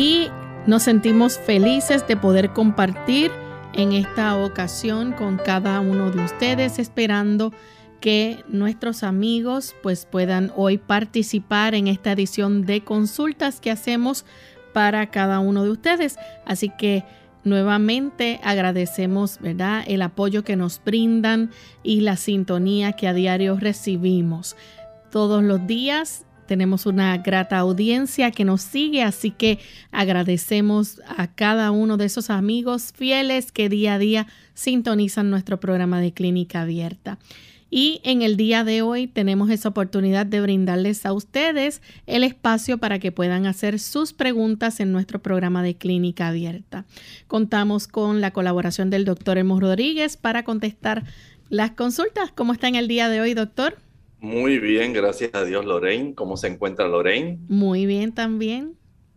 Y 0.01 0.31
nos 0.67 0.85
sentimos 0.85 1.39
felices 1.39 2.09
de 2.09 2.17
poder 2.17 2.55
compartir 2.55 3.31
en 3.75 3.93
esta 3.93 4.35
ocasión 4.35 5.13
con 5.13 5.37
cada 5.37 5.79
uno 5.81 6.11
de 6.11 6.25
ustedes, 6.25 6.79
esperando 6.79 7.53
que 8.01 8.43
nuestros 8.49 9.03
amigos 9.03 9.75
pues 9.83 10.07
puedan 10.07 10.53
hoy 10.57 10.79
participar 10.79 11.75
en 11.75 11.87
esta 11.87 12.13
edición 12.13 12.65
de 12.65 12.83
consultas 12.83 13.61
que 13.61 13.71
hacemos 13.71 14.25
para 14.73 15.11
cada 15.11 15.39
uno 15.39 15.65
de 15.65 15.71
ustedes. 15.71 16.17
Así 16.47 16.71
que 16.71 17.05
nuevamente 17.45 18.41
agradecemos, 18.43 19.39
¿verdad?, 19.39 19.85
el 19.87 20.01
apoyo 20.01 20.45
que 20.45 20.57
nos 20.57 20.81
brindan 20.83 21.51
y 21.83 22.01
la 22.01 22.17
sintonía 22.17 22.93
que 22.93 23.07
a 23.07 23.13
diario 23.13 23.59
recibimos. 23.61 24.57
Todos 25.11 25.43
los 25.43 25.67
días 25.67 26.25
tenemos 26.51 26.85
una 26.85 27.17
grata 27.19 27.59
audiencia 27.59 28.33
que 28.33 28.45
nos 28.45 28.61
sigue, 28.61 29.05
así 29.05 29.31
que 29.31 29.61
agradecemos 29.93 31.01
a 31.07 31.29
cada 31.29 31.71
uno 31.71 31.97
de 31.97 32.07
esos 32.07 32.29
amigos 32.29 32.93
fieles 32.93 33.53
que 33.53 33.69
día 33.69 33.95
a 33.95 33.99
día 34.01 34.27
sintonizan 34.55 35.31
nuestro 35.31 35.61
programa 35.61 36.01
de 36.01 36.13
clínica 36.13 36.63
abierta. 36.63 37.21
Y 37.71 38.01
en 38.03 38.23
el 38.23 38.37
día 38.37 38.65
de 38.65 38.83
hoy 38.83 39.07
tenemos 39.07 39.49
esa 39.49 39.69
oportunidad 39.69 40.27
de 40.27 40.41
brindarles 40.41 41.07
a 41.07 41.13
ustedes 41.13 41.83
el 42.09 42.25
espacio 42.25 42.79
para 42.79 42.99
que 42.99 43.13
puedan 43.13 43.47
hacer 43.47 43.79
sus 43.79 44.13
preguntas 44.13 44.81
en 44.81 44.91
nuestro 44.91 45.23
programa 45.23 45.63
de 45.63 45.77
clínica 45.77 46.27
abierta. 46.27 46.85
Contamos 47.29 47.87
con 47.87 48.21
la 48.21 48.33
colaboración 48.33 48.91
del 48.91 49.05
doctor 49.05 49.39
Emo 49.39 49.61
Rodríguez 49.61 50.17
para 50.17 50.43
contestar 50.43 51.05
las 51.49 51.71
consultas. 51.71 52.33
¿Cómo 52.35 52.53
está 52.53 52.67
en 52.67 52.75
el 52.75 52.89
día 52.89 53.09
de 53.09 53.21
hoy, 53.21 53.35
doctor? 53.35 53.79
Muy 54.21 54.59
bien, 54.59 54.93
gracias 54.93 55.35
a 55.35 55.45
Dios, 55.45 55.65
Lorraine. 55.65 56.15
¿Cómo 56.15 56.37
se 56.37 56.49
encuentra 56.49 56.87
Lorraine? 56.87 57.39
Muy 57.49 57.87
bien 57.87 58.13
también. 58.13 58.77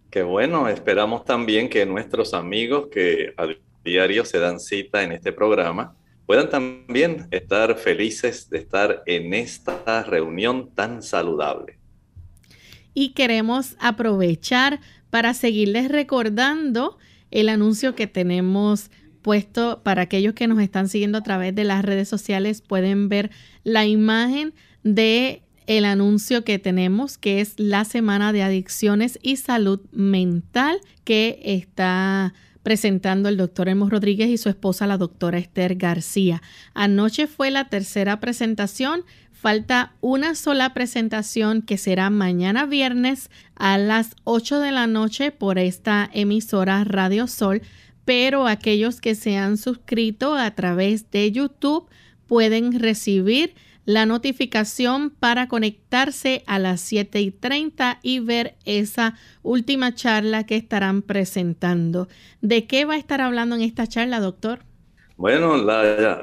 Qué 0.10 0.24
bueno, 0.24 0.70
esperamos 0.70 1.26
también 1.26 1.70
que 1.70 1.86
nuestros 1.86 2.34
amigos 2.34 2.88
que 2.92 3.34
a 3.36 3.48
diario 3.84 4.24
se 4.24 4.40
dan 4.40 4.60
cita 4.60 5.04
en 5.04 5.12
este 5.12 5.34
programa 5.34 5.96
puedan 6.26 6.50
también 6.50 7.28
estar 7.32 7.76
felices 7.78 8.50
de 8.50 8.60
estar 8.60 9.04
en 9.06 9.34
esta 9.34 10.04
reunión 10.04 10.70
tan 10.74 11.02
saludable. 11.04 11.78
Y 12.94 13.10
queremos 13.10 13.76
aprovechar 13.80 14.80
para 15.10 15.34
seguirles 15.34 15.90
recordando 15.90 16.98
el 17.30 17.50
anuncio 17.50 17.96
que 17.96 18.08
tenemos 18.08 18.90
puesto 19.22 19.82
para 19.84 20.04
aquellos 20.04 20.34
que 20.34 20.48
nos 20.48 20.62
están 20.62 20.88
siguiendo 20.88 21.18
a 21.18 21.24
través 21.24 21.56
de 21.56 21.64
las 21.64 21.84
redes 21.84 22.08
sociales 22.08 22.62
pueden 22.62 23.10
ver 23.10 23.32
la 23.64 23.86
imagen 23.86 24.54
de 24.84 25.44
el 25.68 25.86
anuncio 25.86 26.44
que 26.44 26.60
tenemos, 26.60 27.18
que 27.18 27.42
es 27.42 27.54
la 27.58 27.86
Semana 27.86 28.34
de 28.34 28.44
Adicciones 28.44 29.18
y 29.22 29.38
Salud 29.38 29.80
Mental, 29.92 30.80
que 31.04 31.40
está 31.44 32.34
presentando 32.64 33.30
el 33.30 33.38
doctor 33.38 33.68
Emos 33.68 33.90
Rodríguez 33.90 34.30
y 34.30 34.38
su 34.38 34.50
esposa, 34.50 34.88
la 34.88 34.98
doctora 34.98 35.38
Esther 35.38 35.76
García. 35.76 36.42
Anoche 36.74 37.28
fue 37.28 37.52
la 37.52 37.70
tercera 37.70 38.20
presentación. 38.20 39.04
Falta 39.32 39.94
una 40.00 40.36
sola 40.36 40.74
presentación 40.74 41.62
que 41.62 41.78
será 41.78 42.10
mañana 42.10 42.66
viernes 42.66 43.30
a 43.56 43.78
las 43.78 44.16
8 44.24 44.62
de 44.62 44.72
la 44.72 44.88
noche 44.88 45.32
por 45.32 45.60
esta 45.60 46.10
emisora 46.14 46.86
Radio 46.86 47.28
Sol, 47.28 47.62
pero 48.06 48.48
aquellos 48.48 49.02
que 49.02 49.16
se 49.16 49.38
han 49.38 49.58
suscrito 49.58 50.36
a 50.36 50.52
través 50.52 51.12
de 51.12 51.30
YouTube 51.32 51.90
pueden 52.28 52.80
recibir 52.80 53.54
la 53.86 54.06
notificación 54.06 55.10
para 55.10 55.48
conectarse 55.48 56.44
a 56.46 56.60
las 56.60 56.82
7 56.82 57.20
y 57.22 57.32
30 57.32 58.00
y 58.02 58.20
ver 58.20 58.56
esa 58.66 59.16
última 59.42 59.94
charla 59.94 60.46
que 60.46 60.56
estarán 60.56 61.02
presentando. 61.02 62.08
¿De 62.42 62.66
qué 62.66 62.86
va 62.86 62.94
a 62.94 62.98
estar 62.98 63.22
hablando 63.22 63.56
en 63.56 63.62
esta 63.62 63.88
charla, 63.88 64.20
doctor? 64.20 64.60
Bueno, 65.18 65.56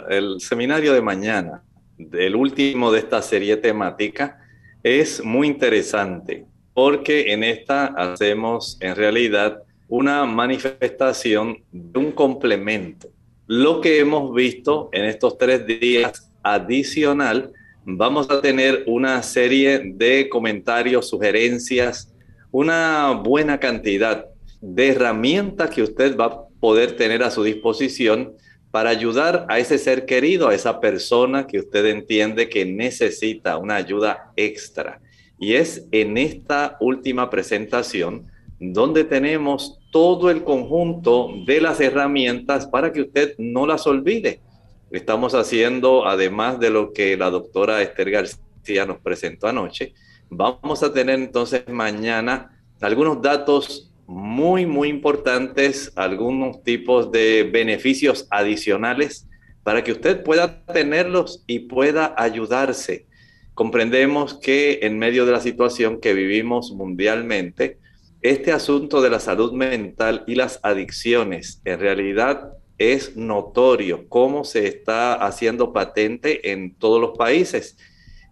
el 0.09 0.41
seminario 0.41 0.93
de 0.93 1.03
mañana, 1.03 1.63
el 1.99 2.35
último 2.35 2.91
de 2.91 3.01
esta 3.01 3.23
serie 3.23 3.57
temática, 3.57 4.39
es 4.83 5.23
muy 5.23 5.47
interesante 5.47 6.47
porque 6.73 7.33
en 7.33 7.45
esta 7.45 7.87
hacemos 7.87 8.79
en 8.81 8.97
realidad 8.97 9.63
una 9.89 10.25
manifestación 10.25 11.59
de 11.73 11.99
un 11.99 12.13
complemento. 12.13 13.09
Lo 13.47 13.81
que 13.81 13.99
hemos 13.99 14.33
visto 14.33 14.89
en 14.93 15.05
estos 15.05 15.37
tres 15.37 15.67
días 15.67 16.30
adicional, 16.43 17.53
vamos 17.85 18.31
a 18.31 18.41
tener 18.41 18.85
una 18.87 19.23
serie 19.23 19.93
de 19.95 20.29
comentarios, 20.29 21.09
sugerencias, 21.09 22.13
una 22.51 23.13
buena 23.13 23.59
cantidad 23.59 24.27
de 24.61 24.89
herramientas 24.89 25.71
que 25.71 25.83
usted 25.83 26.17
va 26.17 26.25
a 26.27 26.43
poder 26.61 26.97
tener 26.97 27.23
a 27.23 27.31
su 27.31 27.43
disposición 27.43 28.35
para 28.71 28.91
ayudar 28.91 29.47
a 29.49 29.59
ese 29.59 29.79
ser 29.79 30.07
querido, 30.07 30.49
a 30.49 30.55
esa 30.55 30.81
persona 30.81 31.47
que 31.47 31.59
usted 31.59 31.87
entiende 31.87 32.49
que 32.49 32.65
necesita 32.65 33.57
una 33.57 33.77
ayuda 33.77 34.33
extra. 34.37 35.01
Y 35.39 35.55
es 35.55 35.87
en 35.91 36.19
esta 36.19 36.77
última 36.81 37.31
presentación 37.31 38.27
donde 38.61 39.05
tenemos 39.05 39.79
todo 39.91 40.31
el 40.31 40.45
conjunto 40.45 41.31
de 41.47 41.61
las 41.63 41.81
herramientas 41.81 42.67
para 42.67 42.93
que 42.93 43.01
usted 43.01 43.35
no 43.39 43.67
las 43.67 43.87
olvide 43.87 44.41
estamos 44.91 45.35
haciendo, 45.35 46.07
además 46.07 46.59
de 46.59 46.71
lo 46.71 46.93
que 46.93 47.17
la 47.17 47.31
doctora 47.31 47.83
Esther 47.83 48.11
García 48.11 48.87
nos 48.87 48.99
presentó 48.99 49.49
anoche, 49.49 49.95
vamos 50.29 50.83
a 50.83 50.93
tener 50.93 51.19
entonces 51.19 51.69
mañana 51.69 52.61
algunos 52.81 53.21
datos 53.21 53.93
muy, 54.07 54.67
muy 54.67 54.89
importantes, 54.89 55.93
algunos 55.95 56.63
tipos 56.65 57.13
de 57.13 57.49
beneficios 57.53 58.27
adicionales 58.31 59.29
para 59.63 59.85
que 59.85 59.93
usted 59.93 60.23
pueda 60.25 60.65
tenerlos 60.65 61.45
y 61.47 61.61
pueda 61.61 62.15
ayudarse. 62.17 63.07
Comprendemos 63.55 64.35
que 64.35 64.81
en 64.83 64.99
medio 64.99 65.27
de 65.27 65.33
la 65.33 65.41
situación 65.41 66.01
que 66.01 66.15
vivimos 66.15 66.73
mundialmente, 66.73 67.79
este 68.23 68.53
asunto 68.53 69.01
de 69.01 69.11
la 69.11 69.21
salud 69.21 69.53
mental 69.53 70.25
y 70.27 70.35
las 70.35 70.61
adicciones 70.63 71.61
en 71.65 71.81
realidad 71.81 72.53
es 72.81 73.15
notorio, 73.15 74.09
cómo 74.09 74.43
se 74.43 74.67
está 74.67 75.13
haciendo 75.13 75.71
patente 75.75 76.51
en 76.51 76.75
todos 76.75 76.99
los 76.99 77.17
países. 77.17 77.77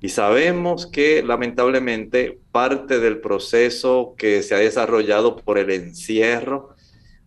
Y 0.01 0.09
sabemos 0.09 0.87
que 0.87 1.23
lamentablemente 1.23 2.39
parte 2.51 2.99
del 2.99 3.21
proceso 3.21 4.15
que 4.17 4.43
se 4.43 4.55
ha 4.55 4.59
desarrollado 4.59 5.37
por 5.37 5.59
el 5.59 5.71
encierro 5.71 6.71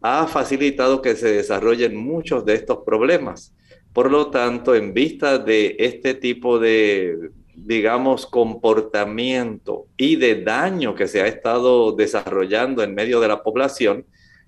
ha 0.01 0.25
facilitado 0.25 1.03
que 1.03 1.15
se 1.15 1.31
desarrollen 1.31 1.95
muchos 1.95 2.44
de 2.44 2.56
estos 2.56 2.79
problemas. 2.83 3.53
Por 3.94 4.09
lo 4.09 4.31
tanto, 4.31 4.73
en 4.73 4.95
vista 4.95 5.38
de 5.38 5.75
este 5.77 6.15
tipo 6.15 6.57
de, 6.57 7.29
digamos, 7.53 8.25
comportamiento 8.25 9.85
y 9.95 10.15
de 10.15 10.41
daño 10.41 10.95
que 10.95 11.07
se 11.07 11.21
ha 11.21 11.27
estado 11.27 11.91
desarrollando 11.91 12.81
en 12.81 12.95
medio 12.95 13.19
de 13.19 13.27
la 13.27 13.44
población, 13.44 14.07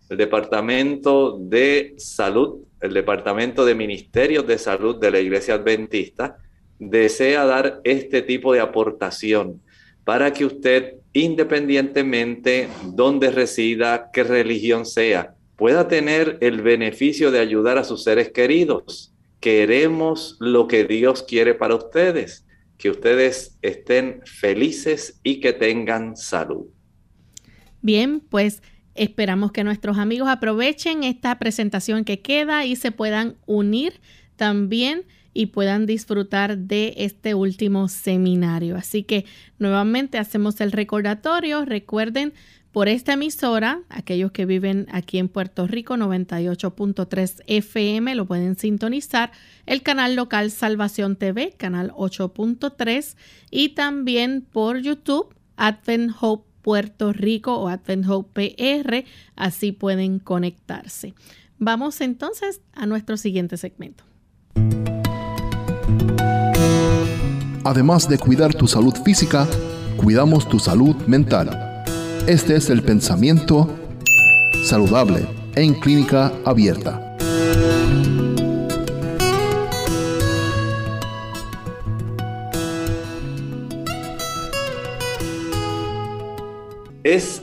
el 0.10 0.18
Departamento 0.18 1.38
de 1.40 1.96
Salud, 1.98 2.60
el 2.82 2.94
Departamento 2.94 3.66
de 3.66 3.76
Ministerios 3.76 4.46
de 4.46 4.58
Salud 4.58 5.00
de 5.00 5.12
la 5.12 5.20
Iglesia 5.20 5.56
Adventista, 5.56 6.38
desea 6.80 7.46
dar 7.46 7.82
este 7.84 8.22
tipo 8.22 8.54
de 8.54 8.60
aportación 8.60 9.62
para 10.04 10.34
que 10.34 10.46
usted, 10.46 10.96
independientemente 11.14 12.68
donde 12.94 13.32
resida, 13.32 14.10
qué 14.12 14.24
religión 14.24 14.86
sea, 14.86 15.36
pueda 15.56 15.88
tener 15.88 16.38
el 16.42 16.62
beneficio 16.62 17.32
de 17.32 17.40
ayudar 17.40 17.78
a 17.78 17.84
sus 17.84 18.04
seres 18.04 18.32
queridos 18.32 19.14
queremos 19.44 20.38
lo 20.40 20.70
que 20.70 20.86
Dios 20.86 21.22
quiere 21.22 21.54
para 21.54 21.76
ustedes, 21.76 22.46
que 22.78 22.90
ustedes 22.90 23.58
estén 23.62 24.22
felices 24.24 25.20
y 25.22 25.42
que 25.42 25.52
tengan 25.52 26.16
salud. 26.16 26.68
Bien, 27.82 28.22
pues 28.22 28.64
esperamos 28.96 29.52
que 29.52 29.64
nuestros 29.64 29.98
amigos 29.98 30.30
aprovechen 30.30 31.04
esta 31.04 31.40
presentación 31.40 32.06
que 32.06 32.22
queda 32.22 32.66
y 32.66 32.76
se 32.76 32.92
puedan 32.92 33.36
unir 33.46 34.00
también 34.36 35.04
y 35.34 35.48
puedan 35.48 35.86
disfrutar 35.86 36.58
de 36.58 36.94
este 36.98 37.34
último 37.34 37.88
seminario. 37.88 38.76
Así 38.76 39.04
que 39.04 39.26
nuevamente 39.58 40.18
hacemos 40.18 40.62
el 40.62 40.72
recordatorio. 40.72 41.66
Recuerden 41.66 42.34
por 42.72 42.88
esta 42.88 43.14
emisora, 43.14 43.82
aquellos 43.90 44.32
que 44.32 44.48
viven 44.48 44.88
aquí 44.92 45.20
en 45.20 45.30
Puerto 45.30 45.68
Rico, 45.68 45.96
98.3 45.96 47.44
FM, 47.46 48.16
lo 48.16 48.26
pueden 48.26 48.58
sintonizar, 48.58 49.32
el 49.68 49.84
canal 49.84 50.16
local 50.16 50.50
Salvación 50.50 51.16
TV, 51.16 51.54
canal 51.56 51.92
8.3, 51.92 53.16
y 53.52 53.70
también 53.70 54.42
por 54.42 54.80
YouTube, 54.80 55.36
Advent 55.56 56.14
Hope 56.20 56.53
Puerto 56.64 57.14
Rico 57.14 57.56
o 57.56 57.68
Advent 57.68 58.10
Hope 58.10 58.56
PR, 58.58 59.06
así 59.36 59.72
pueden 59.72 60.18
conectarse. 60.18 61.14
Vamos 61.60 62.02
entonces 62.02 62.62
a 62.74 62.88
nuestro 62.88 63.18
siguiente 63.18 63.58
segmento. 63.58 64.04
Además 67.64 68.10
de 68.10 68.18
cuidar 68.18 68.54
tu 68.54 68.68
salud 68.68 68.94
física, 69.06 69.48
cuidamos 69.98 70.50
tu 70.50 70.60
salud 70.60 70.96
mental. 71.08 71.84
Este 72.28 72.56
es 72.56 72.70
el 72.70 72.82
pensamiento 72.82 73.70
saludable 74.66 75.26
en 75.56 75.74
clínica 75.76 76.34
abierta. 76.46 77.13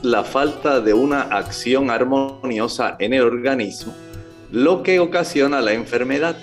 La 0.01 0.23
falta 0.23 0.81
de 0.81 0.93
una 0.93 1.21
acción 1.21 1.89
armoniosa 1.89 2.95
en 2.99 3.13
el 3.13 3.23
organismo 3.23 3.93
lo 4.51 4.83
que 4.83 4.99
ocasiona 4.99 5.61
la 5.61 5.71
enfermedad. 5.71 6.35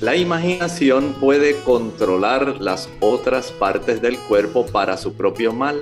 La 0.00 0.16
imaginación 0.16 1.14
puede 1.20 1.54
controlar 1.60 2.60
las 2.60 2.88
otras 3.00 3.52
partes 3.52 4.02
del 4.02 4.18
cuerpo 4.18 4.66
para 4.66 4.96
su 4.96 5.14
propio 5.14 5.52
mal 5.52 5.80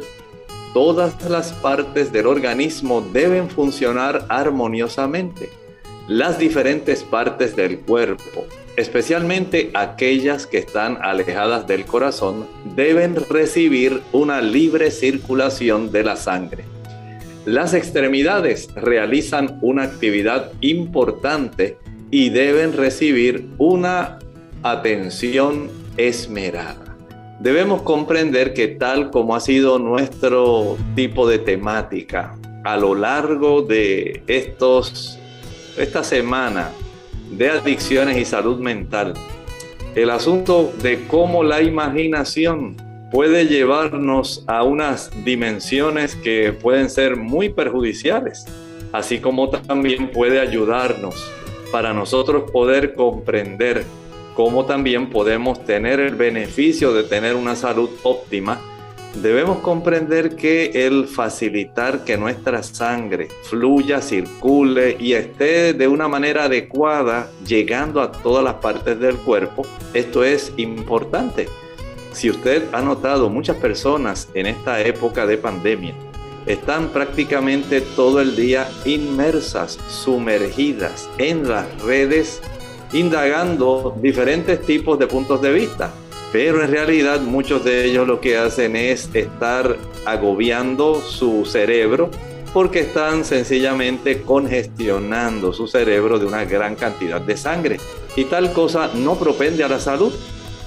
todas 0.75 1.15
las 1.31 1.53
partes 1.53 2.13
del 2.13 2.27
organismo 2.27 3.01
deben 3.01 3.49
funcionar 3.49 4.27
armoniosamente. 4.29 5.49
Las 6.09 6.37
diferentes 6.37 7.05
partes 7.05 7.55
del 7.55 7.79
cuerpo, 7.79 8.45
especialmente 8.77 9.71
aquellas 9.75 10.47
que 10.47 10.59
están 10.59 10.99
alejadas 11.01 11.67
del 11.67 11.85
corazón, 11.85 12.47
deben 12.77 13.17
recibir 13.29 14.01
una 14.13 14.41
libre 14.41 14.91
circulación 14.91 15.93
de 15.93 16.05
la 16.05 16.17
sangre. 16.17 16.65
Las 17.47 17.75
extremidades 17.75 18.69
realizan 18.75 19.59
una 19.61 19.83
actividad 19.83 20.53
importante 20.61 21.77
y 22.11 22.31
deben 22.31 22.73
recibir 22.73 23.49
una 23.59 24.19
atención 24.63 25.71
esmerada 25.97 26.85
debemos 27.41 27.83
comprender 27.83 28.55
que 28.55 28.69
tal 28.69 29.11
como 29.11 29.35
ha 29.35 29.41
sido 29.41 29.79
nuestro 29.79 30.77
tipo 30.95 31.29
de 31.29 31.39
temática 31.39 32.35
a 32.65 32.77
lo 32.77 32.95
largo 32.95 33.63
de 33.63 34.23
estos, 34.27 35.19
esta 35.77 36.03
semana 36.03 36.71
de 37.37 37.51
adicciones 37.51 38.17
y 38.17 38.25
salud 38.25 38.59
mental, 38.59 39.15
el 39.95 40.11
asunto 40.11 40.73
de 40.83 41.07
cómo 41.07 41.45
la 41.45 41.63
imaginación 41.63 42.77
puede 43.11 43.47
llevarnos 43.47 44.45
a 44.49 44.65
unas 44.65 45.11
dimensiones 45.25 46.17
que 46.17 46.53
pueden 46.53 46.91
ser 46.91 47.17
muy 47.17 47.49
perjudiciales, 47.49 48.47
así 48.93 49.21
como 49.21 49.51
también 49.51 50.11
puede 50.11 50.41
ayudarnos 50.41 51.15
para 51.71 51.93
nosotros 51.93 52.51
poder 52.51 52.95
comprender 52.95 53.85
cómo 54.35 54.65
también 54.65 55.11
podemos 55.11 55.65
tener 55.65 56.01
el 56.01 56.17
beneficio 56.17 56.93
de 56.93 57.05
tener 57.05 57.37
una 57.37 57.55
salud 57.55 57.91
óptima, 58.03 58.61
debemos 59.23 59.59
comprender 59.59 60.37
que 60.37 60.87
el 60.87 61.07
facilitar 61.07 62.05
que 62.05 62.17
nuestra 62.17 62.63
sangre 62.63 63.29
fluya, 63.45 64.01
circule 64.01 64.97
y 64.99 65.13
esté 65.13 65.73
de 65.73 65.89
una 65.89 66.09
manera 66.09 66.45
adecuada, 66.45 67.31
llegando 67.47 68.01
a 68.01 68.13
todas 68.13 68.45
las 68.45 68.55
partes 68.55 68.99
del 68.99 69.17
cuerpo, 69.17 69.67
esto 69.93 70.25
es 70.25 70.53
importante. 70.57 71.49
Si 72.13 72.31
usted 72.31 72.65
ha 72.73 72.83
notado, 72.83 73.29
muchas 73.29 73.57
personas 73.57 74.29
en 74.35 74.47
esta 74.47 74.81
época 74.81 75.27
de 75.27 75.37
pandemia 75.37 75.95
están 76.47 76.89
prácticamente 76.89 77.81
todo 77.81 78.21
el 78.21 78.37
día 78.37 78.69
inmersas, 78.85 79.79
sumergidas 79.89 81.09
en 81.19 81.49
las 81.49 81.67
redes 81.83 82.43
indagando 82.93 83.97
diferentes 84.01 84.61
tipos 84.63 84.99
de 84.99 85.07
puntos 85.07 85.43
de 85.43 85.53
vista. 85.53 85.93
Pero 86.35 86.65
en 86.65 86.69
realidad 86.69 87.21
muchos 87.21 87.65
de 87.65 87.85
ellos 87.85 88.09
lo 88.09 88.21
que 88.21 88.37
hacen 88.37 88.75
es 88.75 89.09
estar 89.15 89.77
agobiando 90.05 91.01
su 91.01 91.45
cerebro 91.45 92.11
porque 92.53 92.81
están 92.81 93.25
sencillamente 93.25 94.23
congestionando 94.23 95.53
su 95.53 95.69
cerebro 95.69 96.19
de 96.19 96.27
una 96.27 96.45
gran 96.45 96.75
cantidad 96.75 97.21
de 97.21 97.37
sangre. 97.37 97.79
Y 98.17 98.25
tal 98.25 98.53
cosa 98.53 98.91
no 98.97 99.15
propende 99.17 99.63
a 99.63 99.69
la 99.69 99.79
salud. 99.79 100.13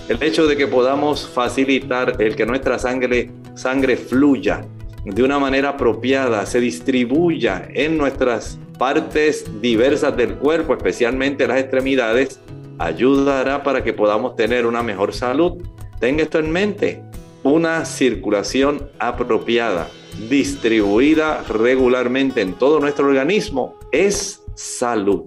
El 0.08 0.24
hecho 0.24 0.48
de 0.48 0.56
que 0.56 0.68
podamos 0.68 1.28
facilitar 1.28 2.16
el 2.22 2.38
que 2.38 2.46
nuestra 2.46 2.80
sangre, 2.80 3.30
sangre 3.56 3.98
fluya 3.98 4.66
de 5.04 5.22
una 5.22 5.38
manera 5.38 5.72
apropiada, 5.72 6.46
se 6.46 6.62
distribuya 6.62 7.68
en 7.74 7.98
nuestras 7.98 8.58
partes 8.80 9.44
diversas 9.60 10.16
del 10.16 10.36
cuerpo, 10.36 10.76
especialmente 10.76 11.46
las 11.46 11.60
extremidades, 11.60 12.40
ayudará 12.80 13.64
para 13.64 13.84
que 13.84 13.94
podamos 13.94 14.36
tener 14.36 14.66
una 14.66 14.84
mejor 14.84 15.14
salud. 15.14 15.62
Tenga 16.00 16.24
esto 16.24 16.40
en 16.40 16.52
mente, 16.52 17.04
una 17.44 17.86
circulación 17.86 18.90
apropiada, 19.00 19.90
distribuida 20.30 21.44
regularmente 21.44 22.42
en 22.42 22.54
todo 22.54 22.80
nuestro 22.80 23.08
organismo, 23.08 23.76
es 23.92 24.42
salud. 24.56 25.26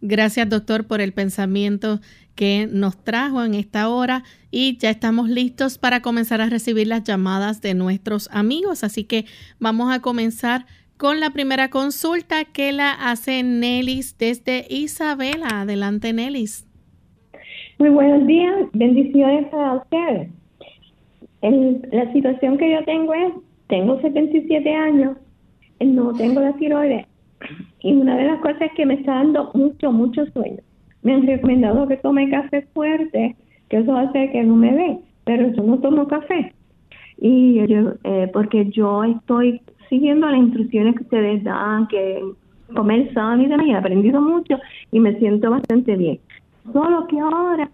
Gracias 0.00 0.48
doctor 0.48 0.86
por 0.86 1.00
el 1.00 1.12
pensamiento 1.12 2.00
que 2.34 2.68
nos 2.70 3.02
trajo 3.04 3.44
en 3.44 3.54
esta 3.54 3.88
hora 3.88 4.24
y 4.50 4.76
ya 4.78 4.90
estamos 4.90 5.28
listos 5.28 5.78
para 5.78 6.02
comenzar 6.02 6.40
a 6.40 6.48
recibir 6.48 6.88
las 6.88 7.04
llamadas 7.04 7.60
de 7.60 7.74
nuestros 7.74 8.28
amigos. 8.32 8.82
Así 8.82 9.04
que 9.04 9.26
vamos 9.60 9.92
a 9.92 10.00
comenzar 10.00 10.66
con 10.96 11.20
la 11.20 11.30
primera 11.30 11.70
consulta 11.70 12.44
que 12.44 12.72
la 12.72 12.92
hace 12.92 13.42
Nelis 13.42 14.16
desde 14.18 14.66
Isabela. 14.68 15.60
Adelante, 15.62 16.12
Nelis. 16.12 16.66
Muy 17.82 17.90
buenos 17.90 18.28
días, 18.28 18.68
bendiciones 18.74 19.52
a 19.52 19.74
ustedes. 19.74 20.28
la 21.90 22.12
situación 22.12 22.56
que 22.56 22.70
yo 22.70 22.84
tengo 22.84 23.12
es, 23.12 23.32
tengo 23.66 24.00
77 24.00 24.72
años, 24.72 25.16
no 25.80 26.12
tengo 26.12 26.40
la 26.40 26.52
tiroides 26.52 27.08
y 27.80 27.92
una 27.92 28.16
de 28.16 28.26
las 28.26 28.38
cosas 28.38 28.62
es 28.62 28.72
que 28.74 28.86
me 28.86 28.94
está 28.94 29.14
dando 29.14 29.50
mucho, 29.54 29.90
mucho 29.90 30.24
sueño. 30.26 30.60
Me 31.02 31.12
han 31.12 31.26
recomendado 31.26 31.88
que 31.88 31.96
tome 31.96 32.30
café 32.30 32.62
fuerte, 32.72 33.34
que 33.68 33.78
eso 33.78 33.96
hace 33.96 34.30
que 34.30 34.44
no 34.44 34.54
me 34.54 34.72
dé, 34.72 34.98
pero 35.24 35.52
yo 35.52 35.64
no 35.64 35.80
tomo 35.80 36.06
café. 36.06 36.54
Y 37.18 37.66
yo, 37.66 37.94
eh, 38.04 38.30
porque 38.32 38.70
yo 38.70 39.02
estoy 39.02 39.60
siguiendo 39.88 40.28
las 40.28 40.38
instrucciones 40.38 40.94
que 40.94 41.02
ustedes 41.02 41.42
dan, 41.42 41.88
que 41.88 42.22
comer 42.76 43.12
sano 43.12 43.42
y 43.42 43.46
demás, 43.48 43.66
y 43.66 43.72
he 43.72 43.74
aprendido 43.74 44.20
mucho 44.20 44.56
y 44.92 45.00
me 45.00 45.18
siento 45.18 45.50
bastante 45.50 45.96
bien. 45.96 46.20
Solo 46.72 47.06
que 47.08 47.18
ahora 47.18 47.70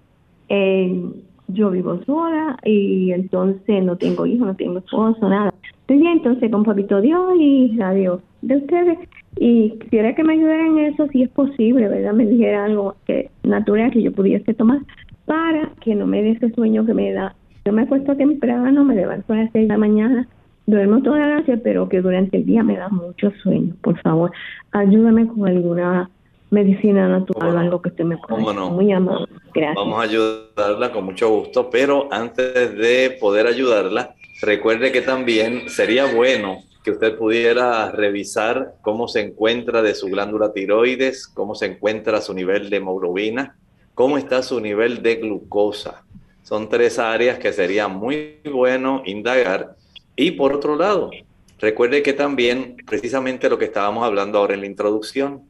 eh, 0.49 1.11
yo 1.49 1.71
vivo 1.71 2.01
sola 2.05 2.59
y 2.65 3.13
entonces 3.13 3.85
no 3.85 3.97
tengo 3.97 4.27
hijos, 4.27 4.47
no 4.47 4.55
tengo 4.55 4.79
esposo, 4.79 5.29
nada. 5.29 5.53
Bien, 5.89 6.07
entonces 6.07 6.51
con 6.51 6.65
Papito 6.65 7.01
Dios 7.01 7.35
y 7.39 7.77
radio 7.79 8.21
de 8.43 8.57
ustedes 8.57 8.99
y 9.37 9.71
quisiera 9.81 10.15
que 10.15 10.25
me 10.25 10.35
ayudaran 10.35 10.79
en 10.79 10.93
eso 10.93 11.07
si 11.09 11.23
es 11.23 11.31
posible, 11.31 11.89
¿verdad? 11.89 12.13
Me 12.13 12.27
dijera 12.27 12.65
algo 12.65 12.97
que 13.07 13.31
natural 13.43 13.91
que 13.91 14.03
yo 14.03 14.13
pudiese 14.13 14.53
tomar 14.55 14.81
para 15.25 15.71
que 15.81 15.95
no 15.95 16.07
me 16.07 16.23
dé 16.23 16.33
ese 16.33 16.51
sueño 16.51 16.85
que 16.85 16.95
me 16.95 17.13
da. 17.13 17.35
Yo 17.65 17.73
me 17.73 17.83
acuesto 17.83 18.17
temprano, 18.17 18.85
me 18.85 18.95
levanto 18.95 19.33
a 19.33 19.37
las 19.37 19.53
seis 19.53 19.69
de 19.69 19.75
la 19.75 19.79
mañana, 19.79 20.29
duermo 20.67 21.03
toda 21.03 21.19
la 21.19 21.39
noche, 21.39 21.57
pero 21.59 21.89
que 21.89 22.01
durante 22.01 22.39
el 22.39 22.47
día 22.47 22.63
me 22.63 22.77
da 22.77 22.89
mucho 22.89 23.31
sueño. 23.43 23.75
Por 23.83 23.99
favor, 24.01 24.33
ayúdame 24.73 25.27
con 25.27 25.47
alguna 25.47 26.11
medicina 26.51 27.09
natural, 27.09 27.57
algo 27.59 27.83
que 27.83 27.91
usted 27.91 28.05
me 28.05 28.17
pueda. 28.17 28.53
No? 28.53 28.71
Muy 28.71 28.93
amable. 28.93 29.27
Gracias. 29.55 29.77
Vamos 29.77 29.99
a 29.99 30.03
ayudarla 30.03 30.93
con 30.93 31.05
mucho 31.05 31.29
gusto, 31.31 31.71
pero 31.71 32.09
antes 32.11 32.77
de 32.77 33.17
poder 33.21 33.47
ayudarla, 33.47 34.15
recuerde 34.41 34.93
que 34.93 35.03
también 35.03 35.69
sería 35.69 36.07
bueno 36.07 36.59
que 36.85 36.93
usted 36.93 37.19
pudiera 37.19 37.91
revisar 37.91 38.75
cómo 38.83 39.09
se 39.09 39.21
encuentra 39.21 39.83
de 39.83 39.95
su 39.95 40.07
glándula 40.07 40.53
tiroides, 40.53 41.27
cómo 41.27 41.55
se 41.55 41.67
encuentra 41.67 42.21
su 42.21 42.35
nivel 42.35 42.71
de 42.71 42.77
hemoglobina, 42.77 43.57
cómo 43.95 44.17
está 44.17 44.43
su 44.43 44.61
nivel 44.61 45.03
de 45.03 45.17
glucosa. 45.17 46.05
Son 46.43 46.69
tres 46.69 46.99
áreas 46.99 47.39
que 47.39 47.53
sería 47.53 47.89
muy 47.89 48.39
bueno 48.51 49.03
indagar. 49.05 49.77
Y 50.17 50.31
por 50.31 50.55
otro 50.55 50.77
lado, 50.77 51.11
recuerde 51.59 52.03
que 52.03 52.13
también 52.13 52.77
precisamente 52.87 53.51
lo 53.51 53.59
que 53.59 53.67
estábamos 53.67 54.05
hablando 54.05 54.39
ahora 54.39 54.55
en 54.55 54.61
la 54.61 54.67
introducción, 54.67 55.43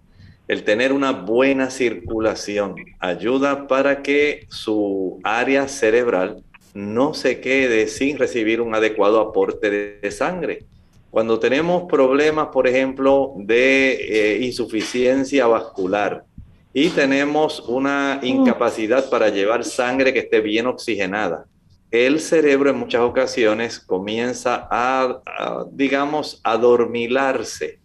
el 0.48 0.64
tener 0.64 0.94
una 0.94 1.12
buena 1.12 1.70
circulación 1.70 2.74
ayuda 2.98 3.66
para 3.68 4.02
que 4.02 4.46
su 4.48 5.20
área 5.22 5.68
cerebral 5.68 6.42
no 6.72 7.12
se 7.12 7.40
quede 7.40 7.86
sin 7.86 8.18
recibir 8.18 8.62
un 8.62 8.74
adecuado 8.74 9.20
aporte 9.20 10.00
de 10.00 10.10
sangre. 10.10 10.64
Cuando 11.10 11.38
tenemos 11.38 11.84
problemas, 11.84 12.48
por 12.48 12.66
ejemplo, 12.66 13.34
de 13.36 13.92
eh, 13.92 14.44
insuficiencia 14.44 15.46
vascular 15.46 16.24
y 16.72 16.90
tenemos 16.90 17.60
una 17.68 18.20
incapacidad 18.22 19.08
para 19.10 19.28
llevar 19.28 19.64
sangre 19.64 20.14
que 20.14 20.20
esté 20.20 20.40
bien 20.40 20.66
oxigenada, 20.66 21.46
el 21.90 22.20
cerebro 22.20 22.70
en 22.70 22.78
muchas 22.78 23.02
ocasiones 23.02 23.80
comienza 23.80 24.68
a, 24.70 25.20
a 25.26 25.64
digamos, 25.72 26.40
adormilarse 26.44 27.77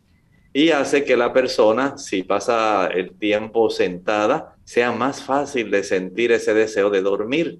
y 0.53 0.69
hace 0.69 1.03
que 1.03 1.17
la 1.17 1.33
persona, 1.33 1.97
si 1.97 2.21
pasa 2.21 2.87
el 2.87 3.11
tiempo 3.11 3.71
sentada, 3.71 4.55
sea 4.63 4.91
más 4.91 5.23
fácil 5.23 5.71
de 5.71 5.83
sentir 5.83 6.31
ese 6.31 6.53
deseo 6.53 6.91
de 6.91 7.01
dormir. 7.01 7.59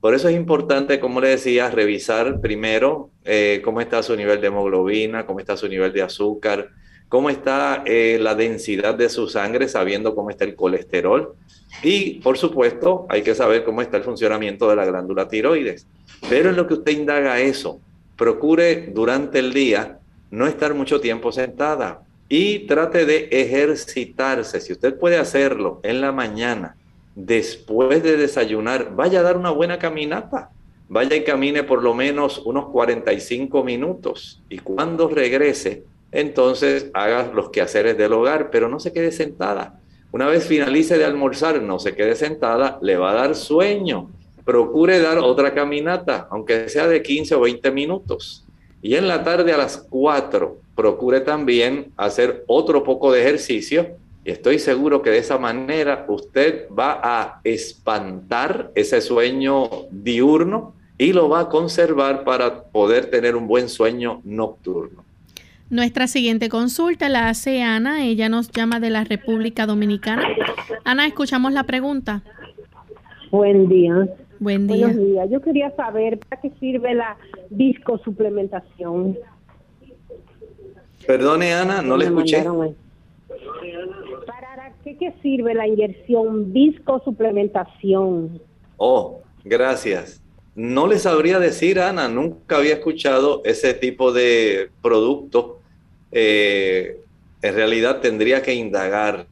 Por 0.00 0.14
eso 0.14 0.28
es 0.28 0.36
importante, 0.36 1.00
como 1.00 1.20
le 1.20 1.28
decía, 1.28 1.70
revisar 1.70 2.40
primero 2.40 3.10
eh, 3.24 3.60
cómo 3.64 3.80
está 3.80 4.02
su 4.02 4.14
nivel 4.16 4.40
de 4.40 4.46
hemoglobina, 4.46 5.26
cómo 5.26 5.40
está 5.40 5.56
su 5.56 5.68
nivel 5.68 5.92
de 5.92 6.02
azúcar, 6.02 6.70
cómo 7.08 7.28
está 7.28 7.82
eh, 7.84 8.18
la 8.20 8.36
densidad 8.36 8.94
de 8.94 9.08
su 9.08 9.28
sangre, 9.28 9.68
sabiendo 9.68 10.14
cómo 10.14 10.30
está 10.30 10.44
el 10.44 10.54
colesterol. 10.54 11.34
Y, 11.82 12.20
por 12.20 12.38
supuesto, 12.38 13.06
hay 13.10 13.22
que 13.22 13.34
saber 13.34 13.64
cómo 13.64 13.82
está 13.82 13.96
el 13.96 14.04
funcionamiento 14.04 14.70
de 14.70 14.76
la 14.76 14.86
glándula 14.86 15.28
tiroides. 15.28 15.86
Pero 16.28 16.50
en 16.50 16.56
lo 16.56 16.68
que 16.68 16.74
usted 16.74 16.92
indaga 16.92 17.40
eso, 17.40 17.80
procure 18.16 18.92
durante 18.94 19.40
el 19.40 19.52
día 19.52 19.98
no 20.30 20.46
estar 20.46 20.74
mucho 20.74 21.00
tiempo 21.00 21.32
sentada 21.32 22.02
y 22.32 22.60
trate 22.60 23.04
de 23.04 23.28
ejercitarse. 23.32 24.60
Si 24.60 24.72
usted 24.72 24.96
puede 24.96 25.18
hacerlo 25.18 25.80
en 25.82 26.00
la 26.00 26.12
mañana, 26.12 26.76
después 27.16 28.04
de 28.04 28.16
desayunar, 28.16 28.94
vaya 28.94 29.18
a 29.18 29.22
dar 29.24 29.36
una 29.36 29.50
buena 29.50 29.78
caminata. 29.78 30.50
Vaya 30.88 31.16
y 31.16 31.24
camine 31.24 31.64
por 31.64 31.82
lo 31.82 31.92
menos 31.92 32.38
unos 32.38 32.66
45 32.66 33.64
minutos. 33.64 34.42
Y 34.48 34.58
cuando 34.58 35.08
regrese, 35.08 35.84
entonces 36.12 36.90
haga 36.94 37.32
los 37.34 37.50
quehaceres 37.50 37.98
del 37.98 38.12
hogar, 38.12 38.50
pero 38.50 38.68
no 38.68 38.78
se 38.78 38.92
quede 38.92 39.10
sentada. 39.10 39.80
Una 40.12 40.26
vez 40.26 40.46
finalice 40.46 40.98
de 40.98 41.04
almorzar, 41.04 41.60
no 41.60 41.80
se 41.80 41.96
quede 41.96 42.14
sentada, 42.14 42.78
le 42.80 42.96
va 42.96 43.10
a 43.10 43.14
dar 43.14 43.34
sueño. 43.34 44.08
Procure 44.44 45.00
dar 45.00 45.18
otra 45.18 45.52
caminata, 45.52 46.28
aunque 46.30 46.68
sea 46.68 46.86
de 46.86 47.02
15 47.02 47.34
o 47.34 47.40
20 47.40 47.70
minutos. 47.72 48.44
Y 48.82 48.94
en 48.94 49.08
la 49.08 49.24
tarde 49.24 49.52
a 49.52 49.58
las 49.58 49.76
4, 49.90 50.58
procure 50.74 51.20
también 51.20 51.92
hacer 51.96 52.44
otro 52.46 52.82
poco 52.82 53.12
de 53.12 53.20
ejercicio. 53.20 53.88
Y 54.24 54.30
estoy 54.30 54.58
seguro 54.58 55.02
que 55.02 55.10
de 55.10 55.18
esa 55.18 55.38
manera 55.38 56.04
usted 56.08 56.66
va 56.68 57.00
a 57.02 57.40
espantar 57.44 58.70
ese 58.74 59.00
sueño 59.00 59.68
diurno 59.90 60.74
y 60.98 61.12
lo 61.12 61.28
va 61.28 61.40
a 61.40 61.48
conservar 61.48 62.24
para 62.24 62.64
poder 62.64 63.10
tener 63.10 63.36
un 63.36 63.46
buen 63.46 63.68
sueño 63.68 64.20
nocturno. 64.24 65.04
Nuestra 65.70 66.08
siguiente 66.08 66.48
consulta 66.48 67.08
la 67.08 67.28
hace 67.28 67.62
Ana. 67.62 68.04
Ella 68.04 68.28
nos 68.28 68.50
llama 68.50 68.80
de 68.80 68.90
la 68.90 69.04
República 69.04 69.66
Dominicana. 69.66 70.26
Ana, 70.84 71.06
escuchamos 71.06 71.52
la 71.52 71.62
pregunta. 71.62 72.22
Buen 73.30 73.68
día. 73.68 74.08
Buen 74.40 74.66
día. 74.66 74.86
Buenos 74.86 75.04
días. 75.06 75.30
Yo 75.30 75.42
quería 75.42 75.70
saber 75.76 76.18
para 76.18 76.40
qué 76.40 76.50
sirve 76.58 76.94
la 76.94 77.18
viscosuplementación. 77.50 79.18
Perdone, 81.06 81.52
Ana, 81.52 81.82
no 81.82 81.98
le 81.98 82.06
escuché. 82.06 82.42
¿Para 84.26 84.72
qué, 84.82 85.12
sirve 85.22 85.52
la 85.52 85.66
inyección 85.66 86.54
viscosuplementación? 86.54 88.40
Oh, 88.78 89.20
gracias. 89.44 90.22
No 90.54 90.86
le 90.86 90.98
sabría 90.98 91.38
decir, 91.38 91.78
Ana, 91.78 92.08
nunca 92.08 92.56
había 92.56 92.72
escuchado 92.74 93.42
ese 93.44 93.74
tipo 93.74 94.10
de 94.10 94.70
producto. 94.80 95.60
Eh, 96.12 96.98
en 97.42 97.54
realidad 97.54 98.00
tendría 98.00 98.40
que 98.40 98.54
indagar 98.54 99.26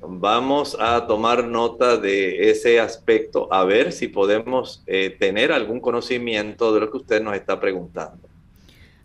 Vamos 0.00 0.76
a 0.78 1.06
tomar 1.06 1.46
nota 1.46 1.96
de 1.96 2.50
ese 2.50 2.80
aspecto, 2.80 3.52
a 3.52 3.64
ver 3.64 3.92
si 3.92 4.08
podemos 4.08 4.82
eh, 4.86 5.16
tener 5.18 5.52
algún 5.52 5.80
conocimiento 5.80 6.72
de 6.74 6.80
lo 6.80 6.90
que 6.90 6.98
usted 6.98 7.22
nos 7.22 7.34
está 7.34 7.58
preguntando. 7.58 8.28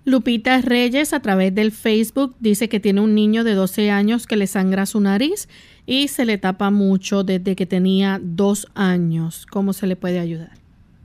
Lupita 0.03 0.59
Reyes 0.61 1.13
a 1.13 1.21
través 1.21 1.53
del 1.53 1.71
Facebook 1.71 2.35
dice 2.39 2.67
que 2.69 2.79
tiene 2.79 3.01
un 3.01 3.13
niño 3.13 3.43
de 3.43 3.53
12 3.53 3.91
años 3.91 4.25
que 4.25 4.35
le 4.35 4.47
sangra 4.47 4.87
su 4.87 4.99
nariz 4.99 5.47
y 5.85 6.07
se 6.07 6.25
le 6.25 6.39
tapa 6.39 6.71
mucho 6.71 7.23
desde 7.23 7.55
que 7.55 7.67
tenía 7.67 8.19
dos 8.21 8.67
años. 8.73 9.45
¿Cómo 9.49 9.73
se 9.73 9.85
le 9.85 9.95
puede 9.95 10.19
ayudar? 10.19 10.53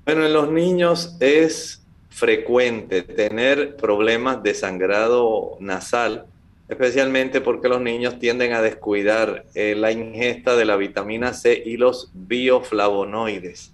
Bueno, 0.06 0.24
en 0.24 0.32
los 0.32 0.50
niños 0.50 1.16
es 1.20 1.82
frecuente 2.08 3.02
tener 3.02 3.76
problemas 3.76 4.42
de 4.42 4.54
sangrado 4.54 5.58
nasal 5.60 6.24
especialmente 6.68 7.40
porque 7.40 7.68
los 7.68 7.80
niños 7.80 8.18
tienden 8.18 8.52
a 8.52 8.62
descuidar 8.62 9.44
eh, 9.54 9.74
la 9.76 9.92
ingesta 9.92 10.56
de 10.56 10.64
la 10.64 10.76
vitamina 10.76 11.32
C 11.32 11.62
y 11.64 11.76
los 11.76 12.10
bioflavonoides. 12.14 13.72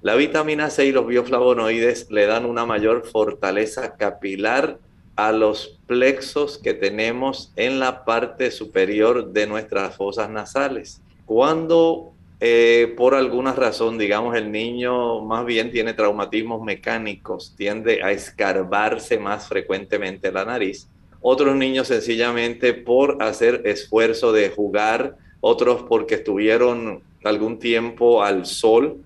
La 0.00 0.14
vitamina 0.14 0.70
C 0.70 0.86
y 0.86 0.92
los 0.92 1.06
bioflavonoides 1.06 2.10
le 2.10 2.26
dan 2.26 2.46
una 2.46 2.66
mayor 2.66 3.06
fortaleza 3.06 3.96
capilar 3.96 4.78
a 5.14 5.30
los 5.30 5.78
plexos 5.86 6.58
que 6.58 6.74
tenemos 6.74 7.52
en 7.56 7.78
la 7.78 8.04
parte 8.04 8.50
superior 8.50 9.32
de 9.32 9.46
nuestras 9.46 9.96
fosas 9.96 10.30
nasales. 10.30 11.00
Cuando 11.26 12.12
eh, 12.40 12.94
por 12.96 13.14
alguna 13.14 13.52
razón, 13.52 13.98
digamos, 13.98 14.34
el 14.34 14.50
niño 14.50 15.20
más 15.20 15.46
bien 15.46 15.70
tiene 15.70 15.94
traumatismos 15.94 16.60
mecánicos, 16.60 17.54
tiende 17.56 18.02
a 18.02 18.10
escarbarse 18.10 19.16
más 19.16 19.46
frecuentemente 19.46 20.32
la 20.32 20.44
nariz, 20.44 20.88
otros 21.22 21.56
niños 21.56 21.88
sencillamente 21.88 22.74
por 22.74 23.22
hacer 23.22 23.62
esfuerzo 23.64 24.32
de 24.32 24.50
jugar, 24.50 25.16
otros 25.40 25.84
porque 25.88 26.16
estuvieron 26.16 27.00
algún 27.24 27.58
tiempo 27.58 28.22
al 28.22 28.44
sol. 28.44 28.98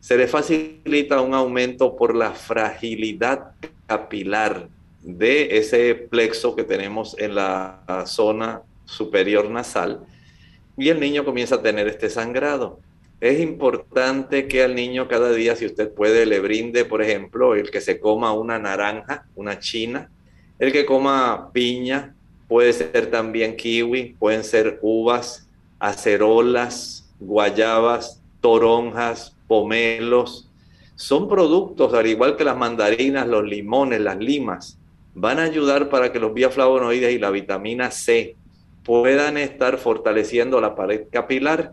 Se 0.00 0.16
les 0.16 0.30
facilita 0.30 1.20
un 1.20 1.34
aumento 1.34 1.96
por 1.96 2.14
la 2.14 2.32
fragilidad 2.32 3.52
capilar 3.86 4.68
de 5.02 5.58
ese 5.58 5.94
plexo 5.94 6.56
que 6.56 6.64
tenemos 6.64 7.16
en 7.18 7.34
la 7.34 8.04
zona 8.06 8.62
superior 8.86 9.50
nasal 9.50 10.00
y 10.76 10.88
el 10.88 11.00
niño 11.00 11.24
comienza 11.24 11.56
a 11.56 11.62
tener 11.62 11.86
este 11.88 12.10
sangrado. 12.10 12.80
es 13.20 13.40
importante 13.40 14.48
que 14.48 14.62
al 14.62 14.74
niño 14.74 15.08
cada 15.08 15.32
día, 15.32 15.56
si 15.56 15.64
usted 15.64 15.90
puede, 15.90 16.26
le 16.26 16.40
brinde, 16.40 16.84
por 16.84 17.00
ejemplo, 17.00 17.54
el 17.54 17.70
que 17.70 17.80
se 17.80 17.98
coma 17.98 18.32
una 18.32 18.58
naranja, 18.58 19.26
una 19.34 19.58
china, 19.60 20.10
el 20.58 20.72
que 20.72 20.86
coma 20.86 21.50
piña, 21.52 22.14
puede 22.48 22.72
ser 22.72 23.10
también 23.10 23.56
kiwi, 23.56 24.16
pueden 24.18 24.44
ser 24.44 24.78
uvas, 24.82 25.48
acerolas, 25.78 27.10
guayabas, 27.18 28.22
toronjas, 28.40 29.34
pomelos. 29.48 30.48
Son 30.94 31.28
productos, 31.28 31.92
al 31.94 32.06
igual 32.06 32.36
que 32.36 32.44
las 32.44 32.56
mandarinas, 32.56 33.26
los 33.26 33.44
limones, 33.44 34.00
las 34.00 34.18
limas, 34.18 34.78
van 35.14 35.38
a 35.38 35.44
ayudar 35.44 35.88
para 35.88 36.12
que 36.12 36.20
los 36.20 36.34
bioflavonoides 36.34 37.12
y 37.12 37.18
la 37.18 37.30
vitamina 37.30 37.90
C 37.90 38.36
puedan 38.84 39.38
estar 39.38 39.78
fortaleciendo 39.78 40.60
la 40.60 40.74
pared 40.74 41.04
capilar. 41.10 41.72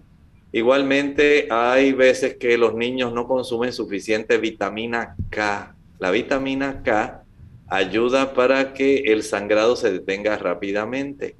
Igualmente, 0.54 1.48
hay 1.50 1.94
veces 1.94 2.36
que 2.38 2.58
los 2.58 2.74
niños 2.74 3.14
no 3.14 3.28
consumen 3.28 3.74
suficiente 3.74 4.38
vitamina 4.38 5.16
K. 5.30 5.76
La 6.00 6.12
vitamina 6.12 6.82
K 6.84 7.21
ayuda 7.72 8.34
para 8.34 8.74
que 8.74 8.98
el 8.98 9.24
sangrado 9.24 9.78
se 9.78 9.92
detenga 9.92 10.38
rápidamente. 10.38 11.38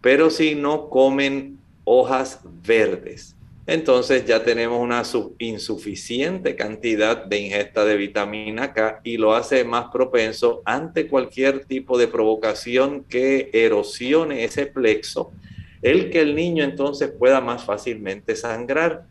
Pero 0.00 0.28
si 0.28 0.56
no 0.56 0.90
comen 0.90 1.58
hojas 1.84 2.40
verdes, 2.66 3.36
entonces 3.64 4.24
ya 4.24 4.42
tenemos 4.42 4.80
una 4.80 5.02
insuficiente 5.38 6.56
cantidad 6.56 7.24
de 7.24 7.38
ingesta 7.38 7.84
de 7.84 7.96
vitamina 7.96 8.72
K 8.72 9.00
y 9.04 9.18
lo 9.18 9.34
hace 9.34 9.62
más 9.62 9.86
propenso 9.92 10.62
ante 10.64 11.06
cualquier 11.06 11.64
tipo 11.64 11.96
de 11.96 12.08
provocación 12.08 13.04
que 13.04 13.50
erosione 13.52 14.42
ese 14.42 14.66
plexo, 14.66 15.32
el 15.80 16.10
que 16.10 16.22
el 16.22 16.34
niño 16.34 16.64
entonces 16.64 17.12
pueda 17.16 17.40
más 17.40 17.62
fácilmente 17.62 18.34
sangrar. 18.34 19.04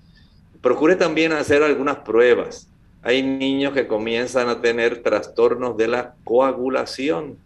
Procure 0.60 0.98
también 0.98 1.32
hacer 1.32 1.64
algunas 1.64 2.00
pruebas. 2.00 2.68
Hay 3.08 3.24
niños 3.24 3.72
que 3.72 3.88
comienzan 3.88 4.50
a 4.50 4.60
tener 4.60 5.02
trastornos 5.02 5.78
de 5.78 5.88
la 5.88 6.16
coagulación 6.26 7.38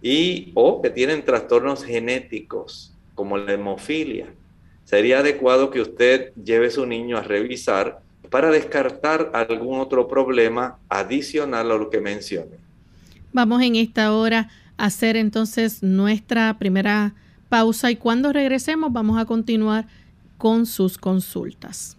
y 0.00 0.52
o 0.54 0.80
que 0.80 0.88
tienen 0.88 1.22
trastornos 1.22 1.84
genéticos 1.84 2.94
como 3.14 3.36
la 3.36 3.52
hemofilia 3.52 4.28
sería 4.84 5.18
adecuado 5.18 5.68
que 5.68 5.82
usted 5.82 6.32
lleve 6.42 6.68
a 6.68 6.70
su 6.70 6.86
niño 6.86 7.18
a 7.18 7.20
revisar 7.20 8.00
para 8.30 8.50
descartar 8.50 9.30
algún 9.34 9.80
otro 9.80 10.08
problema 10.08 10.78
adicional 10.88 11.70
a 11.70 11.74
lo 11.74 11.90
que 11.90 12.00
mencione. 12.00 12.56
Vamos 13.34 13.60
en 13.60 13.76
esta 13.76 14.14
hora 14.14 14.48
a 14.78 14.86
hacer 14.86 15.18
entonces 15.18 15.82
nuestra 15.82 16.56
primera 16.58 17.14
pausa 17.50 17.90
y 17.90 17.96
cuando 17.96 18.32
regresemos 18.32 18.90
vamos 18.90 19.20
a 19.20 19.26
continuar 19.26 19.86
con 20.38 20.64
sus 20.64 20.96
consultas. 20.96 21.98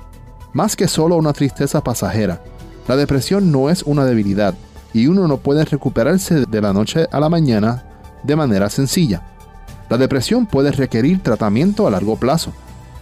Más 0.53 0.75
que 0.75 0.87
solo 0.87 1.15
una 1.15 1.33
tristeza 1.33 1.81
pasajera, 1.83 2.41
la 2.87 2.95
depresión 2.95 3.51
no 3.51 3.69
es 3.69 3.83
una 3.83 4.05
debilidad, 4.05 4.55
y 4.93 5.07
uno 5.07 5.27
no 5.27 5.37
puede 5.37 5.63
recuperarse 5.63 6.45
de 6.45 6.61
la 6.61 6.73
noche 6.73 7.07
a 7.11 7.19
la 7.19 7.29
mañana 7.29 7.83
de 8.23 8.35
manera 8.35 8.69
sencilla. 8.69 9.23
La 9.89 9.97
depresión 9.97 10.45
puede 10.45 10.71
requerir 10.71 11.21
tratamiento 11.23 11.87
a 11.87 11.91
largo 11.91 12.17
plazo, 12.17 12.51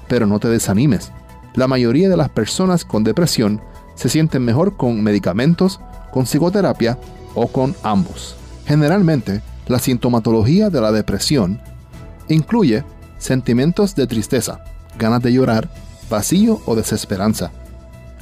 pero 0.07 0.25
no 0.25 0.39
te 0.39 0.47
desanimes. 0.47 1.11
La 1.55 1.67
mayoría 1.67 2.09
de 2.09 2.17
las 2.17 2.29
personas 2.29 2.85
con 2.85 3.03
depresión 3.03 3.61
se 3.95 4.09
sienten 4.09 4.43
mejor 4.43 4.77
con 4.77 5.01
medicamentos, 5.03 5.79
con 6.11 6.25
psicoterapia 6.25 6.97
o 7.35 7.47
con 7.47 7.75
ambos. 7.83 8.35
Generalmente, 8.65 9.41
la 9.67 9.79
sintomatología 9.79 10.69
de 10.69 10.81
la 10.81 10.91
depresión 10.91 11.59
incluye 12.27 12.83
sentimientos 13.17 13.95
de 13.95 14.07
tristeza, 14.07 14.63
ganas 14.97 15.21
de 15.21 15.33
llorar, 15.33 15.69
vacío 16.09 16.59
o 16.65 16.75
desesperanza, 16.75 17.51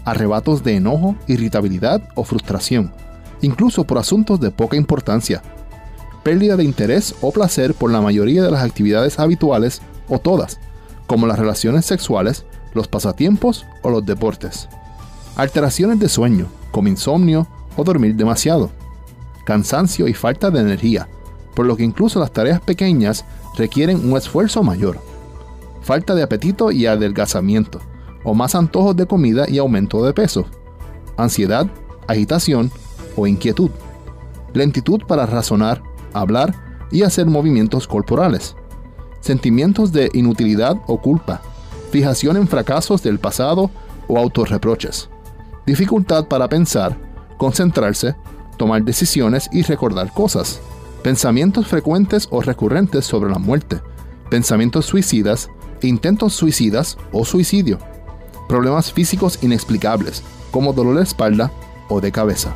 arrebatos 0.06 0.64
de 0.64 0.76
enojo, 0.76 1.16
irritabilidad 1.28 2.02
o 2.16 2.24
frustración, 2.24 2.92
incluso 3.42 3.84
por 3.84 3.98
asuntos 3.98 4.40
de 4.40 4.52
poca 4.52 4.78
importancia, 4.78 5.42
pérdida 6.24 6.58
de 6.58 6.64
interés 6.64 7.16
o 7.22 7.32
placer 7.32 7.74
por 7.74 7.92
la 7.92 8.02
mayoría 8.02 8.44
de 8.44 8.52
las 8.52 8.64
actividades 8.64 9.20
habituales 9.20 9.82
o 10.10 10.20
todas, 10.20 10.60
como 11.08 11.28
las 11.28 11.40
relaciones 11.40 11.86
sexuales, 11.86 12.46
los 12.74 12.88
pasatiempos 12.88 13.66
o 13.82 13.90
los 13.90 14.06
deportes, 14.06 14.68
alteraciones 15.36 16.00
de 16.00 16.10
sueño, 16.10 16.48
como 16.72 16.90
insomnio 16.90 17.48
o 17.76 17.84
dormir 17.84 18.16
demasiado, 18.16 18.72
cansancio 19.46 20.08
y 20.08 20.14
falta 20.14 20.52
de 20.52 20.60
energía, 20.60 21.08
por 21.56 21.66
lo 21.66 21.78
que 21.78 21.84
incluso 21.84 22.20
las 22.20 22.32
tareas 22.32 22.60
pequeñas 22.60 23.26
requieren 23.58 24.10
un 24.10 24.18
esfuerzo 24.18 24.64
mayor, 24.64 25.00
falta 25.88 26.16
de 26.16 26.22
apetito 26.22 26.70
y 26.70 26.86
adelgazamiento, 26.86 27.80
o 28.26 28.34
más 28.34 28.56
antojos 28.56 28.94
de 28.98 29.06
comida 29.06 29.46
y 29.48 29.58
aumento 29.58 30.04
de 30.04 30.14
peso, 30.14 30.46
ansiedad, 31.16 31.66
agitación, 32.10 32.70
o 33.16 33.26
inquietud, 33.26 33.72
lentitud 34.54 35.02
para 35.08 35.26
razonar, 35.26 35.82
hablar 36.12 36.54
y 36.92 37.04
hacer 37.04 37.26
movimientos 37.26 37.88
corporales, 37.88 38.58
sentimientos 39.22 39.94
de 39.94 40.12
inutilidad 40.14 40.76
o 40.88 41.02
culpa, 41.02 41.42
fijación 41.90 42.36
en 42.36 42.50
fracasos 42.50 43.02
del 43.02 43.18
pasado 43.18 43.72
o 44.10 44.20
autorreproches, 44.20 45.10
dificultad 45.66 46.28
para 46.28 46.50
pensar, 46.50 46.98
concentrarse, 47.38 48.14
tomar 48.58 48.84
decisiones 48.84 49.48
y 49.54 49.62
recordar 49.62 50.14
cosas, 50.14 50.60
pensamientos 51.02 51.66
frecuentes 51.66 52.28
o 52.30 52.42
recurrentes 52.42 53.06
sobre 53.06 53.30
la 53.30 53.40
muerte, 53.40 53.80
pensamientos 54.30 54.86
suicidas, 54.86 55.50
intentos 55.82 56.34
suicidas 56.34 56.98
o 57.12 57.26
suicidio, 57.26 57.80
problemas 58.48 58.92
físicos 58.92 59.40
inexplicables 59.42 60.24
como 60.52 60.74
dolor 60.74 60.98
de 60.98 61.04
espalda 61.04 61.52
o 61.90 62.02
de 62.02 62.12
cabeza. 62.12 62.56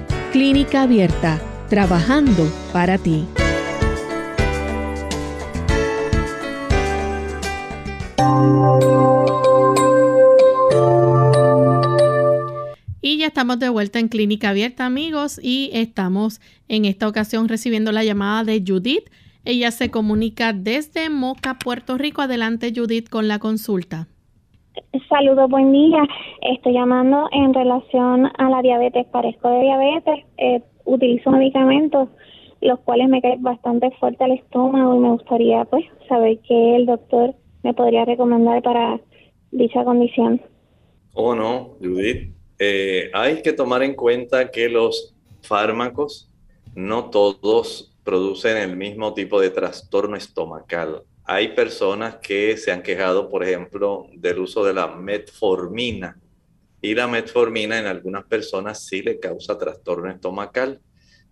Clínica 0.31 0.83
Abierta, 0.83 1.41
trabajando 1.67 2.49
para 2.71 2.97
ti. 2.97 3.25
Y 13.01 13.17
ya 13.17 13.27
estamos 13.27 13.59
de 13.59 13.67
vuelta 13.67 13.99
en 13.99 14.07
Clínica 14.07 14.51
Abierta, 14.51 14.85
amigos, 14.85 15.37
y 15.43 15.69
estamos 15.73 16.39
en 16.69 16.85
esta 16.85 17.09
ocasión 17.09 17.49
recibiendo 17.49 17.91
la 17.91 18.05
llamada 18.05 18.45
de 18.45 18.63
Judith. 18.65 19.09
Ella 19.43 19.69
se 19.71 19.91
comunica 19.91 20.53
desde 20.53 21.09
Moca, 21.09 21.59
Puerto 21.59 21.97
Rico. 21.97 22.21
Adelante, 22.21 22.71
Judith, 22.73 23.09
con 23.09 23.27
la 23.27 23.39
consulta. 23.39 24.07
Saludos, 25.09 25.49
buen 25.49 25.71
día. 25.71 26.03
Estoy 26.41 26.73
llamando 26.73 27.27
en 27.31 27.53
relación 27.53 28.31
a 28.37 28.49
la 28.49 28.61
diabetes. 28.61 29.05
Parezco 29.07 29.49
de 29.49 29.61
diabetes, 29.61 30.25
eh, 30.37 30.61
utilizo 30.85 31.31
medicamentos, 31.31 32.09
los 32.61 32.79
cuales 32.79 33.09
me 33.09 33.21
caen 33.21 33.41
bastante 33.41 33.91
fuerte 33.99 34.23
al 34.23 34.31
estómago 34.31 34.95
y 34.95 34.99
me 34.99 35.09
gustaría 35.11 35.65
pues 35.65 35.85
saber 36.07 36.39
qué 36.47 36.75
el 36.75 36.85
doctor 36.85 37.35
me 37.63 37.73
podría 37.73 38.05
recomendar 38.05 38.61
para 38.61 38.99
dicha 39.51 39.83
condición. 39.83 40.41
Oh, 41.13 41.35
no, 41.35 41.75
Judith. 41.79 42.33
Eh, 42.59 43.09
hay 43.13 43.41
que 43.41 43.53
tomar 43.53 43.83
en 43.83 43.95
cuenta 43.95 44.51
que 44.51 44.69
los 44.69 45.15
fármacos 45.41 46.29
no 46.75 47.09
todos 47.09 47.97
producen 48.03 48.57
el 48.57 48.77
mismo 48.77 49.13
tipo 49.13 49.39
de 49.39 49.49
trastorno 49.49 50.15
estomacal. 50.15 51.03
Hay 51.23 51.49
personas 51.49 52.15
que 52.17 52.57
se 52.57 52.71
han 52.71 52.81
quejado, 52.81 53.29
por 53.29 53.43
ejemplo, 53.43 54.07
del 54.13 54.39
uso 54.39 54.63
de 54.65 54.73
la 54.73 54.87
metformina. 54.87 56.19
Y 56.81 56.95
la 56.95 57.07
metformina 57.07 57.77
en 57.79 57.85
algunas 57.85 58.25
personas 58.25 58.83
sí 58.85 59.01
le 59.01 59.19
causa 59.19 59.57
trastorno 59.57 60.09
estomacal. 60.09 60.81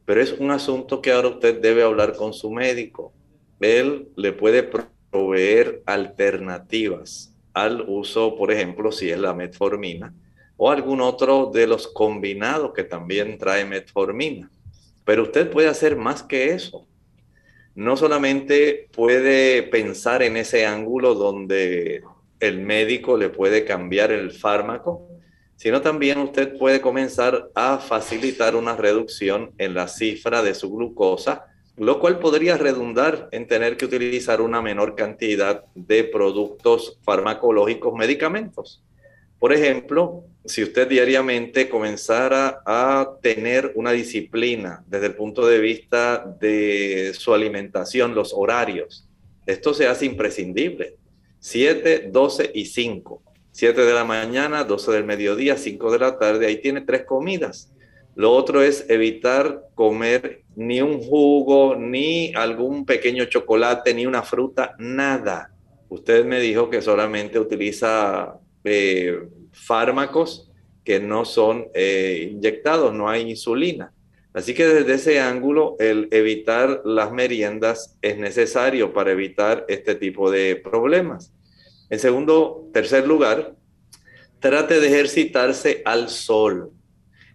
Pero 0.05 0.21
es 0.21 0.33
un 0.33 0.51
asunto 0.51 1.01
que 1.01 1.11
ahora 1.11 1.29
usted 1.29 1.59
debe 1.59 1.83
hablar 1.83 2.15
con 2.15 2.33
su 2.33 2.51
médico. 2.51 3.13
Él 3.59 4.09
le 4.15 4.31
puede 4.31 4.69
proveer 5.11 5.81
alternativas 5.85 7.33
al 7.53 7.83
uso, 7.87 8.35
por 8.35 8.51
ejemplo, 8.51 8.91
si 8.91 9.09
es 9.09 9.19
la 9.19 9.33
metformina 9.33 10.13
o 10.61 10.69
algún 10.69 10.99
otro 10.99 11.49
de 11.53 11.65
los 11.65 11.87
combinados 11.87 12.73
que 12.73 12.83
también 12.83 13.37
trae 13.37 13.63
metformina. 13.63 14.51
Pero 15.05 15.23
usted 15.23 15.49
puede 15.49 15.69
hacer 15.69 15.95
más 15.95 16.21
que 16.21 16.49
eso. 16.53 16.85
No 17.79 17.95
solamente 17.95 18.89
puede 18.91 19.63
pensar 19.63 20.21
en 20.21 20.35
ese 20.35 20.65
ángulo 20.65 21.15
donde 21.15 22.03
el 22.41 22.59
médico 22.59 23.15
le 23.15 23.29
puede 23.29 23.63
cambiar 23.63 24.11
el 24.11 24.33
fármaco, 24.33 25.07
sino 25.55 25.79
también 25.79 26.17
usted 26.19 26.57
puede 26.57 26.81
comenzar 26.81 27.49
a 27.55 27.77
facilitar 27.77 28.57
una 28.57 28.75
reducción 28.75 29.51
en 29.57 29.75
la 29.75 29.87
cifra 29.87 30.43
de 30.43 30.55
su 30.55 30.69
glucosa, 30.75 31.45
lo 31.77 32.01
cual 32.01 32.19
podría 32.19 32.57
redundar 32.57 33.29
en 33.31 33.47
tener 33.47 33.77
que 33.77 33.85
utilizar 33.85 34.41
una 34.41 34.61
menor 34.61 34.95
cantidad 34.95 35.63
de 35.73 36.03
productos 36.03 36.99
farmacológicos, 37.03 37.93
medicamentos. 37.93 38.83
Por 39.39 39.53
ejemplo, 39.53 40.25
si 40.45 40.63
usted 40.63 40.87
diariamente 40.87 41.69
comenzara 41.69 42.61
a 42.65 43.17
tener 43.21 43.73
una 43.75 43.91
disciplina 43.91 44.83
desde 44.87 45.07
el 45.07 45.15
punto 45.15 45.45
de 45.45 45.59
vista 45.59 46.25
de 46.39 47.11
su 47.13 47.33
alimentación, 47.33 48.15
los 48.15 48.33
horarios, 48.33 49.07
esto 49.45 49.73
se 49.73 49.87
hace 49.87 50.05
imprescindible. 50.05 50.95
7, 51.39 52.09
12 52.11 52.51
y 52.53 52.65
5. 52.65 53.23
7 53.51 53.81
de 53.81 53.93
la 53.93 54.05
mañana, 54.05 54.63
12 54.63 54.91
del 54.91 55.03
mediodía, 55.03 55.57
5 55.57 55.91
de 55.91 55.99
la 55.99 56.17
tarde, 56.17 56.47
ahí 56.47 56.57
tiene 56.57 56.81
tres 56.81 57.03
comidas. 57.03 57.71
Lo 58.15 58.31
otro 58.31 58.61
es 58.61 58.85
evitar 58.89 59.63
comer 59.75 60.43
ni 60.55 60.81
un 60.81 61.01
jugo, 61.01 61.75
ni 61.75 62.33
algún 62.35 62.85
pequeño 62.85 63.25
chocolate, 63.25 63.93
ni 63.93 64.05
una 64.05 64.23
fruta, 64.23 64.75
nada. 64.77 65.53
Usted 65.87 66.25
me 66.25 66.39
dijo 66.39 66.69
que 66.69 66.81
solamente 66.81 67.39
utiliza 67.39 68.35
eh, 68.63 69.19
fármacos 69.51 70.49
que 70.83 70.99
no 70.99 71.25
son 71.25 71.67
eh, 71.73 72.29
inyectados, 72.31 72.93
no 72.93 73.09
hay 73.09 73.29
insulina. 73.29 73.93
Así 74.33 74.53
que 74.53 74.65
desde 74.65 74.93
ese 74.93 75.19
ángulo, 75.19 75.75
el 75.79 76.07
evitar 76.11 76.81
las 76.85 77.11
meriendas 77.11 77.97
es 78.01 78.17
necesario 78.17 78.93
para 78.93 79.11
evitar 79.11 79.65
este 79.67 79.95
tipo 79.95 80.29
de 80.29 80.55
problemas. 80.55 81.33
En 81.89 81.99
segundo, 81.99 82.69
tercer 82.73 83.07
lugar, 83.07 83.55
trate 84.39 84.79
de 84.79 84.87
ejercitarse 84.87 85.81
al 85.85 86.09
sol. 86.09 86.71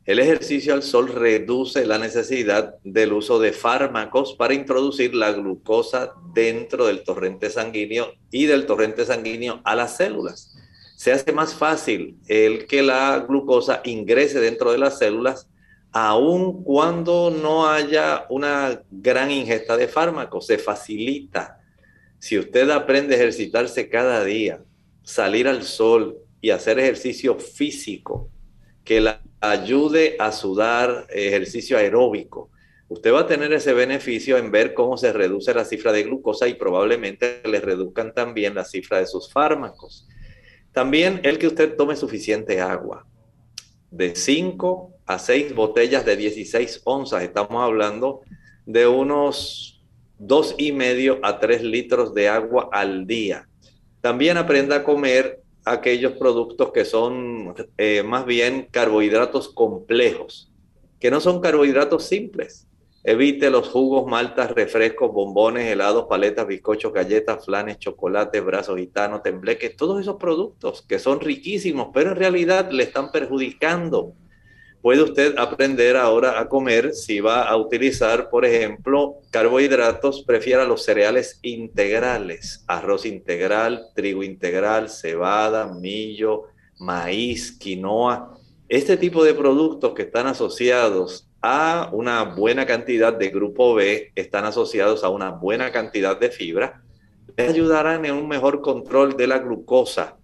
El 0.04 0.18
ejercicio 0.18 0.74
al 0.74 0.82
sol 0.82 1.08
reduce 1.08 1.86
la 1.86 1.98
necesidad 1.98 2.76
del 2.84 3.12
uso 3.12 3.38
de 3.38 3.52
fármacos 3.52 4.34
para 4.34 4.54
introducir 4.54 5.14
la 5.14 5.32
glucosa 5.32 6.12
dentro 6.34 6.86
del 6.86 7.02
torrente 7.02 7.50
sanguíneo 7.50 8.12
y 8.30 8.46
del 8.46 8.66
torrente 8.66 9.04
sanguíneo 9.04 9.60
a 9.64 9.74
las 9.74 9.96
células 9.96 10.54
se 11.04 11.12
hace 11.12 11.32
más 11.32 11.54
fácil 11.54 12.16
el 12.28 12.66
que 12.66 12.82
la 12.82 13.26
glucosa 13.28 13.82
ingrese 13.84 14.40
dentro 14.40 14.72
de 14.72 14.78
las 14.78 14.96
células, 14.96 15.50
aun 15.92 16.64
cuando 16.64 17.30
no 17.30 17.68
haya 17.68 18.24
una 18.30 18.80
gran 18.90 19.30
ingesta 19.30 19.76
de 19.76 19.86
fármacos, 19.86 20.46
se 20.46 20.56
facilita. 20.56 21.60
Si 22.18 22.38
usted 22.38 22.70
aprende 22.70 23.14
a 23.14 23.18
ejercitarse 23.18 23.90
cada 23.90 24.24
día, 24.24 24.62
salir 25.02 25.46
al 25.46 25.64
sol 25.64 26.16
y 26.40 26.48
hacer 26.48 26.78
ejercicio 26.78 27.38
físico 27.38 28.30
que 28.82 29.02
la 29.02 29.20
ayude 29.42 30.16
a 30.18 30.32
sudar, 30.32 31.06
ejercicio 31.10 31.76
aeróbico, 31.76 32.48
usted 32.88 33.12
va 33.12 33.20
a 33.20 33.26
tener 33.26 33.52
ese 33.52 33.74
beneficio 33.74 34.38
en 34.38 34.50
ver 34.50 34.72
cómo 34.72 34.96
se 34.96 35.12
reduce 35.12 35.52
la 35.52 35.66
cifra 35.66 35.92
de 35.92 36.04
glucosa 36.04 36.48
y 36.48 36.54
probablemente 36.54 37.42
le 37.44 37.60
reduzcan 37.60 38.14
también 38.14 38.54
la 38.54 38.64
cifra 38.64 39.00
de 39.00 39.06
sus 39.06 39.30
fármacos. 39.30 40.08
También 40.74 41.20
el 41.22 41.38
que 41.38 41.46
usted 41.46 41.76
tome 41.76 41.94
suficiente 41.94 42.60
agua. 42.60 43.06
De 43.92 44.16
5 44.16 44.90
a 45.06 45.20
6 45.20 45.54
botellas 45.54 46.04
de 46.04 46.16
16 46.16 46.82
onzas, 46.84 47.22
estamos 47.22 47.62
hablando 47.62 48.22
de 48.66 48.88
unos 48.88 49.80
dos 50.18 50.56
y 50.58 50.72
medio 50.72 51.20
a 51.22 51.38
3 51.38 51.62
litros 51.62 52.12
de 52.12 52.28
agua 52.28 52.70
al 52.72 53.06
día. 53.06 53.48
También 54.00 54.36
aprenda 54.36 54.74
a 54.74 54.82
comer 54.82 55.40
aquellos 55.64 56.14
productos 56.14 56.72
que 56.72 56.84
son 56.84 57.54
eh, 57.78 58.02
más 58.02 58.26
bien 58.26 58.66
carbohidratos 58.68 59.50
complejos, 59.50 60.50
que 60.98 61.08
no 61.08 61.20
son 61.20 61.40
carbohidratos 61.40 62.04
simples. 62.04 62.66
Evite 63.06 63.50
los 63.50 63.68
jugos, 63.68 64.06
maltas, 64.06 64.50
refrescos, 64.52 65.12
bombones, 65.12 65.70
helados, 65.70 66.06
paletas, 66.08 66.46
bizcochos, 66.46 66.90
galletas, 66.90 67.44
flanes, 67.44 67.78
chocolate, 67.78 68.40
brazos 68.40 68.78
gitanos, 68.78 69.22
tembleques, 69.22 69.76
todos 69.76 70.00
esos 70.00 70.16
productos 70.16 70.80
que 70.80 70.98
son 70.98 71.20
riquísimos, 71.20 71.88
pero 71.92 72.12
en 72.12 72.16
realidad 72.16 72.70
le 72.70 72.84
están 72.84 73.12
perjudicando. 73.12 74.14
Puede 74.80 75.02
usted 75.02 75.34
aprender 75.36 75.98
ahora 75.98 76.40
a 76.40 76.48
comer 76.48 76.94
si 76.94 77.20
va 77.20 77.42
a 77.42 77.56
utilizar, 77.58 78.30
por 78.30 78.46
ejemplo, 78.46 79.16
carbohidratos, 79.30 80.22
prefiera 80.22 80.64
los 80.64 80.82
cereales 80.82 81.40
integrales, 81.42 82.64
arroz 82.68 83.04
integral, 83.04 83.86
trigo 83.94 84.22
integral, 84.22 84.88
cebada, 84.88 85.66
millo, 85.66 86.44
maíz, 86.78 87.52
quinoa. 87.52 88.38
Este 88.66 88.96
tipo 88.96 89.22
de 89.24 89.34
productos 89.34 89.92
que 89.92 90.02
están 90.02 90.26
asociados 90.26 91.23
a 91.46 91.90
una 91.92 92.24
buena 92.24 92.64
cantidad 92.64 93.12
de 93.12 93.28
grupo 93.28 93.74
B, 93.74 94.12
están 94.14 94.46
asociados 94.46 95.04
a 95.04 95.10
una 95.10 95.28
buena 95.28 95.70
cantidad 95.72 96.18
de 96.18 96.30
fibra, 96.30 96.82
les 97.36 97.50
ayudarán 97.50 98.06
en 98.06 98.14
un 98.14 98.26
mejor 98.26 98.62
control 98.62 99.14
de 99.18 99.26
la 99.26 99.40
glucosa. 99.40 100.16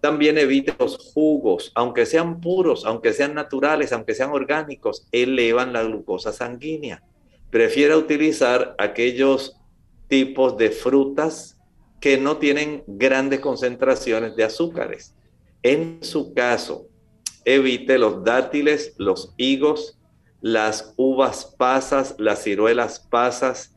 También 0.00 0.38
evite 0.38 0.72
los 0.78 0.96
jugos, 1.12 1.72
aunque 1.74 2.06
sean 2.06 2.40
puros, 2.40 2.86
aunque 2.86 3.12
sean 3.12 3.34
naturales, 3.34 3.92
aunque 3.92 4.14
sean 4.14 4.30
orgánicos, 4.30 5.08
elevan 5.10 5.72
la 5.72 5.82
glucosa 5.82 6.32
sanguínea. 6.32 7.02
Prefiera 7.50 7.96
utilizar 7.96 8.76
aquellos 8.78 9.56
tipos 10.06 10.56
de 10.56 10.70
frutas 10.70 11.58
que 12.00 12.16
no 12.16 12.36
tienen 12.36 12.84
grandes 12.86 13.40
concentraciones 13.40 14.36
de 14.36 14.44
azúcares. 14.44 15.16
En 15.64 15.98
su 16.02 16.32
caso, 16.32 16.86
evite 17.44 17.98
los 17.98 18.22
dátiles, 18.22 18.94
los 18.98 19.34
higos, 19.36 19.96
las 20.40 20.94
uvas 20.96 21.54
pasas, 21.58 22.14
las 22.18 22.42
ciruelas 22.42 23.00
pasas. 23.00 23.74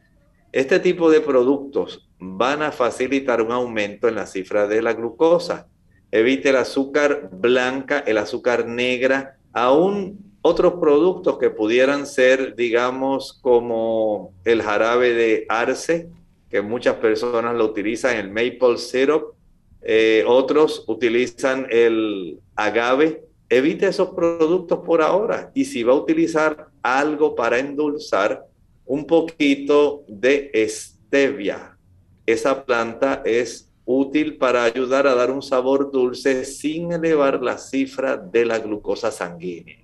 Este 0.52 0.80
tipo 0.80 1.10
de 1.10 1.21
productos 1.21 2.10
van 2.19 2.62
a 2.62 2.71
facilitar 2.71 3.41
un 3.41 3.52
aumento 3.52 4.08
en 4.08 4.15
la 4.15 4.28
cifra 4.28 4.67
de 4.67 4.82
la 4.82 4.93
glucosa. 4.93 5.67
Evite 6.12 6.49
el 6.49 6.58
azúcar 6.58 7.30
blanca, 7.32 7.99
el 7.99 8.17
azúcar 8.17 8.67
negra, 8.67 9.38
aún 9.52 10.34
otros 10.41 10.73
productos 10.73 11.38
que 11.38 11.49
pudieran 11.49 12.06
ser, 12.06 12.56
digamos, 12.56 13.39
como 13.41 14.34
el 14.43 14.62
jarabe 14.62 15.13
de 15.13 15.45
arce, 15.49 16.10
que 16.49 16.62
muchas 16.62 16.95
personas 16.97 17.56
lo 17.56 17.65
utilizan, 17.65 18.17
el 18.17 18.30
maple 18.30 18.78
syrup, 18.78 19.34
eh, 19.82 20.23
otros 20.28 20.86
utilizan 20.88 21.67
el 21.69 22.39
agave, 22.56 23.23
evite 23.57 23.87
esos 23.87 24.09
productos 24.09 24.79
por 24.85 25.01
ahora 25.01 25.51
y 25.53 25.65
si 25.65 25.83
va 25.83 25.93
a 25.93 25.97
utilizar 25.97 26.69
algo 26.81 27.35
para 27.35 27.59
endulzar, 27.59 28.45
un 28.85 29.05
poquito 29.05 30.03
de 30.07 30.51
stevia. 30.67 31.77
Esa 32.25 32.65
planta 32.65 33.21
es 33.25 33.69
útil 33.85 34.37
para 34.37 34.63
ayudar 34.63 35.07
a 35.07 35.15
dar 35.15 35.31
un 35.31 35.41
sabor 35.41 35.91
dulce 35.91 36.45
sin 36.45 36.91
elevar 36.91 37.41
la 37.41 37.57
cifra 37.57 38.17
de 38.17 38.45
la 38.45 38.59
glucosa 38.59 39.11
sanguínea. 39.11 39.77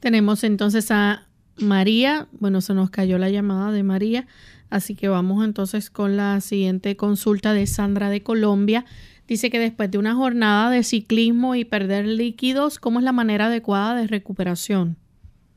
Tenemos 0.00 0.44
entonces 0.44 0.90
a 0.90 1.28
María. 1.58 2.28
Bueno, 2.32 2.60
se 2.60 2.74
nos 2.74 2.90
cayó 2.90 3.18
la 3.18 3.30
llamada 3.30 3.72
de 3.72 3.82
María. 3.82 4.26
Así 4.70 4.94
que 4.94 5.08
vamos 5.08 5.44
entonces 5.44 5.90
con 5.90 6.16
la 6.16 6.40
siguiente 6.40 6.96
consulta 6.96 7.52
de 7.52 7.66
Sandra 7.66 8.08
de 8.08 8.22
Colombia. 8.22 8.86
Dice 9.32 9.48
que 9.48 9.58
después 9.58 9.90
de 9.90 9.96
una 9.96 10.14
jornada 10.14 10.68
de 10.68 10.82
ciclismo 10.82 11.54
y 11.54 11.64
perder 11.64 12.04
líquidos, 12.04 12.78
¿cómo 12.78 12.98
es 12.98 13.04
la 13.06 13.12
manera 13.12 13.46
adecuada 13.46 13.98
de 13.98 14.06
recuperación? 14.06 14.98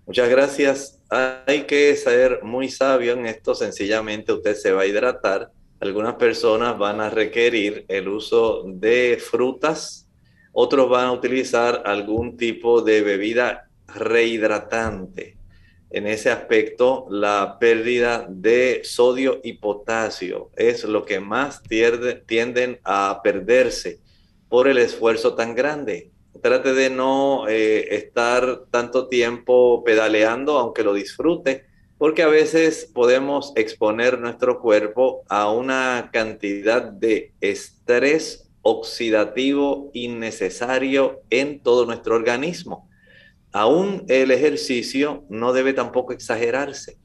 Muchas 0.08 0.30
gracias. 0.30 1.02
Hay 1.10 1.64
que 1.64 1.94
ser 1.98 2.42
muy 2.42 2.70
sabio 2.70 3.12
en 3.12 3.26
esto. 3.26 3.54
Sencillamente 3.54 4.32
usted 4.32 4.56
se 4.56 4.72
va 4.72 4.84
a 4.84 4.86
hidratar. 4.86 5.52
Algunas 5.82 6.14
personas 6.14 6.78
van 6.78 7.02
a 7.02 7.10
requerir 7.10 7.84
el 7.90 8.08
uso 8.08 8.64
de 8.66 9.22
frutas. 9.22 10.08
Otros 10.54 10.90
van 10.90 11.08
a 11.08 11.12
utilizar 11.12 11.84
algún 11.86 12.38
tipo 12.38 12.82
de 12.82 13.02
bebida 13.02 13.68
rehidratante 13.94 15.36
en 15.96 16.08
ese 16.08 16.30
aspecto, 16.30 17.08
la 17.10 17.56
pérdida 17.58 18.28
de 18.30 18.82
sodio 18.84 19.40
y 19.46 19.54
potasio 19.54 20.50
es 20.58 20.84
lo 20.84 21.06
que 21.06 21.22
más 21.22 21.64
tienden 22.28 22.82
a 22.84 23.22
perderse 23.24 24.02
por 24.50 24.68
el 24.68 24.78
esfuerzo 24.78 25.36
tan 25.36 25.56
grande. 25.56 26.12
Trate 26.42 26.74
de 26.74 26.90
no 26.90 27.48
eh, 27.48 27.96
estar 27.96 28.66
tanto 28.72 29.08
tiempo 29.08 29.86
pedaleando, 29.86 30.60
aunque 30.60 30.84
lo 30.84 30.94
disfrute, 30.94 31.64
porque 31.98 32.24
a 32.24 32.28
veces 32.28 32.92
podemos 32.94 33.54
exponer 33.56 34.20
nuestro 34.20 34.60
cuerpo 34.60 35.24
a 35.30 35.50
una 35.50 36.10
cantidad 36.12 36.84
de 36.84 37.32
estrés 37.40 38.50
oxidativo 38.64 39.92
innecesario 39.94 41.22
en 41.30 41.62
todo 41.62 41.86
nuestro 41.86 42.16
organismo 42.16 42.90
aún 43.56 44.04
el 44.10 44.32
ejercicio 44.32 45.24
no 45.30 45.54
debe 45.54 45.72
tampoco 45.72 46.12
exagerarse. 46.12 46.98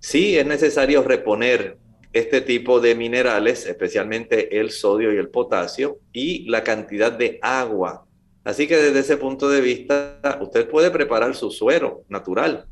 Sí 0.00 0.38
es 0.38 0.46
necesario 0.46 1.02
reponer 1.02 1.76
este 2.14 2.40
tipo 2.40 2.80
de 2.80 2.94
minerales, 2.94 3.66
especialmente 3.66 4.58
el 4.58 4.70
sodio 4.70 5.12
y 5.12 5.18
el 5.18 5.28
potasio, 5.28 5.98
y 6.14 6.48
la 6.48 6.64
cantidad 6.64 7.12
de 7.12 7.38
agua. 7.42 8.06
Así 8.42 8.66
que 8.66 8.78
desde 8.78 9.00
ese 9.00 9.18
punto 9.18 9.50
de 9.50 9.60
vista, 9.60 10.38
usted 10.40 10.66
puede 10.66 10.90
preparar 10.90 11.34
su 11.34 11.50
suero 11.50 12.04
natural. 12.08 12.64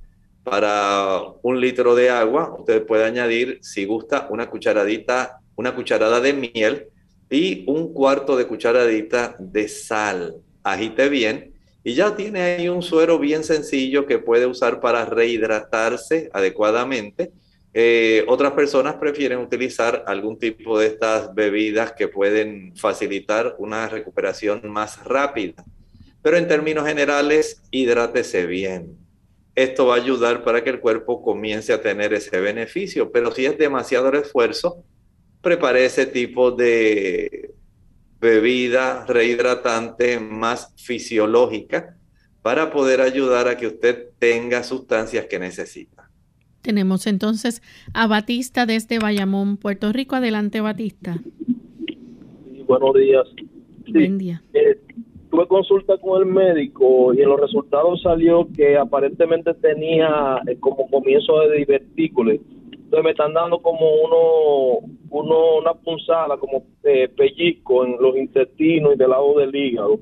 Para 0.42 1.20
un 1.42 1.60
litro 1.60 1.94
de 1.94 2.08
agua, 2.08 2.56
usted 2.58 2.86
puede 2.86 3.04
añadir, 3.04 3.58
si 3.60 3.84
gusta, 3.84 4.28
una 4.30 4.48
cucharadita, 4.48 5.40
una 5.56 5.74
cucharada 5.74 6.20
de 6.20 6.32
miel 6.32 6.86
y 7.28 7.64
un 7.66 7.92
cuarto 7.92 8.34
de 8.34 8.46
cucharadita 8.46 9.36
de 9.38 9.68
sal. 9.68 10.36
Agite 10.62 11.10
bien 11.10 11.55
y 11.86 11.94
ya 11.94 12.16
tiene 12.16 12.40
ahí 12.42 12.68
un 12.68 12.82
suero 12.82 13.16
bien 13.16 13.44
sencillo 13.44 14.06
que 14.06 14.18
puede 14.18 14.44
usar 14.44 14.80
para 14.80 15.04
rehidratarse 15.04 16.28
adecuadamente. 16.32 17.30
Eh, 17.72 18.24
otras 18.26 18.54
personas 18.54 18.96
prefieren 18.96 19.38
utilizar 19.38 20.02
algún 20.08 20.36
tipo 20.36 20.80
de 20.80 20.88
estas 20.88 21.32
bebidas 21.32 21.92
que 21.92 22.08
pueden 22.08 22.76
facilitar 22.76 23.54
una 23.60 23.88
recuperación 23.88 24.68
más 24.68 25.04
rápida. 25.04 25.64
Pero 26.22 26.36
en 26.36 26.48
términos 26.48 26.88
generales, 26.88 27.62
hidrátese 27.70 28.46
bien. 28.46 28.96
Esto 29.54 29.86
va 29.86 29.94
a 29.94 29.98
ayudar 29.98 30.42
para 30.42 30.64
que 30.64 30.70
el 30.70 30.80
cuerpo 30.80 31.22
comience 31.22 31.72
a 31.72 31.82
tener 31.82 32.12
ese 32.14 32.40
beneficio. 32.40 33.12
Pero 33.12 33.30
si 33.30 33.46
es 33.46 33.56
demasiado 33.58 34.12
esfuerzo, 34.14 34.82
prepare 35.40 35.84
ese 35.84 36.06
tipo 36.06 36.50
de 36.50 37.54
bebida 38.26 39.06
rehidratante 39.06 40.18
más 40.18 40.74
fisiológica 40.76 41.96
para 42.42 42.72
poder 42.72 43.00
ayudar 43.00 43.46
a 43.46 43.56
que 43.56 43.68
usted 43.68 44.08
tenga 44.18 44.64
sustancias 44.64 45.26
que 45.26 45.38
necesita. 45.38 46.10
Tenemos 46.60 47.06
entonces 47.06 47.62
a 47.94 48.08
Batista 48.08 48.66
desde 48.66 48.98
Bayamón, 48.98 49.56
Puerto 49.56 49.92
Rico. 49.92 50.16
Adelante, 50.16 50.60
Batista. 50.60 51.16
buenos 52.66 52.94
días. 52.94 53.26
Buen 53.92 54.18
día. 54.18 54.42
Eh, 54.54 54.76
tuve 55.30 55.46
consulta 55.46 55.96
con 55.98 56.20
el 56.20 56.26
médico 56.26 57.14
y 57.14 57.22
en 57.22 57.28
los 57.28 57.40
resultados 57.40 58.02
salió 58.02 58.48
que 58.56 58.76
aparentemente 58.76 59.54
tenía 59.54 60.40
eh, 60.48 60.56
como 60.58 60.90
comienzo 60.90 61.38
de 61.42 61.58
divertículos 61.58 62.38
me 63.02 63.10
están 63.10 63.32
dando 63.32 63.60
como 63.60 63.88
uno, 64.02 64.86
uno 65.10 65.56
una 65.58 65.74
punzada, 65.74 66.36
como 66.36 66.64
eh, 66.82 67.08
pellizco 67.08 67.84
en 67.84 67.96
los 68.00 68.16
intestinos 68.16 68.94
y 68.94 68.98
del 68.98 69.10
lado 69.10 69.38
del 69.38 69.54
hígado. 69.54 69.98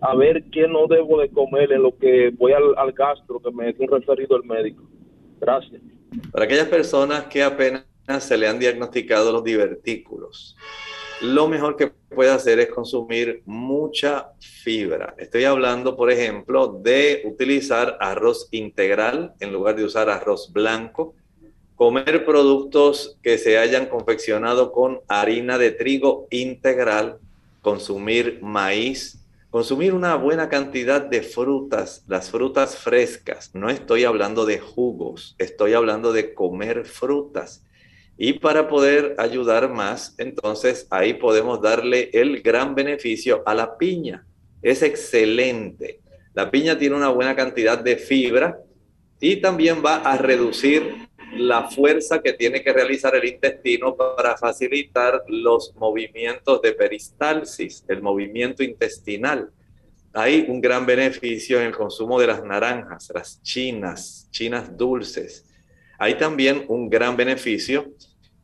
A 0.00 0.14
ver 0.14 0.44
qué 0.52 0.68
no 0.68 0.86
debo 0.86 1.20
de 1.20 1.30
comer 1.30 1.72
en 1.72 1.82
lo 1.82 1.96
que 1.96 2.30
voy 2.36 2.52
al, 2.52 2.76
al 2.76 2.92
gastro 2.92 3.40
que 3.40 3.50
me 3.50 3.72
dio 3.72 3.86
un 3.86 4.00
referido 4.00 4.36
el 4.36 4.44
médico. 4.44 4.84
Gracias. 5.40 5.80
Para 6.32 6.44
aquellas 6.44 6.68
personas 6.68 7.24
que 7.24 7.42
apenas 7.42 7.84
se 8.20 8.36
le 8.36 8.48
han 8.48 8.58
diagnosticado 8.58 9.32
los 9.32 9.44
divertículos, 9.44 10.56
lo 11.20 11.48
mejor 11.48 11.76
que 11.76 11.88
puede 12.14 12.30
hacer 12.30 12.60
es 12.60 12.68
consumir 12.68 13.42
mucha 13.44 14.32
fibra. 14.40 15.14
Estoy 15.18 15.44
hablando, 15.44 15.96
por 15.96 16.10
ejemplo, 16.10 16.68
de 16.68 17.22
utilizar 17.24 17.96
arroz 18.00 18.48
integral 18.52 19.34
en 19.40 19.52
lugar 19.52 19.74
de 19.74 19.84
usar 19.84 20.08
arroz 20.08 20.52
blanco 20.52 21.14
comer 21.78 22.24
productos 22.24 23.16
que 23.22 23.38
se 23.38 23.56
hayan 23.56 23.86
confeccionado 23.86 24.72
con 24.72 24.98
harina 25.06 25.58
de 25.58 25.70
trigo 25.70 26.26
integral, 26.28 27.18
consumir 27.62 28.40
maíz, 28.42 29.24
consumir 29.48 29.94
una 29.94 30.16
buena 30.16 30.48
cantidad 30.48 31.00
de 31.00 31.22
frutas, 31.22 32.02
las 32.08 32.30
frutas 32.30 32.76
frescas. 32.76 33.54
No 33.54 33.70
estoy 33.70 34.02
hablando 34.02 34.44
de 34.44 34.58
jugos, 34.58 35.36
estoy 35.38 35.74
hablando 35.74 36.12
de 36.12 36.34
comer 36.34 36.84
frutas. 36.84 37.64
Y 38.16 38.32
para 38.32 38.66
poder 38.66 39.14
ayudar 39.16 39.70
más, 39.70 40.16
entonces 40.18 40.88
ahí 40.90 41.14
podemos 41.14 41.62
darle 41.62 42.10
el 42.12 42.42
gran 42.42 42.74
beneficio 42.74 43.44
a 43.46 43.54
la 43.54 43.78
piña. 43.78 44.26
Es 44.62 44.82
excelente. 44.82 46.00
La 46.34 46.50
piña 46.50 46.76
tiene 46.76 46.96
una 46.96 47.10
buena 47.10 47.36
cantidad 47.36 47.78
de 47.78 47.96
fibra 47.98 48.58
y 49.20 49.36
también 49.36 49.80
va 49.84 49.98
a 49.98 50.18
reducir 50.18 51.07
la 51.38 51.70
fuerza 51.70 52.20
que 52.20 52.32
tiene 52.32 52.62
que 52.62 52.72
realizar 52.72 53.14
el 53.14 53.24
intestino 53.24 53.96
para 53.96 54.36
facilitar 54.36 55.22
los 55.28 55.74
movimientos 55.76 56.60
de 56.62 56.72
peristalsis, 56.72 57.84
el 57.88 58.02
movimiento 58.02 58.62
intestinal. 58.62 59.50
Hay 60.12 60.46
un 60.48 60.60
gran 60.60 60.86
beneficio 60.86 61.60
en 61.60 61.66
el 61.66 61.76
consumo 61.76 62.18
de 62.20 62.26
las 62.26 62.42
naranjas, 62.42 63.10
las 63.14 63.42
chinas, 63.42 64.28
chinas 64.30 64.76
dulces. 64.76 65.46
Hay 65.98 66.16
también 66.16 66.64
un 66.68 66.88
gran 66.88 67.16
beneficio 67.16 67.92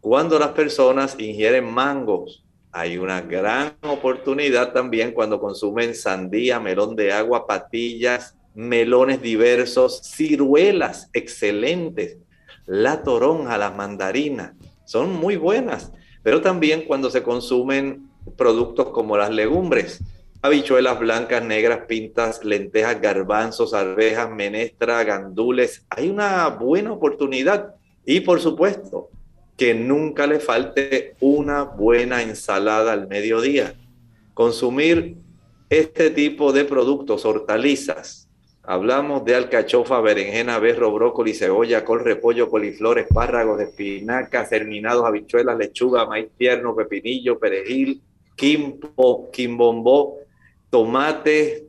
cuando 0.00 0.38
las 0.38 0.50
personas 0.50 1.16
ingieren 1.18 1.64
mangos. 1.64 2.44
Hay 2.70 2.98
una 2.98 3.20
gran 3.20 3.76
oportunidad 3.83 4.72
también 4.72 5.12
cuando 5.12 5.40
consumen 5.40 5.94
sandía, 5.94 6.61
melón 6.61 6.96
de 6.96 7.12
agua, 7.12 7.46
patillas, 7.46 8.37
melones 8.54 9.22
diversos, 9.22 10.00
ciruelas 10.02 11.09
excelentes 11.12 12.18
la 12.66 13.03
toronja, 13.03 13.59
la 13.59 13.70
mandarina, 13.70 14.55
son 14.85 15.12
muy 15.14 15.37
buenas, 15.37 15.92
pero 16.22 16.40
también 16.40 16.85
cuando 16.87 17.11
se 17.11 17.22
consumen 17.22 18.09
productos 18.37 18.88
como 18.90 19.16
las 19.16 19.31
legumbres, 19.31 20.03
habichuelas 20.42 20.98
blancas, 20.98 21.42
negras, 21.42 21.81
pintas, 21.88 22.44
lentejas, 22.44 23.00
garbanzos, 23.00 23.72
arvejas, 23.72 24.31
menestra, 24.31 25.03
gandules, 25.05 25.85
hay 25.88 26.11
una 26.11 26.48
buena 26.48 26.92
oportunidad 26.92 27.74
y 28.05 28.20
por 28.20 28.40
supuesto 28.40 29.09
que 29.57 29.74
nunca 29.74 30.27
le 30.27 30.40
falte 30.40 31.14
una 31.20 31.62
buena 31.62 32.22
ensalada 32.22 32.92
al 32.92 33.09
mediodía. 33.09 33.74
Consumir 34.35 35.16
este 35.70 36.11
tipo 36.11 36.53
de 36.53 36.64
productos, 36.64 37.24
hortalizas, 37.24 38.23
Hablamos 38.66 39.24
de 39.27 39.35
alcachofa, 39.35 40.00
berenjena, 40.00 40.59
berro, 40.59 40.90
brócoli, 40.90 41.35
cebolla, 41.35 41.85
col, 41.85 42.00
repollo, 42.00 42.48
coliflor, 42.48 42.98
espárragos, 42.98 43.61
espinacas, 43.61 44.48
germinados, 44.48 45.05
habichuelas, 45.05 45.59
lechuga, 45.59 46.07
maíz 46.07 46.29
tierno, 46.38 46.74
pepinillo, 46.74 47.38
perejil, 47.38 48.00
quimpo, 48.35 49.31
quimbombó, 49.31 50.16
tomate, 50.70 51.66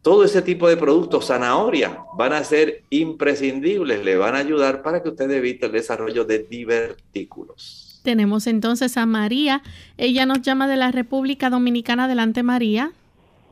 todo 0.00 0.24
ese 0.24 0.40
tipo 0.40 0.68
de 0.68 0.78
productos, 0.78 1.26
zanahoria, 1.26 1.98
van 2.16 2.32
a 2.32 2.42
ser 2.42 2.82
imprescindibles, 2.88 4.02
le 4.02 4.16
van 4.16 4.34
a 4.34 4.38
ayudar 4.38 4.80
para 4.80 5.02
que 5.02 5.10
usted 5.10 5.30
evite 5.30 5.66
el 5.66 5.72
desarrollo 5.72 6.24
de 6.24 6.38
divertículos. 6.38 8.00
Tenemos 8.04 8.46
entonces 8.46 8.96
a 8.96 9.04
María, 9.04 9.60
ella 9.98 10.24
nos 10.24 10.40
llama 10.40 10.66
de 10.66 10.76
la 10.76 10.92
República 10.92 11.50
Dominicana. 11.50 12.04
Adelante, 12.04 12.42
María. 12.42 12.92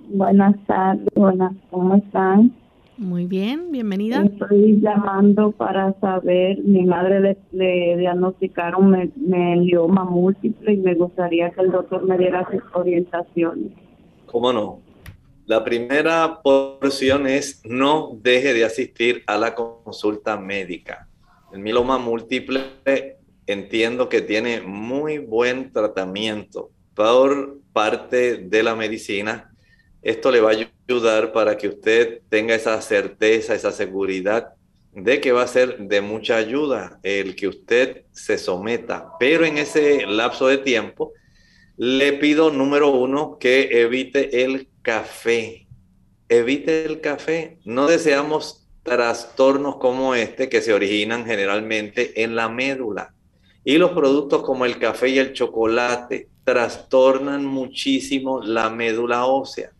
Buenas 0.08 0.56
tardes, 0.66 1.08
buenas, 1.14 1.52
¿cómo 1.70 1.96
están? 1.96 2.54
Muy 2.98 3.26
bien, 3.26 3.70
bienvenida. 3.72 4.24
Estoy 4.24 4.80
llamando 4.80 5.52
para 5.52 5.92
saber, 6.00 6.62
mi 6.62 6.84
madre 6.86 7.36
le, 7.52 7.96
diagnosticaron 7.98 8.90
me, 8.90 9.10
melioma 9.16 10.04
múltiple 10.04 10.72
y 10.72 10.76
me 10.78 10.94
gustaría 10.94 11.50
que 11.50 11.60
el 11.60 11.72
doctor 11.72 12.04
me 12.04 12.16
diera 12.16 12.48
sus 12.50 12.62
orientaciones. 12.72 13.72
¿Cómo 14.24 14.50
no? 14.50 14.80
La 15.44 15.62
primera 15.62 16.40
porción 16.42 17.26
es 17.26 17.60
no 17.66 18.18
deje 18.22 18.54
de 18.54 18.64
asistir 18.64 19.22
a 19.26 19.36
la 19.36 19.54
consulta 19.54 20.38
médica. 20.38 21.06
El 21.52 21.60
mieloma 21.60 21.98
múltiple 21.98 22.62
entiendo 23.46 24.08
que 24.08 24.22
tiene 24.22 24.62
muy 24.62 25.18
buen 25.18 25.70
tratamiento 25.70 26.70
por 26.94 27.60
parte 27.74 28.38
de 28.38 28.62
la 28.62 28.74
medicina. 28.74 29.52
Esto 30.06 30.30
le 30.30 30.40
va 30.40 30.52
a 30.52 30.68
ayudar 30.88 31.32
para 31.32 31.58
que 31.58 31.66
usted 31.66 32.20
tenga 32.28 32.54
esa 32.54 32.80
certeza, 32.80 33.56
esa 33.56 33.72
seguridad 33.72 34.54
de 34.92 35.20
que 35.20 35.32
va 35.32 35.42
a 35.42 35.48
ser 35.48 35.78
de 35.78 36.00
mucha 36.00 36.36
ayuda 36.36 37.00
el 37.02 37.34
que 37.34 37.48
usted 37.48 38.04
se 38.12 38.38
someta. 38.38 39.14
Pero 39.18 39.44
en 39.44 39.58
ese 39.58 40.06
lapso 40.06 40.46
de 40.46 40.58
tiempo, 40.58 41.12
le 41.76 42.12
pido, 42.12 42.52
número 42.52 42.92
uno, 42.92 43.36
que 43.40 43.80
evite 43.80 44.44
el 44.44 44.68
café. 44.80 45.66
Evite 46.28 46.84
el 46.84 47.00
café. 47.00 47.58
No 47.64 47.88
deseamos 47.88 48.68
trastornos 48.84 49.78
como 49.78 50.14
este 50.14 50.48
que 50.48 50.62
se 50.62 50.72
originan 50.72 51.26
generalmente 51.26 52.22
en 52.22 52.36
la 52.36 52.48
médula. 52.48 53.12
Y 53.64 53.76
los 53.78 53.90
productos 53.90 54.44
como 54.44 54.66
el 54.66 54.78
café 54.78 55.08
y 55.08 55.18
el 55.18 55.32
chocolate 55.32 56.28
trastornan 56.44 57.44
muchísimo 57.44 58.40
la 58.40 58.70
médula 58.70 59.26
ósea. 59.26 59.72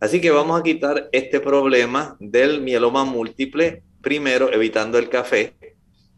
Así 0.00 0.20
que 0.20 0.30
vamos 0.30 0.60
a 0.60 0.62
quitar 0.62 1.08
este 1.12 1.40
problema 1.40 2.16
del 2.20 2.60
mieloma 2.60 3.04
múltiple, 3.04 3.82
primero 4.02 4.52
evitando 4.52 4.98
el 4.98 5.08
café, 5.08 5.54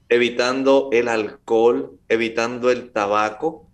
evitando 0.09 0.89
el 0.93 1.09
alcohol, 1.09 1.99
evitando 2.09 2.71
el 2.71 2.91
tabaco, 2.91 3.71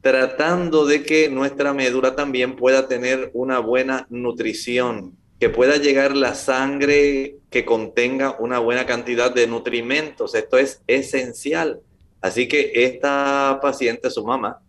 tratando 0.00 0.84
de 0.84 1.04
que 1.04 1.28
nuestra 1.28 1.72
médula 1.72 2.16
también 2.16 2.56
pueda 2.56 2.88
tener 2.88 3.30
una 3.34 3.60
buena 3.60 4.06
nutrición, 4.10 5.16
que 5.38 5.48
pueda 5.48 5.76
llegar 5.76 6.16
la 6.16 6.34
sangre 6.34 7.36
que 7.50 7.64
contenga 7.64 8.36
una 8.38 8.58
buena 8.58 8.86
cantidad 8.86 9.32
de 9.32 9.46
nutrimentos. 9.46 10.34
Esto 10.34 10.58
es 10.58 10.82
esencial. 10.86 11.80
Así 12.20 12.48
que 12.48 12.72
esta 12.74 13.58
paciente, 13.60 14.10
su 14.10 14.24
mamá, 14.24 14.60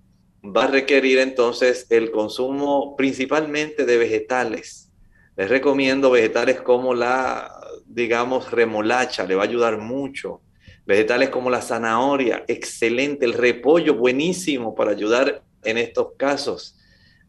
va 0.43 0.65
a 0.65 0.67
requerir 0.67 1.19
entonces 1.19 1.87
el 1.89 2.11
consumo 2.11 2.95
principalmente 2.97 3.85
de 3.85 3.97
vegetales. 3.97 4.89
Les 5.37 5.49
recomiendo 5.49 6.11
vegetales 6.11 6.61
como 6.61 6.93
la, 6.93 7.49
digamos, 7.85 8.51
remolacha, 8.51 9.25
le 9.25 9.35
va 9.35 9.43
a 9.43 9.47
ayudar 9.47 9.77
mucho. 9.77 10.41
Vegetales 10.85 11.29
como 11.29 11.49
la 11.49 11.61
zanahoria, 11.61 12.43
excelente. 12.47 13.25
El 13.25 13.33
repollo, 13.33 13.95
buenísimo 13.95 14.75
para 14.75 14.91
ayudar 14.91 15.43
en 15.63 15.77
estos 15.77 16.09
casos. 16.17 16.77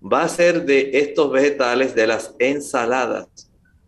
Va 0.02 0.22
a 0.22 0.28
ser 0.28 0.64
de 0.64 0.90
estos 0.94 1.30
vegetales, 1.30 1.94
de 1.94 2.06
las 2.06 2.34
ensaladas, 2.40 3.28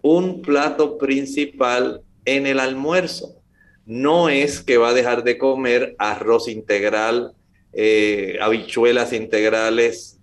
un 0.02 0.40
plato 0.40 0.96
principal 0.98 2.00
en 2.24 2.46
el 2.46 2.60
almuerzo. 2.60 3.42
No 3.84 4.28
es 4.28 4.62
que 4.62 4.78
va 4.78 4.90
a 4.90 4.94
dejar 4.94 5.24
de 5.24 5.36
comer 5.36 5.94
arroz 5.98 6.48
integral, 6.48 7.34
eh, 7.78 8.38
habichuelas 8.40 9.12
integrales, 9.12 10.18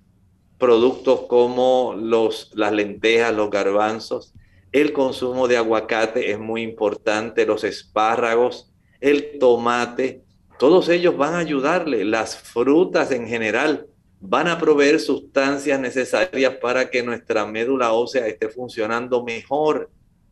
productos 0.58 1.22
como 1.28 1.96
los, 1.96 2.52
las 2.56 2.72
lentejas, 2.72 3.36
los 3.36 3.52
garbanzos. 3.52 4.34
El 4.72 4.92
consumo 4.92 5.48
de 5.48 5.58
aguacate 5.58 6.32
es 6.32 6.40
muy 6.40 6.64
importante, 6.64 7.46
los 7.46 7.64
espárragos, 7.64 8.72
el 9.00 9.38
tomate, 9.38 10.24
todos 10.58 10.90
ellos 10.90 11.16
van 11.16 11.36
a 11.36 11.40
ayudarle. 11.40 12.06
Las 12.06 12.38
frutas 12.38 13.12
en 13.12 13.28
general 13.28 13.88
van 14.20 14.48
a 14.48 14.58
proveer 14.58 15.00
sustancias 15.00 15.80
necesarias 15.80 16.56
para 16.62 16.90
que 16.90 17.04
nuestra 17.04 17.46
médula 17.46 17.94
ósea 17.94 18.26
esté 18.28 18.50
funcionando 18.50 19.24
mejor. 19.24 19.92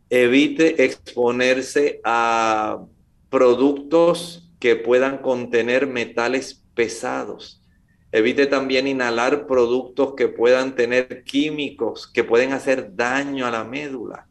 Evite 0.10 0.86
exponerse 0.86 2.01
a 2.03 2.79
productos 3.29 4.49
que 4.60 4.75
puedan 4.75 5.17
contener 5.17 5.86
metales 5.86 6.61
Evite 8.12 8.48
también 8.48 8.88
inhalar 8.88 9.48
productos 9.48 10.15
que 10.15 10.28
puedan 10.28 10.76
tener 10.76 11.24
químicos 11.24 12.08
que 12.12 12.24
pueden 12.24 12.52
hacer 12.52 12.96
daño 12.96 13.46
a 13.46 13.52
la 13.52 13.63
médula. 13.63 14.28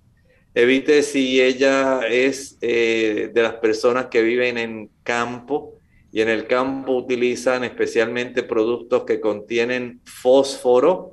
Evite 0.54 1.02
si 1.02 1.40
ella 1.40 2.00
es 2.08 2.58
eh, 2.60 3.30
de 3.32 3.42
las 3.42 3.54
personas 3.54 4.06
que 4.06 4.20
viven 4.22 4.58
en 4.58 4.90
campo 5.02 5.78
y 6.12 6.20
en 6.20 6.28
el 6.28 6.46
campo 6.46 6.92
utilizan 6.92 7.64
especialmente 7.64 8.42
productos 8.42 9.04
que 9.04 9.20
contienen 9.20 10.00
fósforo, 10.04 11.12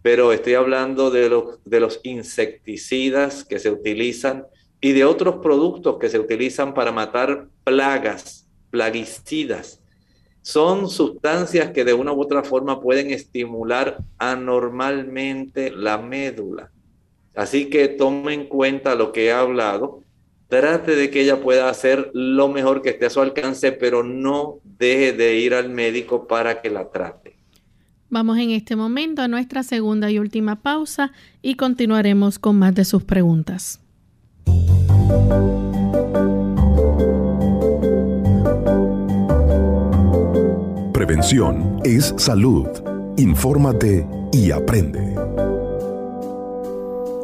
pero 0.00 0.32
estoy 0.32 0.54
hablando 0.54 1.10
de 1.10 1.28
los, 1.28 1.62
de 1.64 1.80
los 1.80 2.00
insecticidas 2.02 3.44
que 3.44 3.58
se 3.58 3.70
utilizan 3.70 4.46
y 4.80 4.92
de 4.92 5.04
otros 5.04 5.36
productos 5.36 5.98
que 5.98 6.08
se 6.08 6.18
utilizan 6.18 6.72
para 6.72 6.92
matar 6.92 7.48
plagas, 7.64 8.48
plaguicidas. 8.70 9.77
Son 10.48 10.88
sustancias 10.88 11.72
que 11.72 11.84
de 11.84 11.92
una 11.92 12.14
u 12.14 12.22
otra 12.22 12.42
forma 12.42 12.80
pueden 12.80 13.10
estimular 13.10 13.98
anormalmente 14.16 15.70
la 15.70 15.98
médula. 15.98 16.70
Así 17.36 17.68
que 17.68 17.86
tome 17.88 18.32
en 18.32 18.46
cuenta 18.46 18.94
lo 18.94 19.12
que 19.12 19.26
he 19.26 19.32
hablado. 19.32 20.04
Trate 20.48 20.96
de 20.96 21.10
que 21.10 21.20
ella 21.20 21.42
pueda 21.42 21.68
hacer 21.68 22.10
lo 22.14 22.48
mejor 22.48 22.80
que 22.80 22.88
esté 22.88 23.04
a 23.04 23.10
su 23.10 23.20
alcance, 23.20 23.72
pero 23.72 24.02
no 24.02 24.60
deje 24.64 25.12
de 25.12 25.36
ir 25.36 25.52
al 25.52 25.68
médico 25.68 26.26
para 26.26 26.62
que 26.62 26.70
la 26.70 26.88
trate. 26.88 27.36
Vamos 28.08 28.38
en 28.38 28.48
este 28.52 28.74
momento 28.74 29.20
a 29.20 29.28
nuestra 29.28 29.62
segunda 29.62 30.10
y 30.10 30.18
última 30.18 30.62
pausa 30.62 31.12
y 31.42 31.56
continuaremos 31.56 32.38
con 32.38 32.58
más 32.58 32.74
de 32.74 32.86
sus 32.86 33.04
preguntas. 33.04 33.82
Es 41.84 42.14
salud. 42.16 42.68
Infórmate 43.16 44.06
y 44.32 44.52
aprende. 44.52 45.16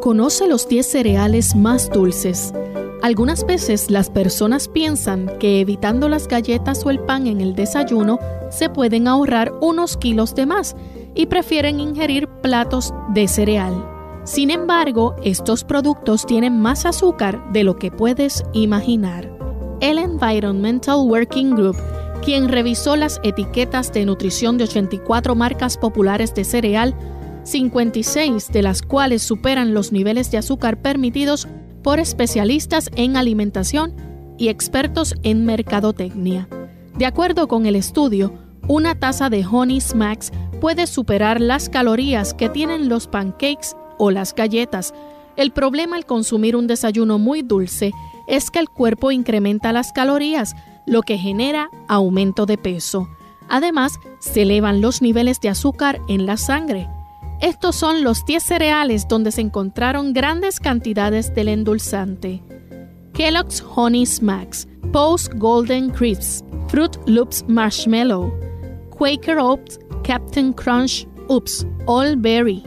Conoce 0.03 0.49
los 0.49 0.69
10 0.69 0.85
cereales 0.85 1.55
más 1.55 1.89
dulces. 1.91 2.53
Algunas 3.03 3.47
veces 3.47 3.93
las 3.93 4.11
personas 4.11 4.67
piensan 4.67 5.31
que 5.39 5.61
evitando 5.61 6.09
las 6.09 6.27
galletas 6.27 6.85
o 6.85 6.91
el 6.91 6.99
pan 6.99 7.29
en 7.29 7.41
el 7.41 7.55
desayuno 7.55 8.19
se 8.51 8.69
pueden 8.69 9.07
ahorrar 9.07 9.53
unos 9.61 9.97
kilos 9.97 10.35
de 10.35 10.47
más 10.47 10.75
y 11.15 11.27
prefieren 11.27 11.79
ingerir 11.79 12.27
platos 12.27 12.93
de 13.15 13.29
cereal. 13.29 13.73
Sin 14.25 14.51
embargo, 14.51 15.15
estos 15.23 15.63
productos 15.63 16.27
tienen 16.27 16.61
más 16.61 16.85
azúcar 16.85 17.53
de 17.53 17.63
lo 17.63 17.77
que 17.77 17.93
puedes 17.93 18.43
imaginar. 18.55 19.31
El 19.81 19.99
Environmental 19.99 20.99
Working 21.07 21.55
Group, 21.55 21.77
quien 22.25 22.49
revisó 22.49 22.97
las 22.97 23.21
etiquetas 23.23 23.93
de 23.93 24.07
nutrición 24.07 24.57
de 24.57 24.65
84 24.65 25.35
marcas 25.35 25.77
populares 25.77 26.35
de 26.35 26.45
cereal, 26.45 26.95
56 27.43 28.51
de 28.51 28.63
las 28.63 28.81
cuales 28.81 29.23
superan 29.23 29.75
los 29.75 29.93
niveles 29.93 30.31
de 30.31 30.39
azúcar 30.39 30.81
permitidos 30.81 31.47
por 31.83 32.01
especialistas 32.01 32.91
en 32.97 33.19
alimentación 33.19 33.95
y 34.39 34.49
expertos 34.49 35.15
en 35.23 35.45
mercadotecnia. 35.45 36.49
De 36.97 37.05
acuerdo 37.05 37.47
con 37.47 37.67
el 37.67 37.77
estudio, 37.77 38.33
una 38.69 38.99
taza 38.99 39.29
de 39.29 39.45
Honey 39.45 39.83
Smacks 39.83 40.33
puede 40.63 40.87
superar 40.87 41.43
las 41.43 41.69
calorías 41.69 42.33
que 42.33 42.49
tienen 42.49 42.89
los 42.89 43.07
pancakes 43.07 43.77
o 43.99 44.11
las 44.11 44.35
galletas. 44.35 44.95
El 45.37 45.51
problema 45.51 45.97
al 45.97 46.07
consumir 46.07 46.57
un 46.57 46.67
desayuno 46.69 47.19
muy 47.19 47.43
dulce 47.43 47.93
es 48.27 48.51
que 48.51 48.61
el 48.61 48.71
cuerpo 48.71 49.13
incrementa 49.13 49.73
las 49.73 49.93
calorías, 49.93 50.55
lo 50.87 51.03
que 51.03 51.19
genera 51.19 51.71
aumento 51.89 52.47
de 52.47 52.59
peso. 52.59 53.09
Además, 53.49 53.99
se 54.21 54.43
elevan 54.43 54.81
los 54.81 55.03
niveles 55.03 55.41
de 55.41 55.49
azúcar 55.49 56.01
en 56.09 56.27
la 56.27 56.37
sangre. 56.37 56.89
Estos 57.41 57.77
son 57.77 58.05
los 58.05 58.25
10 58.25 58.43
cereales 58.43 59.07
donde 59.09 59.33
se 59.33 59.41
encontraron 59.41 60.13
grandes 60.13 60.61
cantidades 60.61 61.35
del 61.35 61.49
endulzante. 61.49 62.43
Kellogg's 63.13 63.63
Honey 63.77 64.07
Smacks, 64.07 64.67
Post 64.93 65.35
Golden 65.37 65.91
Crisps, 65.91 66.43
Fruit 66.69 66.97
Loops 67.07 67.45
Marshmallow, 67.49 68.33
Quaker 68.91 69.39
Oats 69.39 69.79
Captain 70.03 70.53
Crunch 70.53 71.07
Oops 71.29 71.67
All 71.87 72.17
Berry, 72.17 72.63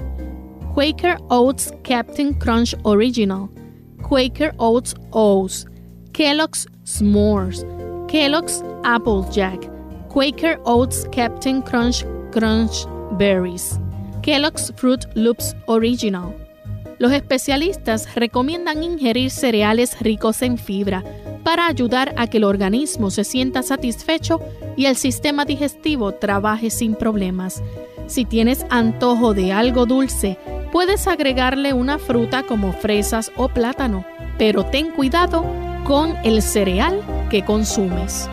Quaker 0.74 1.18
Oats 1.30 1.72
Captain 1.84 2.34
Crunch 2.34 2.76
Original, 2.84 3.50
Quaker 4.04 4.54
Oats 4.60 4.94
O's, 5.12 5.66
Kellogg's 6.14 6.68
S'mores, 6.84 7.66
Kellogg's 8.08 8.64
Applejack, 8.86 9.70
Quaker 10.08 10.58
Oats 10.64 11.06
Captain 11.12 11.62
Crunch 11.62 12.06
Crunch 12.32 12.88
Berries, 13.18 13.80
Kellogg's 14.22 14.72
Fruit 14.78 15.06
Loops 15.14 15.54
Original. 15.66 16.34
Los 17.00 17.12
especialistas 17.12 18.08
recomiendan 18.16 18.82
ingerir 18.82 19.30
cereales 19.30 20.00
ricos 20.00 20.42
en 20.42 20.58
fibra 20.58 21.04
para 21.44 21.68
ayudar 21.68 22.14
a 22.18 22.28
que 22.28 22.38
el 22.38 22.46
organismo 22.46 23.12
se 23.12 23.26
sienta 23.26 23.62
satisfecho 23.62 24.40
y 24.78 24.86
el 24.86 24.96
sistema 24.96 25.44
digestivo 25.44 26.14
trabaje 26.14 26.70
sin 26.70 26.96
problemas. 26.96 27.62
Si 28.08 28.24
tienes 28.24 28.66
antojo 28.70 29.34
de 29.34 29.52
algo 29.52 29.86
dulce, 29.86 30.38
puedes 30.72 31.08
agregarle 31.08 31.74
una 31.74 32.00
fruta 32.00 32.44
como 32.44 32.72
fresas 32.72 33.34
o 33.36 33.50
plátano, 33.50 34.06
pero 34.38 34.66
ten 34.66 34.92
cuidado 34.92 35.46
con 35.84 36.16
el 36.24 36.42
cereal 36.42 37.02
que 37.30 37.44
consumes. 37.44 38.30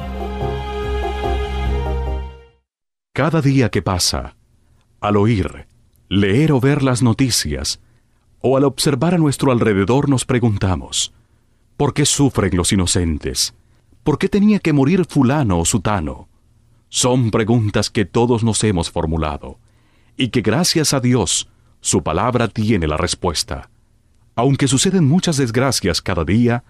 Cada 3.12 3.40
día 3.40 3.70
que 3.70 3.82
pasa, 3.82 4.36
al 5.00 5.16
oír, 5.16 5.66
leer 6.08 6.52
o 6.52 6.60
ver 6.60 6.82
las 6.82 7.02
noticias, 7.02 7.80
o 8.40 8.56
al 8.56 8.64
observar 8.64 9.14
a 9.14 9.18
nuestro 9.18 9.52
alrededor 9.52 10.08
nos 10.08 10.24
preguntamos, 10.24 11.12
¿por 11.76 11.94
qué 11.94 12.04
sufren 12.06 12.56
los 12.56 12.72
inocentes? 12.72 13.54
¿Por 14.02 14.18
qué 14.18 14.28
tenía 14.28 14.58
que 14.58 14.72
morir 14.72 15.04
fulano 15.06 15.60
o 15.60 15.64
sutano? 15.64 16.28
Son 16.88 17.30
preguntas 17.30 17.90
que 17.90 18.04
todos 18.04 18.44
nos 18.44 18.62
hemos 18.64 18.90
formulado, 18.90 19.58
y 20.16 20.28
que 20.28 20.42
gracias 20.42 20.92
a 20.92 21.00
Dios, 21.00 21.48
su 21.80 22.02
palabra 22.02 22.48
tiene 22.48 22.86
la 22.86 22.96
respuesta. 22.96 23.70
Aunque 24.36 24.68
suceden 24.68 25.06
muchas 25.06 25.36
desgracias 25.36 26.02
cada 26.02 26.24
día, 26.24 26.64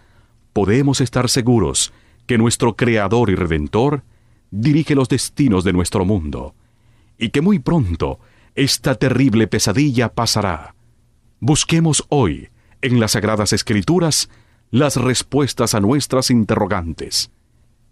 podemos 0.52 1.00
estar 1.00 1.28
seguros 1.28 1.92
que 2.26 2.38
nuestro 2.38 2.76
Creador 2.76 3.30
y 3.30 3.34
Redentor 3.34 4.02
dirige 4.50 4.94
los 4.94 5.08
destinos 5.08 5.64
de 5.64 5.72
nuestro 5.72 6.04
mundo, 6.04 6.54
y 7.18 7.30
que 7.30 7.40
muy 7.40 7.58
pronto 7.58 8.20
esta 8.54 8.94
terrible 8.94 9.46
pesadilla 9.46 10.12
pasará. 10.12 10.74
Busquemos 11.40 12.04
hoy, 12.08 12.48
en 12.82 13.00
las 13.00 13.12
Sagradas 13.12 13.52
Escrituras, 13.52 14.30
las 14.70 14.96
respuestas 14.96 15.74
a 15.74 15.80
nuestras 15.80 16.30
interrogantes. 16.30 17.30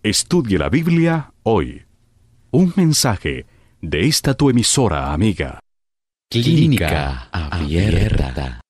Estudie 0.02 0.58
la 0.58 0.68
Biblia 0.68 1.32
hoy. 1.42 1.82
Un 2.50 2.72
mensaje 2.76 3.46
de 3.80 4.06
esta 4.06 4.34
tu 4.34 4.50
emisora 4.50 5.12
amiga. 5.12 5.60
Clínica 6.30 7.28
Abierta. 7.30 8.60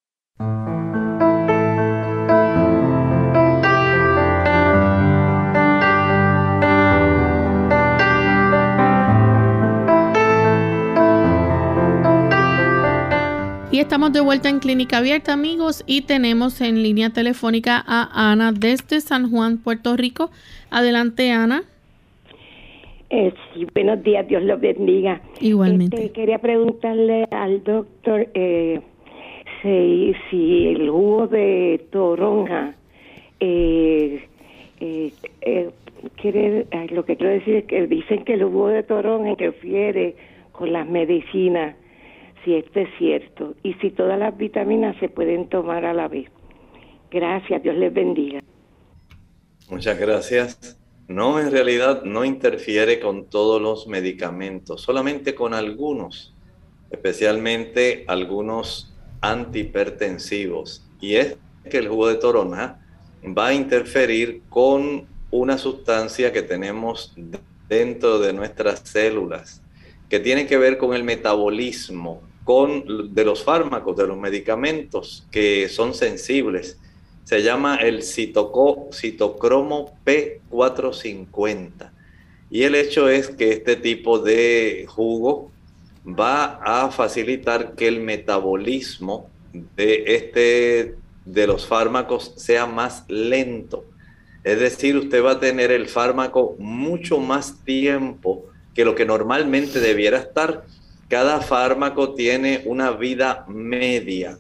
Y 13.73 13.81
estamos 13.81 14.13
de 14.13 14.21
vuelta 14.21 14.51
en 14.51 14.59
Clínica 14.59 14.99
Abierta, 14.99 15.33
amigos, 15.33 15.83
y 15.87 16.03
tenemos 16.03 16.61
en 16.61 16.83
línea 16.83 17.09
telefónica 17.09 17.83
a 17.87 18.31
Ana 18.31 18.53
desde 18.53 19.01
San 19.01 19.31
Juan, 19.31 19.57
Puerto 19.57 19.97
Rico. 19.97 20.31
Adelante, 20.71 21.31
Ana. 21.31 21.63
Eh, 23.09 23.33
sí, 23.55 23.67
buenos 23.75 24.03
días, 24.03 24.29
Dios 24.29 24.43
los 24.43 24.61
bendiga. 24.61 25.23
Igualmente. 25.41 25.97
Este, 25.97 26.13
quería 26.13 26.39
preguntarle 26.39 27.27
al 27.31 27.65
doctor 27.65 28.29
eh, 28.35 28.83
si, 29.63 30.13
si, 30.29 30.67
el 30.69 30.91
jugo 30.91 31.29
de 31.29 31.83
toronja, 31.91 32.75
eh, 33.41 34.23
eh, 34.81 35.13
eh 35.41 35.71
quiere, 36.17 36.67
lo 36.91 37.07
que 37.07 37.17
quiero 37.17 37.33
decir 37.33 37.55
es 37.55 37.65
que 37.65 37.87
dicen 37.87 38.25
que 38.25 38.35
el 38.35 38.45
jugo 38.45 38.69
de 38.69 38.83
toronja 38.83 39.31
interfiere 39.31 40.15
con 40.53 40.75
las 40.75 40.87
medicinas 40.87 41.75
si 42.45 42.55
esto 42.55 42.81
es 42.81 42.89
cierto 42.99 43.55
y 43.63 43.75
si 43.75 43.91
todas 43.91 44.19
las 44.19 44.37
vitaminas 44.37 44.97
se 44.99 45.09
pueden 45.09 45.49
tomar 45.49 45.85
a 45.85 45.95
la 45.95 46.09
vez. 46.09 46.29
Gracias, 47.11 47.63
Dios 47.63 47.77
les 47.77 47.93
bendiga. 47.93 48.41
Muchas 49.69 49.99
gracias. 49.99 50.79
No, 51.09 51.39
en 51.41 51.51
realidad 51.51 52.05
no 52.05 52.25
interfiere 52.25 53.01
con 53.01 53.27
todos 53.27 53.61
los 53.61 53.87
medicamentos, 53.87 54.81
solamente 54.83 55.35
con 55.35 55.53
algunos, 55.53 56.35
especialmente 56.91 58.05
algunos 58.09 58.95
antihipertensivos. 59.21 60.89
Y 61.01 61.17
es 61.17 61.37
que 61.71 61.79
el 61.79 61.89
jugo 61.89 62.09
de 62.09 62.15
toronja 62.15 62.81
va 63.27 63.49
a 63.49 63.55
interferir 63.55 64.43
con 64.49 65.07
una 65.31 65.59
sustancia 65.59 66.33
que 66.33 66.43
tenemos 66.43 67.15
dentro 67.69 68.19
de 68.19 68.33
nuestras 68.33 68.81
células, 68.81 69.63
que 70.09 70.21
tiene 70.21 70.47
que 70.47 70.59
ver 70.59 70.79
con 70.79 70.95
el 70.95 71.05
metabolismo 71.05 72.23
con, 72.45 73.15
de 73.15 73.25
los 73.25 73.43
fármacos, 73.45 73.97
de 73.97 74.07
los 74.07 74.19
medicamentos 74.19 75.27
que 75.31 75.69
son 75.69 75.95
sensibles. 75.95 76.79
Se 77.25 77.43
llama 77.43 77.77
el 77.77 78.03
citocromo 78.03 78.93
P450. 80.05 81.91
Y 82.51 82.65
el 82.65 82.75
hecho 82.75 83.09
es 83.09 83.29
que 83.29 83.53
este 83.53 83.77
tipo 83.77 84.19
de 84.19 84.87
jugo 84.89 85.51
va 86.07 86.61
a 86.63 86.91
facilitar 86.91 87.75
que 87.75 87.89
el 87.89 88.01
metabolismo 88.01 89.31
de, 89.77 90.05
este, 90.07 90.97
de 91.25 91.47
los 91.47 91.67
fármacos 91.67 92.35
sea 92.37 92.67
más 92.67 93.05
lento. 93.09 93.85
Es 94.45 94.59
decir, 94.59 94.97
usted 94.97 95.25
va 95.25 95.33
a 95.33 95.41
tener 95.41 95.71
el 95.71 95.89
fármaco 95.89 96.57
mucho 96.59 97.19
más 97.19 97.65
tiempo 97.65 98.45
que 98.75 98.85
lo 98.85 98.95
que 98.95 99.05
normalmente 99.05 99.79
debiera 99.79 100.19
estar 100.19 100.65
cada 101.13 101.43
fármaco 101.43 102.15
tiene 102.15 102.63
una 102.65 102.91
vida 102.93 103.45
media. 103.47 104.39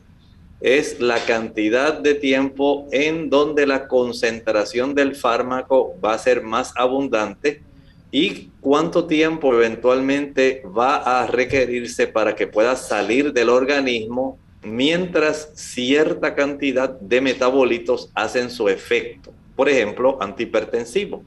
Es 0.59 1.01
la 1.01 1.23
cantidad 1.27 1.99
de 1.99 2.15
tiempo 2.15 2.89
en 2.93 3.29
donde 3.29 3.67
la 3.67 3.87
concentración 3.87 4.95
del 4.95 5.15
fármaco 5.15 5.95
va 6.03 6.15
a 6.15 6.19
ser 6.19 6.43
más 6.43 6.73
abundante 6.75 7.61
y 8.11 8.49
cuánto 8.63 9.05
tiempo 9.05 9.53
eventualmente 9.53 10.63
va 10.65 10.97
a 11.21 11.27
requerirse 11.27 12.07
para 12.07 12.35
que 12.35 12.47
pueda 12.47 12.75
salir 12.75 13.35
del 13.35 13.51
organismo 13.51 14.39
mientras 14.63 15.51
cierta 15.55 16.35
cantidad 16.35 16.89
de 16.89 17.21
metabolitos 17.21 18.11
hacen 18.15 18.49
su 18.49 18.71
efecto. 18.71 19.31
Por 19.55 19.69
ejemplo, 19.69 20.17
antihipertensivo. 20.23 21.23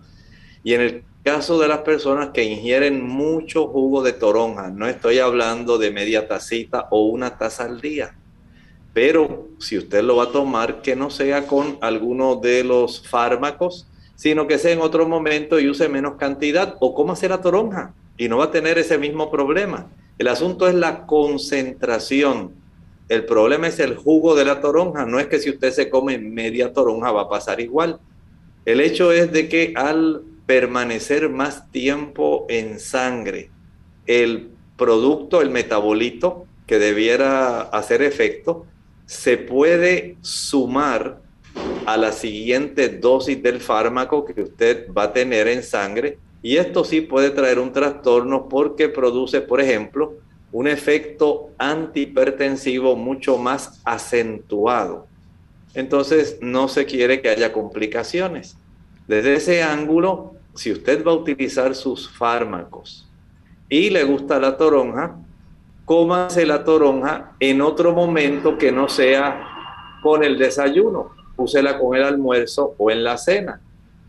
Y 0.64 0.74
en 0.74 0.82
el 0.82 1.04
caso 1.26 1.58
de 1.58 1.68
las 1.68 1.80
personas 1.80 2.30
que 2.30 2.44
ingieren 2.44 3.04
mucho 3.04 3.68
jugo 3.68 4.04
de 4.04 4.14
toronja, 4.14 4.70
no 4.70 4.88
estoy 4.88 5.18
hablando 5.18 5.80
de 5.80 5.90
media 5.90 6.28
tacita 6.28 6.88
o 6.92 7.06
una 7.06 7.40
taza 7.40 7.66
al 7.66 7.82
día, 7.82 8.16
pero 8.94 9.48
si 9.58 9.76
usted 9.76 10.04
lo 10.04 10.18
va 10.18 10.26
a 10.26 10.32
tomar, 10.32 10.84
que 10.84 10.96
no 10.96 11.10
sea 11.10 11.48
con 11.48 11.80
alguno 11.82 12.36
de 12.36 12.64
los 12.64 13.10
fármacos, 13.10 13.88
sino 14.16 14.46
que 14.46 14.60
sea 14.60 14.74
en 14.74 14.82
otro 14.82 15.08
momento 15.08 15.60
y 15.60 15.68
use 15.68 15.90
menos 15.90 16.14
cantidad 16.18 16.76
o 16.80 16.94
cómase 16.94 17.28
la 17.28 17.42
toronja 17.42 17.96
y 18.20 18.30
no 18.30 18.38
va 18.38 18.46
a 18.46 18.52
tener 18.52 18.78
ese 18.78 19.00
mismo 19.00 19.32
problema. 19.32 19.88
El 20.20 20.28
asunto 20.28 20.68
es 20.68 20.76
la 20.76 21.08
concentración. 21.08 22.52
El 23.10 23.26
problema 23.26 23.68
es 23.68 23.80
el 23.80 23.96
jugo 23.96 24.36
de 24.36 24.46
la 24.46 24.62
toronja. 24.62 25.06
No 25.06 25.20
es 25.20 25.26
que 25.26 25.40
si 25.40 25.50
usted 25.50 25.72
se 25.72 25.90
come 25.90 26.20
media 26.20 26.72
toronja 26.72 27.12
va 27.12 27.24
a 27.24 27.30
pasar 27.30 27.60
igual. 27.60 28.00
El 28.64 28.80
hecho 28.80 29.12
es 29.12 29.32
de 29.32 29.50
que 29.50 29.74
al 29.76 30.22
permanecer 30.46 31.30
más 31.30 31.72
tiempo 31.72 32.46
en 32.50 32.80
sangre. 32.80 33.50
El 34.06 34.50
producto, 34.78 35.42
el 35.42 35.50
metabolito 35.50 36.46
que 36.68 36.80
debiera 36.80 37.62
hacer 37.62 38.02
efecto, 38.02 38.66
se 39.06 39.38
puede 39.38 40.18
sumar 40.22 41.22
a 41.86 41.98
la 41.98 42.12
siguiente 42.12 42.90
dosis 42.90 43.42
del 43.42 43.60
fármaco 43.60 44.26
que 44.26 44.42
usted 44.42 44.92
va 44.92 45.04
a 45.04 45.14
tener 45.14 45.48
en 45.48 45.64
sangre 45.64 46.18
y 46.42 46.58
esto 46.58 46.84
sí 46.84 47.02
puede 47.02 47.32
traer 47.32 47.60
un 47.60 47.72
trastorno 47.72 48.50
porque 48.50 48.90
produce, 48.90 49.42
por 49.42 49.62
ejemplo, 49.62 50.16
un 50.52 50.68
efecto 50.68 51.50
antihipertensivo 51.58 52.96
mucho 52.96 53.38
más 53.38 53.82
acentuado. 53.84 55.08
Entonces 55.74 56.38
no 56.42 56.68
se 56.68 56.86
quiere 56.86 57.22
que 57.22 57.30
haya 57.30 57.52
complicaciones. 57.52 58.58
Desde 59.08 59.36
ese 59.36 59.64
ángulo, 59.64 60.35
si 60.56 60.72
usted 60.72 61.06
va 61.06 61.12
a 61.12 61.16
utilizar 61.16 61.76
sus 61.76 62.10
fármacos 62.10 63.08
y 63.70 63.90
le 63.90 64.04
gusta 64.04 64.40
la 64.40 64.58
toronja, 64.58 65.18
cómase 65.84 66.46
la 66.46 66.64
toronja 66.64 67.34
en 67.40 67.62
otro 67.62 67.94
momento 67.94 68.58
que 68.58 68.72
no 68.72 68.88
sea 68.88 69.42
con 70.02 70.24
el 70.24 70.38
desayuno. 70.38 71.12
Úsela 71.38 71.78
con 71.78 71.98
el 71.98 72.04
almuerzo 72.04 72.76
o 72.78 72.92
en 72.92 73.04
la 73.04 73.18
cena. 73.18 73.60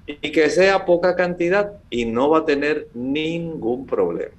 Y 0.07 0.31
que 0.31 0.49
sea 0.49 0.85
poca 0.85 1.17
cantidad 1.17 1.73
y 1.91 2.05
no 2.05 2.31
va 2.31 2.39
a 2.39 2.45
tener 2.45 2.87
ningún 2.95 3.87
problema. 3.87 4.31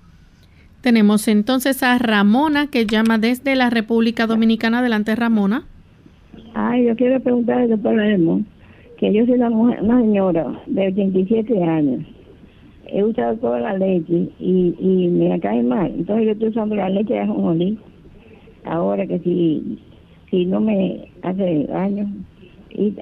Tenemos 0.80 1.28
entonces 1.28 1.84
a 1.84 1.98
Ramona 1.98 2.68
que 2.68 2.86
llama 2.86 3.18
desde 3.18 3.56
la 3.58 3.70
República 3.70 4.26
Dominicana. 4.26 4.80
Adelante, 4.80 5.14
Ramona. 5.16 5.66
Ay, 6.54 6.86
yo 6.86 6.96
quiero 6.96 7.20
preguntarle, 7.20 7.68
doctor 7.68 7.96
Lemon, 7.96 8.48
que 8.98 9.14
yo 9.14 9.26
soy 9.26 9.36
una, 9.36 9.50
mujer, 9.50 9.82
una 9.82 10.02
señora 10.02 10.62
de 10.66 10.88
87 10.88 11.64
años. 11.64 12.06
He 12.88 13.04
usado 13.04 13.36
toda 13.38 13.60
la 13.60 13.74
leche 13.78 14.30
y, 14.40 14.76
y 14.80 15.08
me 15.10 15.40
cae 15.40 15.62
mal. 15.62 15.94
Entonces 15.96 16.26
yo 16.26 16.32
estoy 16.32 16.50
usando 16.50 16.76
la 16.76 16.90
leche 16.90 17.14
de 17.14 17.20
ajonjolí. 17.20 17.80
Ahora 18.64 19.06
que 19.06 19.20
si, 19.20 19.80
si 20.30 20.46
no 20.46 20.60
me 20.62 21.10
hace 21.22 21.66
daño. 21.66 22.08
Y, 22.70 22.96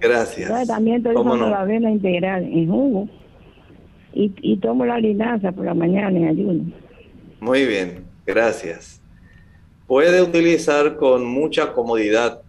Gracias. 0.00 0.66
también 0.66 0.96
estoy 0.98 1.16
usando 1.16 1.48
la 1.48 1.60
avena 1.60 1.90
integral 1.90 2.44
en 2.44 2.68
jugo. 2.68 3.08
Y, 4.12 4.32
y 4.42 4.56
tomo 4.58 4.84
la 4.86 4.98
linaza 4.98 5.52
por 5.52 5.64
la 5.64 5.74
mañana 5.74 6.16
en 6.16 6.28
ayuno. 6.28 6.64
Muy 7.40 7.66
bien, 7.66 8.04
gracias. 8.26 9.02
puede 9.86 10.22
utilizar 10.22 10.96
con 10.96 11.26
mucha 11.26 11.72
comodidad 11.72 12.40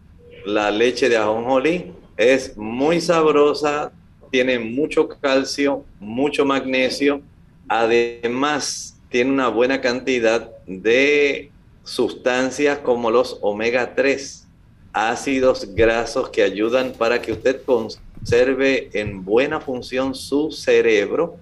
la 0.46 0.72
leche 0.72 1.10
de 1.10 1.18
ajonjolí. 1.18 1.92
Es 2.18 2.56
muy 2.56 3.02
sabrosa, 3.02 3.92
tiene 4.32 4.58
mucho 4.58 5.10
calcio, 5.10 5.84
mucho 6.00 6.46
magnesio. 6.46 7.22
Además, 7.68 8.98
tiene 9.10 9.32
una 9.32 9.50
buena 9.50 9.82
cantidad 9.82 10.50
de 10.66 11.52
sustancias 11.84 12.80
como 12.80 13.12
los 13.12 13.38
omega 13.42 13.96
3, 13.96 14.48
ácidos 14.94 15.76
grasos 15.76 16.30
que 16.30 16.42
ayudan 16.42 16.94
para 16.94 17.22
que 17.22 17.34
usted 17.34 17.62
conserve 17.66 18.90
en 18.94 19.26
buena 19.26 19.60
función 19.60 20.16
su 20.16 20.52
cerebro, 20.52 21.38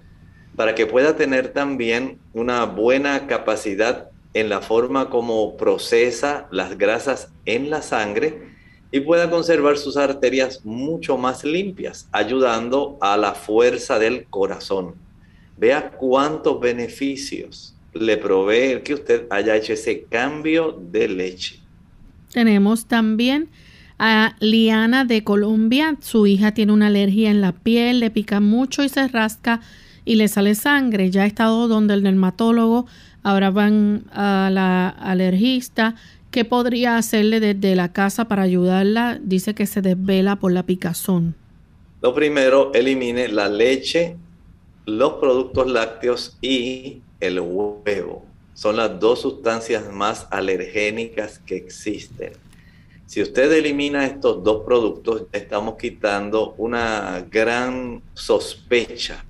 para 0.56 0.74
que 0.74 0.86
pueda 0.86 1.16
tener 1.16 1.52
también 1.52 2.18
una 2.32 2.64
buena 2.64 3.28
capacidad 3.28 4.10
en 4.34 4.48
la 4.48 4.60
forma 4.60 5.08
como 5.08 5.56
procesa 5.56 6.48
las 6.50 6.76
grasas 6.76 7.28
en 7.44 7.70
la 7.70 7.80
sangre 7.80 8.53
y 8.94 9.00
pueda 9.00 9.28
conservar 9.28 9.76
sus 9.76 9.96
arterias 9.96 10.64
mucho 10.64 11.18
más 11.18 11.42
limpias, 11.42 12.08
ayudando 12.12 12.96
a 13.00 13.16
la 13.16 13.34
fuerza 13.34 13.98
del 13.98 14.26
corazón. 14.26 14.94
Vea 15.56 15.90
cuántos 15.90 16.60
beneficios 16.60 17.74
le 17.92 18.16
provee 18.16 18.70
el 18.70 18.82
que 18.84 18.94
usted 18.94 19.26
haya 19.30 19.56
hecho 19.56 19.72
ese 19.72 20.04
cambio 20.04 20.80
de 20.92 21.08
leche. 21.08 21.58
Tenemos 22.32 22.86
también 22.86 23.48
a 23.98 24.36
Liana 24.38 25.04
de 25.04 25.24
Colombia. 25.24 25.96
Su 26.00 26.28
hija 26.28 26.54
tiene 26.54 26.72
una 26.72 26.86
alergia 26.86 27.32
en 27.32 27.40
la 27.40 27.50
piel, 27.50 27.98
le 27.98 28.12
pica 28.12 28.38
mucho 28.38 28.84
y 28.84 28.88
se 28.88 29.08
rasca 29.08 29.60
y 30.04 30.14
le 30.14 30.28
sale 30.28 30.54
sangre. 30.54 31.10
Ya 31.10 31.24
ha 31.24 31.26
estado 31.26 31.66
donde 31.66 31.94
el 31.94 32.04
dermatólogo, 32.04 32.86
ahora 33.24 33.50
van 33.50 34.04
a 34.12 34.50
la 34.52 34.88
alergista. 34.88 35.96
¿Qué 36.34 36.44
podría 36.44 36.96
hacerle 36.96 37.38
desde 37.38 37.76
la 37.76 37.92
casa 37.92 38.24
para 38.24 38.42
ayudarla? 38.42 39.20
Dice 39.22 39.54
que 39.54 39.66
se 39.66 39.82
desvela 39.82 40.34
por 40.34 40.50
la 40.50 40.64
picazón. 40.64 41.36
Lo 42.02 42.12
primero, 42.12 42.72
elimine 42.74 43.28
la 43.28 43.48
leche, 43.48 44.16
los 44.84 45.12
productos 45.12 45.70
lácteos 45.70 46.36
y 46.40 47.02
el 47.20 47.38
huevo. 47.38 48.26
Son 48.52 48.78
las 48.78 48.98
dos 48.98 49.20
sustancias 49.20 49.92
más 49.92 50.26
alergénicas 50.32 51.38
que 51.38 51.54
existen. 51.54 52.32
Si 53.06 53.22
usted 53.22 53.52
elimina 53.52 54.04
estos 54.04 54.42
dos 54.42 54.64
productos, 54.64 55.26
estamos 55.30 55.76
quitando 55.76 56.56
una 56.58 57.24
gran 57.30 58.02
sospecha 58.12 59.24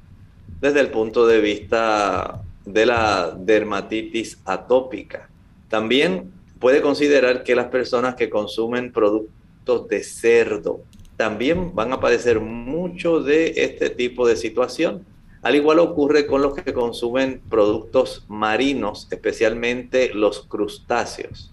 desde 0.59 0.81
el 0.81 0.91
punto 0.91 1.27
de 1.27 1.43
vista 1.43 2.41
de 2.65 2.87
la 2.87 3.37
dermatitis 3.39 4.39
atópica. 4.47 5.29
También 5.69 6.33
puede 6.65 6.81
considerar 6.81 7.43
que 7.43 7.55
las 7.55 7.67
personas 7.67 8.15
que 8.15 8.31
consumen 8.31 8.91
productos 8.91 9.87
de 9.87 10.03
cerdo 10.03 10.81
también 11.15 11.75
van 11.75 11.93
a 11.93 12.01
padecer 12.01 12.41
mucho 12.41 13.21
de 13.21 13.53
este 13.55 13.91
tipo 13.91 14.27
de 14.27 14.35
situación. 14.35 15.05
Al 15.43 15.57
igual 15.57 15.79
ocurre 15.79 16.27
con 16.27 16.41
los 16.41 16.55
que 16.55 16.73
consumen 16.73 17.43
productos 17.51 18.25
marinos, 18.29 19.09
especialmente 19.11 20.15
los 20.15 20.47
crustáceos. 20.47 21.53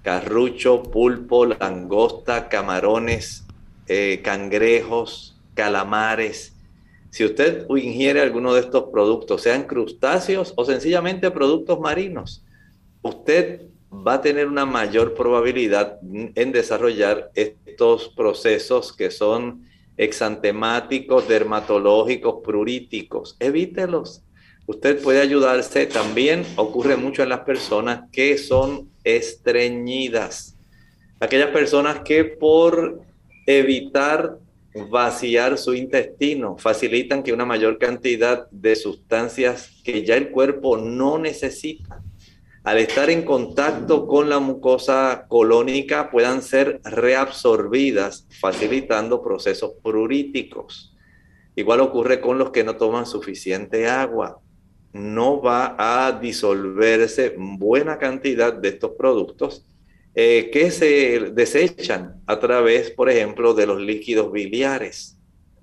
Carrucho, 0.00 0.84
pulpo, 0.84 1.44
langosta, 1.44 2.48
camarones, 2.48 3.44
eh, 3.88 4.22
cangrejos, 4.24 5.38
calamares, 5.52 6.56
si 7.10 7.26
usted 7.26 7.66
ingiere 7.68 8.22
alguno 8.22 8.54
de 8.54 8.60
estos 8.60 8.84
productos, 8.84 9.42
sean 9.42 9.64
crustáceos 9.64 10.54
o 10.56 10.64
sencillamente 10.64 11.30
productos 11.30 11.78
marinos, 11.78 12.42
usted 13.02 13.75
va 14.06 14.14
a 14.14 14.20
tener 14.20 14.48
una 14.48 14.66
mayor 14.66 15.14
probabilidad 15.14 15.98
en 16.02 16.52
desarrollar 16.52 17.30
estos 17.34 18.08
procesos 18.08 18.92
que 18.92 19.10
son 19.10 19.64
exantemáticos, 19.96 21.28
dermatológicos, 21.28 22.42
pruríticos. 22.44 23.36
Evítelos. 23.40 24.22
Usted 24.66 25.00
puede 25.00 25.20
ayudarse. 25.20 25.86
También 25.86 26.44
ocurre 26.56 26.96
mucho 26.96 27.22
en 27.22 27.28
las 27.28 27.40
personas 27.40 28.10
que 28.10 28.36
son 28.36 28.90
estreñidas. 29.04 30.56
Aquellas 31.20 31.50
personas 31.50 32.00
que 32.00 32.24
por 32.24 33.00
evitar 33.46 34.38
vaciar 34.90 35.56
su 35.56 35.74
intestino, 35.74 36.58
facilitan 36.58 37.22
que 37.22 37.32
una 37.32 37.46
mayor 37.46 37.78
cantidad 37.78 38.48
de 38.50 38.76
sustancias 38.76 39.80
que 39.82 40.04
ya 40.04 40.16
el 40.16 40.30
cuerpo 40.30 40.76
no 40.76 41.18
necesita, 41.18 42.02
al 42.66 42.78
estar 42.78 43.10
en 43.10 43.22
contacto 43.22 44.08
con 44.08 44.28
la 44.28 44.40
mucosa 44.40 45.26
colónica 45.28 46.10
puedan 46.10 46.42
ser 46.42 46.80
reabsorbidas, 46.82 48.26
facilitando 48.40 49.22
procesos 49.22 49.74
pruríticos. 49.84 50.92
Igual 51.54 51.78
ocurre 51.78 52.20
con 52.20 52.38
los 52.38 52.50
que 52.50 52.64
no 52.64 52.74
toman 52.74 53.06
suficiente 53.06 53.86
agua. 53.86 54.40
No 54.92 55.40
va 55.40 55.76
a 55.78 56.10
disolverse 56.10 57.36
buena 57.38 57.98
cantidad 57.98 58.52
de 58.52 58.70
estos 58.70 58.90
productos 58.98 59.64
eh, 60.16 60.50
que 60.52 60.72
se 60.72 61.30
desechan 61.34 62.20
a 62.26 62.40
través, 62.40 62.90
por 62.90 63.08
ejemplo, 63.08 63.54
de 63.54 63.68
los 63.68 63.80
líquidos 63.80 64.32
biliares. 64.32 65.16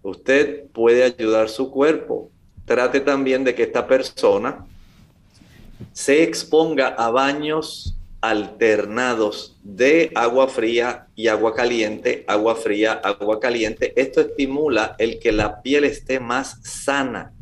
Usted 0.04 0.68
puede 0.68 1.04
ayudar 1.04 1.50
su 1.50 1.70
cuerpo. 1.70 2.32
Trate 2.64 3.02
también 3.02 3.44
de 3.44 3.56
que 3.56 3.64
esta 3.64 3.88
persona 3.88 4.68
se 5.92 6.24
exponga 6.24 6.88
a 6.88 7.10
baños 7.10 7.98
alternados 8.22 9.58
de 9.64 10.12
agua 10.16 10.48
fría 10.48 11.08
y 11.16 11.28
agua 11.28 11.54
caliente, 11.54 12.24
agua 12.28 12.56
fría, 12.56 12.94
agua 12.94 13.40
caliente. 13.40 13.94
Esto 13.96 14.22
estimula 14.22 14.96
el 14.98 15.20
que 15.20 15.32
la 15.32 15.62
piel 15.62 15.84
esté 15.84 16.20
más 16.20 16.58
sana. 16.64 17.34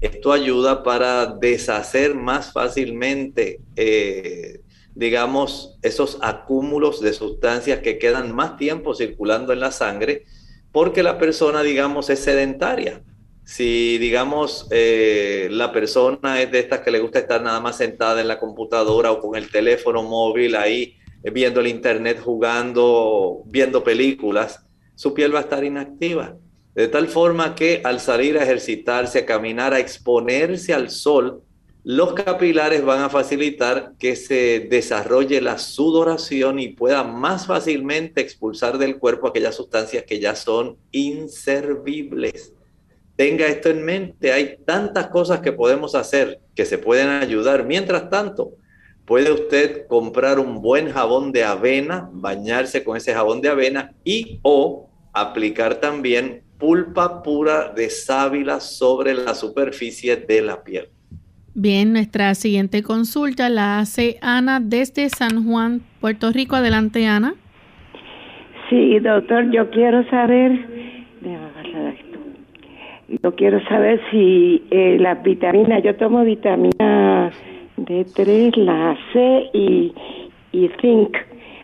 Esto 0.00 0.32
ayuda 0.32 0.82
para 0.82 1.26
deshacer 1.26 2.14
más 2.14 2.52
fácilmente 2.52 3.60
eh, 3.76 4.60
digamos, 4.96 5.76
esos 5.82 6.18
acúmulos 6.22 7.02
de 7.02 7.12
sustancias 7.12 7.80
que 7.80 7.98
quedan 7.98 8.34
más 8.34 8.56
tiempo 8.56 8.94
circulando 8.94 9.52
en 9.52 9.60
la 9.60 9.70
sangre 9.70 10.24
porque 10.72 11.02
la 11.02 11.18
persona, 11.18 11.62
digamos, 11.62 12.08
es 12.08 12.20
sedentaria. 12.20 13.02
Si, 13.46 13.96
digamos, 13.98 14.66
eh, 14.72 15.46
la 15.52 15.70
persona 15.70 16.42
es 16.42 16.50
de 16.50 16.58
estas 16.58 16.80
que 16.80 16.90
le 16.90 16.98
gusta 16.98 17.20
estar 17.20 17.40
nada 17.40 17.60
más 17.60 17.76
sentada 17.76 18.20
en 18.20 18.26
la 18.26 18.40
computadora 18.40 19.12
o 19.12 19.20
con 19.20 19.36
el 19.36 19.52
teléfono 19.52 20.02
móvil 20.02 20.56
ahí, 20.56 20.96
eh, 21.22 21.30
viendo 21.30 21.60
el 21.60 21.68
internet, 21.68 22.20
jugando, 22.20 23.42
viendo 23.46 23.84
películas, 23.84 24.66
su 24.96 25.14
piel 25.14 25.32
va 25.32 25.38
a 25.38 25.42
estar 25.42 25.62
inactiva. 25.62 26.36
De 26.74 26.88
tal 26.88 27.06
forma 27.06 27.54
que 27.54 27.82
al 27.84 28.00
salir 28.00 28.36
a 28.36 28.42
ejercitarse, 28.42 29.20
a 29.20 29.26
caminar, 29.26 29.72
a 29.72 29.78
exponerse 29.78 30.74
al 30.74 30.90
sol, 30.90 31.40
los 31.84 32.14
capilares 32.14 32.84
van 32.84 33.02
a 33.02 33.10
facilitar 33.10 33.92
que 33.96 34.16
se 34.16 34.66
desarrolle 34.68 35.40
la 35.40 35.58
sudoración 35.58 36.58
y 36.58 36.70
pueda 36.70 37.04
más 37.04 37.46
fácilmente 37.46 38.20
expulsar 38.20 38.76
del 38.76 38.98
cuerpo 38.98 39.28
aquellas 39.28 39.54
sustancias 39.54 40.02
que 40.02 40.18
ya 40.18 40.34
son 40.34 40.78
inservibles. 40.90 42.55
Tenga 43.16 43.46
esto 43.46 43.70
en 43.70 43.82
mente, 43.82 44.32
hay 44.32 44.58
tantas 44.66 45.08
cosas 45.08 45.40
que 45.40 45.52
podemos 45.52 45.94
hacer 45.94 46.38
que 46.54 46.66
se 46.66 46.76
pueden 46.76 47.08
ayudar. 47.08 47.64
Mientras 47.64 48.10
tanto, 48.10 48.52
puede 49.06 49.32
usted 49.32 49.86
comprar 49.86 50.38
un 50.38 50.60
buen 50.60 50.90
jabón 50.90 51.32
de 51.32 51.44
avena, 51.44 52.10
bañarse 52.12 52.84
con 52.84 52.96
ese 52.96 53.14
jabón 53.14 53.40
de 53.40 53.48
avena 53.48 53.92
y 54.04 54.38
o 54.42 54.90
aplicar 55.14 55.76
también 55.76 56.42
pulpa 56.58 57.22
pura 57.22 57.72
de 57.74 57.88
sábila 57.88 58.60
sobre 58.60 59.14
la 59.14 59.34
superficie 59.34 60.16
de 60.16 60.42
la 60.42 60.62
piel. 60.62 60.88
Bien, 61.54 61.94
nuestra 61.94 62.34
siguiente 62.34 62.82
consulta 62.82 63.48
la 63.48 63.78
hace 63.78 64.18
Ana 64.20 64.60
desde 64.60 65.08
San 65.08 65.46
Juan, 65.46 65.80
Puerto 66.00 66.30
Rico. 66.32 66.54
Adelante, 66.54 67.06
Ana. 67.06 67.34
Sí, 68.68 68.98
doctor, 68.98 69.50
yo 69.52 69.70
quiero 69.70 70.06
saber, 70.10 70.52
yo 73.08 73.34
quiero 73.34 73.62
saber 73.68 74.00
si 74.10 74.66
eh, 74.70 74.96
las 74.98 75.22
vitaminas, 75.22 75.82
yo 75.82 75.96
tomo 75.96 76.24
vitamina 76.24 77.32
D3, 77.76 78.56
la 78.56 78.96
C 79.12 79.50
y, 79.52 79.94
y 80.52 80.70
zinc, 80.80 81.16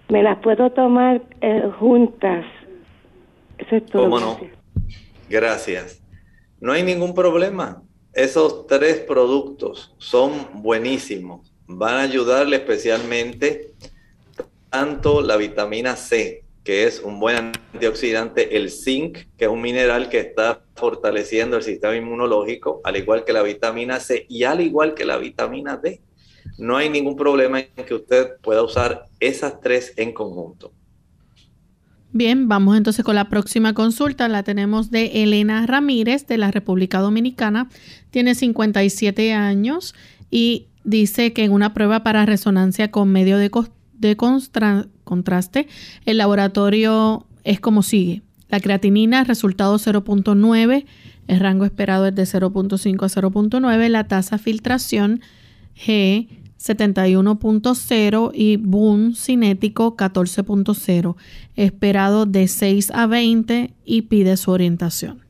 ¿me 0.09 0.23
las 0.23 0.39
puedo 0.39 0.71
tomar 0.71 1.23
eh, 1.41 1.69
juntas? 1.79 2.45
Eso 3.59 3.77
es 3.77 3.87
todo. 3.87 4.05
¿Cómo 4.05 4.21
no? 4.21 4.39
Gracias. 5.29 6.03
No 6.61 6.73
hay 6.73 6.83
ningún 6.83 7.15
problema. 7.15 7.83
Esos 8.13 8.67
tres 8.67 8.99
productos 9.01 9.95
son 9.99 10.33
buenísimos. 10.55 11.53
Van 11.67 11.95
a 11.95 12.03
ayudarle 12.03 12.57
especialmente 12.57 13.73
tanto 14.69 15.23
la 15.23 15.37
vitamina 15.37 15.97
C, 15.97 16.45
que 16.63 16.85
es 16.85 17.01
un 17.01 17.19
buen 17.19 17.53
antioxidante, 17.73 18.57
el 18.57 18.71
zinc, 18.71 19.19
que 19.37 19.47
es 19.47 19.51
un 19.51 19.61
mineral 19.61 20.09
que 20.09 20.21
está 20.21 20.63
fortaleciendo 20.83 21.57
el 21.57 21.63
sistema 21.63 21.95
inmunológico, 21.95 22.81
al 22.83 22.97
igual 22.97 23.25
que 23.25 23.33
la 23.33 23.45
vitamina 23.45 24.01
C 24.01 24.27
y 24.29 24.43
al 24.43 24.61
igual 24.61 24.95
que 24.95 25.05
la 25.05 25.17
vitamina 25.17 25.77
D. 25.77 26.01
no 26.59 26.77
hay 26.77 26.91
ningún 26.91 27.15
problema 27.15 27.61
en 27.61 27.87
que 27.87 27.95
usted 27.95 28.33
pueda 28.43 28.65
usar 28.65 29.05
esas 29.21 29.61
tres 29.61 29.95
en 29.97 30.13
conjunto. 30.13 30.73
Bien, 32.11 32.49
vamos 32.49 32.77
entonces 32.77 33.05
con 33.05 33.15
la 33.15 33.29
próxima 33.29 33.75
consulta. 33.75 34.27
La 34.27 34.43
tenemos 34.43 34.91
de 34.91 35.23
Elena 35.23 35.67
Ramírez 35.69 36.27
de 36.27 36.37
la 36.37 36.51
República 36.51 36.99
Dominicana. 36.99 37.69
Tiene 38.11 38.35
57 38.35 39.33
años 39.35 39.95
y 40.33 40.67
dice 40.83 41.33
que 41.33 41.45
en 41.45 41.53
una 41.53 41.75
prueba 41.75 42.03
para 42.03 42.27
resonancia 42.27 42.91
con 42.91 43.13
medio 43.13 43.39
de, 43.39 43.53
de 43.95 44.17
contraste, 45.05 45.69
el 46.07 46.19
laboratorio 46.19 47.25
es 47.45 47.61
como 47.61 47.85
sigue. 47.85 48.23
La 48.53 48.61
creatinina, 48.61 49.25
resultado 49.25 49.79
0.9, 49.79 50.85
el 51.27 51.41
rango 51.41 51.65
esperado 51.65 52.07
es 52.07 52.15
de 52.15 52.25
0.5 52.25 53.03
a 53.03 53.09
0.9, 53.09 53.89
la 53.89 54.07
tasa 54.09 54.37
filtración 54.37 55.23
G 55.75 56.29
71.0 56.59 58.31
y 58.35 58.57
boom 58.57 59.15
cinético 59.15 59.97
14.0, 59.97 61.17
esperado 61.57 62.27
de 62.27 62.47
6 62.47 62.91
a 62.91 63.07
20 63.07 63.73
y 63.87 64.03
pide 64.03 64.37
su 64.37 64.51
orientación. 64.51 65.25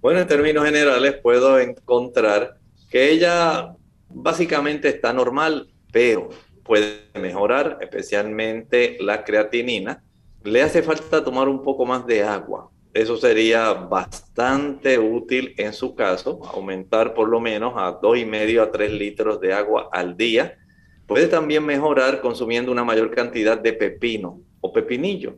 Bueno, 0.00 0.18
en 0.18 0.26
términos 0.26 0.64
generales 0.64 1.14
puedo 1.22 1.60
encontrar 1.60 2.58
que 2.90 3.12
ella 3.12 3.76
básicamente 4.08 4.88
está 4.88 5.12
normal, 5.12 5.68
pero 5.92 6.30
puede 6.64 7.04
mejorar, 7.14 7.78
especialmente 7.82 8.96
la 8.98 9.22
creatinina. 9.22 10.02
Le 10.46 10.62
hace 10.62 10.80
falta 10.80 11.24
tomar 11.24 11.48
un 11.48 11.60
poco 11.60 11.84
más 11.84 12.06
de 12.06 12.22
agua. 12.22 12.70
Eso 12.94 13.16
sería 13.16 13.72
bastante 13.72 14.96
útil 14.96 15.52
en 15.58 15.72
su 15.72 15.96
caso, 15.96 16.40
aumentar 16.54 17.14
por 17.14 17.28
lo 17.28 17.40
menos 17.40 17.72
a 17.76 17.98
dos 18.00 18.16
y 18.16 18.24
medio 18.24 18.62
a 18.62 18.70
3 18.70 18.92
litros 18.92 19.40
de 19.40 19.52
agua 19.52 19.88
al 19.90 20.16
día. 20.16 20.56
Puede 21.08 21.26
también 21.26 21.66
mejorar 21.66 22.20
consumiendo 22.20 22.70
una 22.70 22.84
mayor 22.84 23.10
cantidad 23.10 23.58
de 23.58 23.72
pepino 23.72 24.40
o 24.60 24.72
pepinillo. 24.72 25.34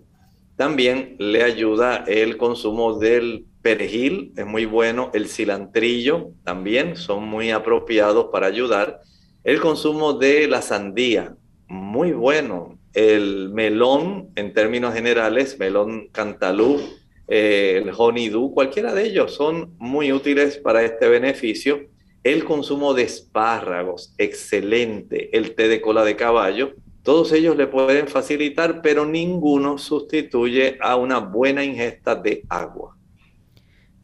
También 0.57 1.17
le 1.19 1.43
ayuda 1.43 2.05
el 2.07 2.37
consumo 2.37 2.99
del 2.99 3.47
perejil, 3.63 4.35
es 4.37 4.45
muy 4.45 4.67
bueno. 4.67 5.11
El 5.15 5.29
cilantrillo 5.29 6.33
también 6.45 6.97
son 6.97 7.25
muy 7.25 7.51
apropiados 7.51 8.27
para 8.31 8.47
ayudar. 8.47 9.01
El 9.43 9.59
consumo 9.59 10.13
de 10.13 10.49
la 10.49 10.61
sandía, 10.61 11.35
muy 11.67 12.13
bueno. 12.13 12.78
El 12.99 13.51
melón, 13.51 14.31
en 14.35 14.53
términos 14.53 14.93
generales, 14.93 15.57
melón 15.57 16.09
cantalú, 16.09 16.81
eh, 17.29 17.81
el 17.81 17.93
honeydew, 17.97 18.53
cualquiera 18.53 18.93
de 18.93 19.05
ellos 19.05 19.35
son 19.35 19.77
muy 19.79 20.11
útiles 20.11 20.57
para 20.57 20.83
este 20.83 21.07
beneficio. 21.07 21.87
El 22.25 22.45
consumo 22.45 22.95
de 22.95 23.05
espárragos, 23.05 24.17
excelente. 24.19 25.31
El 25.37 25.55
té 25.55 25.69
de 25.69 25.81
cola 25.81 26.03
de 26.03 26.17
caballo, 26.17 26.75
todos 27.05 27.31
ellos 27.31 27.57
le 27.57 27.69
pueden 27.69 28.09
facilitar, 28.09 28.83
pero 28.83 29.07
ninguno 29.07 29.79
sustituye 29.79 30.77
a 30.81 30.97
una 30.97 31.21
buena 31.21 31.63
ingesta 31.65 32.17
de 32.17 32.43
agua. 32.49 32.97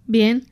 Bien, 0.06 0.44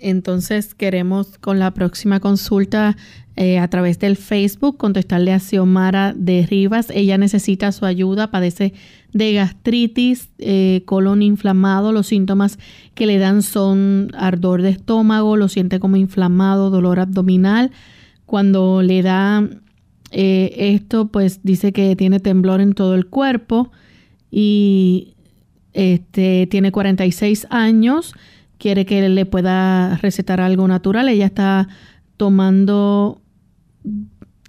entonces 0.00 0.74
queremos 0.74 1.38
con 1.38 1.58
la 1.58 1.72
próxima 1.72 2.20
consulta 2.20 2.96
eh, 3.36 3.58
a 3.60 3.68
través 3.68 4.00
del 4.00 4.16
Facebook 4.16 4.76
contestarle 4.78 5.32
a 5.32 5.38
Xiomara 5.38 6.12
de 6.12 6.44
Rivas. 6.44 6.90
Ella 6.90 7.18
necesita 7.18 7.70
su 7.70 7.84
ayuda, 7.86 8.32
padece 8.32 8.74
de 9.12 9.32
gastritis, 9.32 10.30
eh, 10.38 10.82
colon 10.86 11.22
inflamado. 11.22 11.92
Los 11.92 12.08
síntomas 12.08 12.58
que 12.94 13.06
le 13.06 13.18
dan 13.18 13.42
son 13.42 14.10
ardor 14.18 14.62
de 14.62 14.70
estómago, 14.70 15.36
lo 15.36 15.46
siente 15.46 15.78
como 15.78 15.96
inflamado, 15.96 16.70
dolor 16.70 16.98
abdominal. 16.98 17.70
Cuando 18.26 18.82
le 18.82 19.02
da 19.02 19.48
eh, 20.10 20.74
esto, 20.74 21.06
pues 21.06 21.40
dice 21.44 21.72
que 21.72 21.94
tiene 21.94 22.18
temblor 22.18 22.60
en 22.60 22.72
todo 22.72 22.96
el 22.96 23.06
cuerpo 23.06 23.70
y 24.30 25.14
este, 25.74 26.48
tiene 26.50 26.72
46 26.72 27.46
años. 27.50 28.14
Quiere 28.58 28.84
que 28.86 29.08
le 29.08 29.26
pueda 29.26 29.96
recetar 29.98 30.40
algo 30.40 30.66
natural. 30.68 31.08
Ella 31.08 31.26
está 31.26 31.68
tomando 32.16 33.22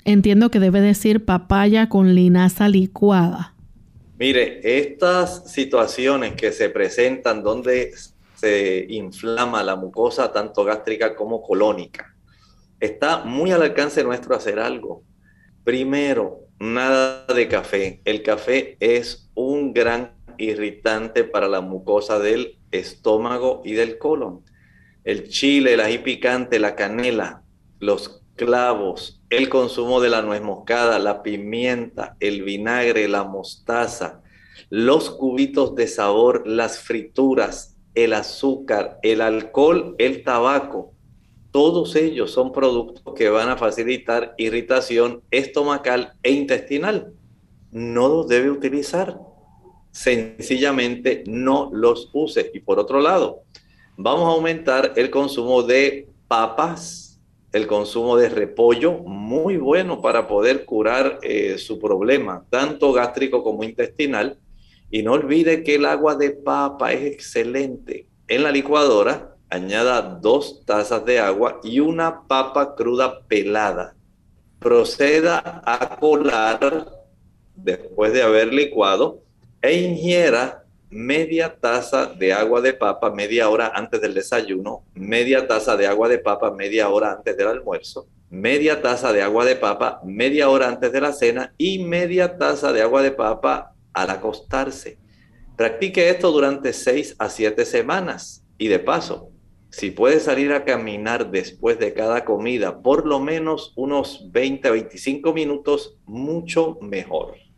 entiendo 0.05 0.49
que 0.49 0.59
debe 0.59 0.81
decir 0.81 1.25
papaya 1.25 1.89
con 1.89 2.15
linaza 2.15 2.67
licuada. 2.67 3.55
Mire, 4.17 4.59
estas 4.79 5.51
situaciones 5.51 6.33
que 6.33 6.51
se 6.51 6.69
presentan 6.69 7.43
donde 7.43 7.93
se 8.35 8.85
inflama 8.89 9.63
la 9.63 9.75
mucosa 9.75 10.31
tanto 10.31 10.63
gástrica 10.63 11.15
como 11.15 11.41
colónica, 11.41 12.15
está 12.79 13.23
muy 13.23 13.51
al 13.51 13.61
alcance 13.61 14.03
nuestro 14.03 14.35
hacer 14.35 14.59
algo. 14.59 15.03
Primero, 15.63 16.41
nada 16.59 17.25
de 17.27 17.47
café. 17.47 18.01
El 18.03 18.23
café 18.23 18.77
es 18.79 19.29
un 19.35 19.73
gran 19.73 20.13
irritante 20.37 21.23
para 21.23 21.47
la 21.47 21.61
mucosa 21.61 22.19
del 22.19 22.58
estómago 22.71 23.61
y 23.65 23.73
del 23.73 23.97
colon. 23.97 24.43
El 25.03 25.29
chile, 25.29 25.73
el 25.73 25.79
ají 25.79 25.99
picante, 25.99 26.59
la 26.59 26.75
canela, 26.75 27.43
los 27.79 28.21
clavos, 28.35 29.21
el 29.29 29.49
consumo 29.49 29.99
de 30.01 30.09
la 30.09 30.21
nuez 30.21 30.41
moscada, 30.41 30.97
la 30.99 31.23
pimienta, 31.23 32.15
el 32.19 32.43
vinagre, 32.43 33.07
la 33.07 33.23
mostaza, 33.23 34.21
los 34.69 35.09
cubitos 35.09 35.75
de 35.75 35.87
sabor, 35.87 36.47
las 36.47 36.79
frituras, 36.79 37.75
el 37.95 38.13
azúcar, 38.13 38.99
el 39.03 39.21
alcohol, 39.21 39.95
el 39.97 40.23
tabaco. 40.23 40.93
Todos 41.51 41.95
ellos 41.95 42.31
son 42.31 42.51
productos 42.51 43.13
que 43.15 43.29
van 43.29 43.49
a 43.49 43.57
facilitar 43.57 44.35
irritación 44.37 45.23
estomacal 45.31 46.13
e 46.23 46.31
intestinal. 46.31 47.13
No 47.71 48.07
los 48.07 48.27
debe 48.27 48.51
utilizar. 48.51 49.19
Sencillamente 49.91 51.23
no 51.27 51.69
los 51.73 52.09
use. 52.13 52.51
Y 52.53 52.59
por 52.59 52.79
otro 52.79 53.01
lado, 53.01 53.43
vamos 53.97 54.25
a 54.27 54.35
aumentar 54.35 54.93
el 54.95 55.09
consumo 55.09 55.63
de 55.63 56.07
papas, 56.27 57.19
el 57.51 57.65
consumo 57.67 58.15
de 58.15 58.29
repollo, 58.29 58.93
muy 58.99 59.57
bueno 59.57 60.01
para 60.01 60.27
poder 60.27 60.65
curar 60.65 61.19
eh, 61.23 61.57
su 61.57 61.79
problema, 61.79 62.45
tanto 62.49 62.93
gástrico 62.93 63.43
como 63.43 63.63
intestinal. 63.63 64.37
Y 64.91 65.03
no 65.03 65.13
olvide 65.13 65.63
que 65.63 65.75
el 65.75 65.85
agua 65.85 66.15
de 66.15 66.31
papa 66.31 66.93
es 66.93 67.03
excelente. 67.11 68.07
En 68.27 68.43
la 68.43 68.51
licuadora, 68.51 69.35
añada 69.49 70.01
dos 70.01 70.63
tazas 70.65 71.05
de 71.05 71.19
agua 71.19 71.59
y 71.63 71.79
una 71.79 72.27
papa 72.27 72.75
cruda 72.75 73.21
pelada. 73.27 73.95
Proceda 74.59 75.61
a 75.65 75.97
colar 75.99 76.91
después 77.55 78.13
de 78.13 78.21
haber 78.21 78.53
licuado 78.53 79.23
e 79.61 79.81
ingiera 79.81 80.63
media 80.89 81.55
taza 81.59 82.05
de 82.05 82.33
agua 82.33 82.61
de 82.61 82.73
papa 82.73 83.11
media 83.11 83.49
hora 83.49 83.71
antes 83.75 84.01
del 84.01 84.13
desayuno, 84.13 84.83
media 84.93 85.47
taza 85.47 85.77
de 85.77 85.85
agua 85.85 86.07
de 86.07 86.17
papa 86.17 86.51
media 86.51 86.89
hora 86.89 87.11
antes 87.11 87.37
del 87.37 87.47
almuerzo, 87.47 88.07
media 88.29 88.81
taza 88.81 89.11
de 89.13 89.21
agua 89.21 89.45
de 89.45 89.55
papa 89.55 90.01
media 90.03 90.49
hora 90.49 90.67
antes 90.67 90.91
de 90.91 91.01
la 91.01 91.13
cena 91.13 91.53
y 91.57 91.83
media 91.83 92.37
taza 92.37 92.71
de 92.73 92.81
agua 92.81 93.03
de 93.03 93.11
papa 93.11 93.75
al 93.93 94.09
acostarse. 94.09 94.97
Practique 95.55 96.09
esto 96.09 96.31
durante 96.31 96.71
6 96.71 97.17
a 97.19 97.29
7 97.29 97.65
semanas 97.65 98.45
y 98.57 98.69
de 98.69 98.79
paso, 98.79 99.31
si 99.71 99.91
puede 99.91 100.19
salir 100.19 100.53
a 100.53 100.63
caminar 100.63 101.29
después 101.29 101.77
de 101.77 101.93
cada 101.93 102.23
comida 102.23 102.81
por 102.81 103.05
lo 103.05 103.19
menos 103.19 103.73
unos 103.75 104.31
20 104.31 104.67
a 104.67 104.71
25 104.71 105.33
minutos, 105.33 105.97
mucho 106.05 106.77
mejor. 106.81 107.48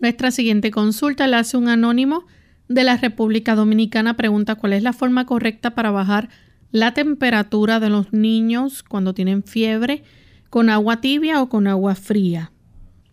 Nuestra 0.00 0.30
siguiente 0.30 0.70
consulta 0.70 1.26
la 1.26 1.40
hace 1.40 1.56
un 1.56 1.68
anónimo 1.68 2.24
de 2.68 2.84
la 2.84 2.96
República 2.96 3.54
Dominicana 3.56 4.16
pregunta 4.16 4.54
cuál 4.54 4.74
es 4.74 4.82
la 4.82 4.92
forma 4.92 5.26
correcta 5.26 5.74
para 5.74 5.90
bajar 5.90 6.28
la 6.70 6.94
temperatura 6.94 7.80
de 7.80 7.90
los 7.90 8.12
niños 8.12 8.82
cuando 8.82 9.14
tienen 9.14 9.42
fiebre, 9.42 10.04
con 10.50 10.70
agua 10.70 11.00
tibia 11.00 11.42
o 11.42 11.48
con 11.48 11.66
agua 11.66 11.94
fría. 11.94 12.52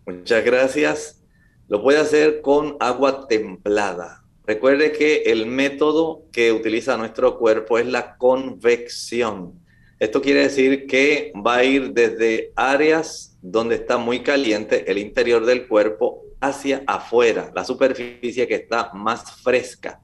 Muchas 0.06 0.44
gracias. 0.44 1.24
Lo 1.68 1.82
puede 1.82 1.98
hacer 1.98 2.40
con 2.42 2.76
agua 2.78 3.26
templada. 3.26 4.22
Recuerde 4.46 4.92
que 4.92 5.22
el 5.26 5.46
método 5.46 6.22
que 6.30 6.52
utiliza 6.52 6.96
nuestro 6.96 7.38
cuerpo 7.38 7.78
es 7.78 7.86
la 7.86 8.16
convección. 8.16 9.54
Esto 9.98 10.20
quiere 10.20 10.42
decir 10.42 10.86
que 10.86 11.32
va 11.34 11.56
a 11.56 11.64
ir 11.64 11.92
desde 11.92 12.52
áreas 12.54 13.38
donde 13.40 13.76
está 13.76 13.96
muy 13.96 14.20
caliente 14.20 14.90
el 14.90 14.98
interior 14.98 15.46
del 15.46 15.66
cuerpo 15.66 16.22
hacia 16.38 16.82
afuera, 16.86 17.50
la 17.54 17.64
superficie 17.64 18.46
que 18.46 18.56
está 18.56 18.92
más 18.92 19.40
fresca. 19.42 20.00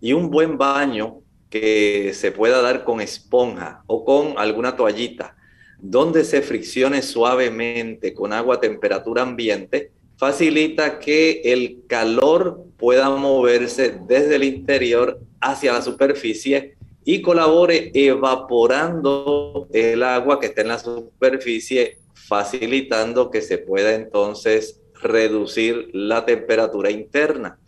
Y 0.00 0.14
un 0.14 0.30
buen 0.30 0.56
baño 0.56 1.20
que 1.50 2.12
se 2.14 2.32
pueda 2.32 2.62
dar 2.62 2.84
con 2.84 3.02
esponja 3.02 3.84
o 3.86 4.02
con 4.04 4.38
alguna 4.38 4.76
toallita, 4.76 5.36
donde 5.78 6.24
se 6.24 6.40
friccione 6.40 7.02
suavemente 7.02 8.14
con 8.14 8.32
agua 8.32 8.56
a 8.56 8.60
temperatura 8.60 9.20
ambiente, 9.20 9.92
facilita 10.16 10.98
que 10.98 11.42
el 11.44 11.82
calor 11.86 12.64
pueda 12.78 13.10
moverse 13.10 13.98
desde 14.06 14.36
el 14.36 14.44
interior 14.44 15.20
hacia 15.40 15.74
la 15.74 15.82
superficie 15.82 16.76
y 17.04 17.20
colabore 17.20 17.90
evaporando 17.94 19.68
el 19.72 20.02
agua 20.02 20.40
que 20.40 20.46
está 20.46 20.62
en 20.62 20.68
la 20.68 20.78
superficie 20.78 21.98
facilitando 22.14 23.30
que 23.30 23.42
se 23.42 23.58
pueda 23.58 23.94
entonces 23.94 24.80
reducir 25.00 25.90
la 25.92 26.24
temperatura 26.24 26.90
interna. 26.90 27.58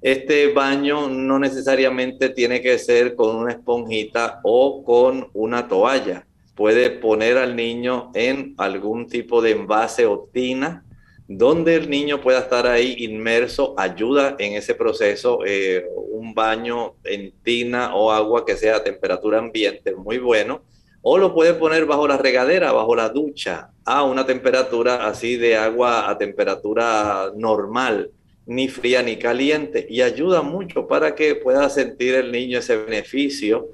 Este 0.00 0.52
baño 0.52 1.08
no 1.08 1.38
necesariamente 1.38 2.30
tiene 2.30 2.62
que 2.62 2.78
ser 2.78 3.14
con 3.14 3.36
una 3.36 3.52
esponjita 3.52 4.40
o 4.44 4.82
con 4.82 5.28
una 5.34 5.68
toalla. 5.68 6.26
Puede 6.54 6.90
poner 6.90 7.36
al 7.36 7.54
niño 7.54 8.10
en 8.14 8.54
algún 8.56 9.06
tipo 9.08 9.42
de 9.42 9.50
envase 9.50 10.06
o 10.06 10.28
tina 10.32 10.84
donde 11.32 11.76
el 11.76 11.88
niño 11.88 12.20
pueda 12.20 12.40
estar 12.40 12.66
ahí 12.66 12.96
inmerso, 12.98 13.72
ayuda 13.78 14.34
en 14.40 14.54
ese 14.54 14.74
proceso, 14.74 15.38
eh, 15.46 15.86
un 16.10 16.34
baño 16.34 16.94
en 17.04 17.32
tina 17.44 17.94
o 17.94 18.10
agua 18.10 18.44
que 18.44 18.56
sea 18.56 18.78
a 18.78 18.82
temperatura 18.82 19.38
ambiente, 19.38 19.94
muy 19.94 20.18
bueno, 20.18 20.62
o 21.02 21.18
lo 21.18 21.32
puede 21.32 21.54
poner 21.54 21.86
bajo 21.86 22.08
la 22.08 22.16
regadera, 22.16 22.72
bajo 22.72 22.96
la 22.96 23.10
ducha, 23.10 23.70
a 23.84 24.02
una 24.02 24.26
temperatura 24.26 25.06
así 25.06 25.36
de 25.36 25.56
agua 25.56 26.10
a 26.10 26.18
temperatura 26.18 27.30
normal, 27.36 28.10
ni 28.46 28.66
fría 28.66 29.00
ni 29.00 29.16
caliente, 29.16 29.86
y 29.88 30.02
ayuda 30.02 30.42
mucho 30.42 30.88
para 30.88 31.14
que 31.14 31.36
pueda 31.36 31.70
sentir 31.70 32.16
el 32.16 32.32
niño 32.32 32.58
ese 32.58 32.76
beneficio 32.76 33.68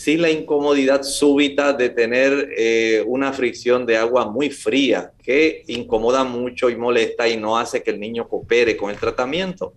sin 0.00 0.22
la 0.22 0.30
incomodidad 0.30 1.02
súbita 1.02 1.74
de 1.74 1.90
tener 1.90 2.54
eh, 2.56 3.04
una 3.06 3.34
fricción 3.34 3.84
de 3.84 3.98
agua 3.98 4.30
muy 4.30 4.48
fría 4.48 5.12
que 5.22 5.62
incomoda 5.66 6.24
mucho 6.24 6.70
y 6.70 6.76
molesta 6.76 7.28
y 7.28 7.36
no 7.36 7.58
hace 7.58 7.82
que 7.82 7.90
el 7.90 8.00
niño 8.00 8.26
coopere 8.26 8.78
con 8.78 8.88
el 8.88 8.96
tratamiento. 8.96 9.74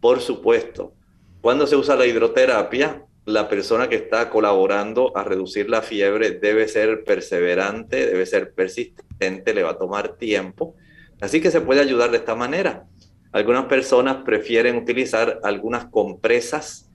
Por 0.00 0.22
supuesto, 0.22 0.94
cuando 1.42 1.66
se 1.66 1.76
usa 1.76 1.94
la 1.94 2.06
hidroterapia, 2.06 3.04
la 3.26 3.50
persona 3.50 3.86
que 3.86 3.96
está 3.96 4.30
colaborando 4.30 5.14
a 5.14 5.24
reducir 5.24 5.68
la 5.68 5.82
fiebre 5.82 6.30
debe 6.30 6.66
ser 6.66 7.04
perseverante, 7.04 8.06
debe 8.06 8.24
ser 8.24 8.54
persistente, 8.54 9.52
le 9.52 9.62
va 9.62 9.72
a 9.72 9.78
tomar 9.78 10.16
tiempo. 10.16 10.74
Así 11.20 11.42
que 11.42 11.50
se 11.50 11.60
puede 11.60 11.82
ayudar 11.82 12.10
de 12.10 12.16
esta 12.16 12.34
manera. 12.34 12.86
Algunas 13.30 13.66
personas 13.66 14.24
prefieren 14.24 14.78
utilizar 14.78 15.38
algunas 15.42 15.84
compresas 15.84 16.89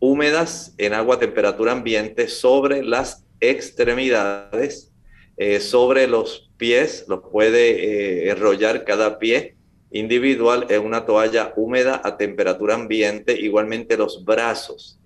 húmedas 0.00 0.74
en 0.78 0.94
agua 0.94 1.16
a 1.16 1.18
temperatura 1.18 1.72
ambiente 1.72 2.26
sobre 2.26 2.82
las 2.82 3.24
extremidades, 3.38 4.90
eh, 5.36 5.60
sobre 5.60 6.08
los 6.08 6.50
pies, 6.56 7.04
los 7.06 7.20
puede 7.30 8.24
eh, 8.26 8.30
enrollar 8.30 8.84
cada 8.84 9.18
pie 9.18 9.56
individual 9.90 10.66
en 10.70 10.84
una 10.84 11.04
toalla 11.04 11.52
húmeda 11.56 12.00
a 12.04 12.16
temperatura 12.16 12.74
ambiente, 12.74 13.38
igualmente 13.38 13.96
los 13.96 14.24
brazos. 14.24 14.98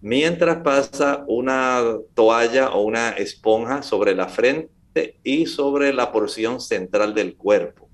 Mientras 0.00 0.62
pasa 0.62 1.24
una 1.26 1.82
toalla 2.14 2.70
o 2.70 2.82
una 2.82 3.10
esponja 3.10 3.82
sobre 3.82 4.14
la 4.14 4.28
frente 4.28 5.18
y 5.22 5.46
sobre 5.46 5.92
la 5.92 6.10
porción 6.10 6.60
central 6.60 7.14
del 7.14 7.36
cuerpo. 7.36 7.90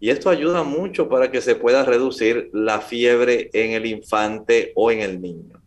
Y 0.00 0.10
esto 0.10 0.30
ayuda 0.30 0.62
mucho 0.62 1.08
para 1.08 1.32
que 1.32 1.40
se 1.40 1.56
pueda 1.56 1.84
reducir 1.84 2.50
la 2.52 2.80
fiebre 2.80 3.50
en 3.52 3.72
el 3.72 3.86
infante 3.86 4.72
o 4.76 4.92
en 4.92 5.00
el 5.00 5.20
niño. 5.20 5.57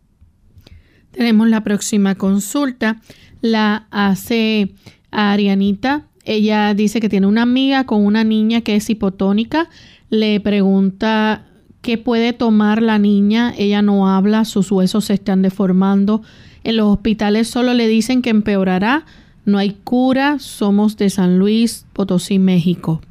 Tenemos 1.12 1.48
la 1.48 1.62
próxima 1.62 2.14
consulta. 2.16 3.00
La 3.40 3.86
hace 3.90 4.74
Arianita. 5.10 6.06
Ella 6.24 6.74
dice 6.74 7.00
que 7.00 7.08
tiene 7.08 7.26
una 7.26 7.42
amiga 7.42 7.84
con 7.84 8.04
una 8.04 8.24
niña 8.24 8.62
que 8.62 8.76
es 8.76 8.88
hipotónica. 8.90 9.68
Le 10.10 10.40
pregunta 10.40 11.46
qué 11.82 11.98
puede 11.98 12.32
tomar 12.32 12.80
la 12.80 12.98
niña. 12.98 13.52
Ella 13.56 13.82
no 13.82 14.08
habla, 14.08 14.44
sus 14.44 14.70
huesos 14.70 15.06
se 15.06 15.14
están 15.14 15.42
deformando. 15.42 16.22
En 16.64 16.76
los 16.76 16.86
hospitales 16.86 17.48
solo 17.48 17.74
le 17.74 17.88
dicen 17.88 18.22
que 18.22 18.30
empeorará. 18.30 19.04
No 19.44 19.58
hay 19.58 19.76
cura. 19.84 20.38
Somos 20.38 20.96
de 20.96 21.10
San 21.10 21.38
Luis, 21.38 21.86
Potosí, 21.92 22.38
México. 22.38 23.02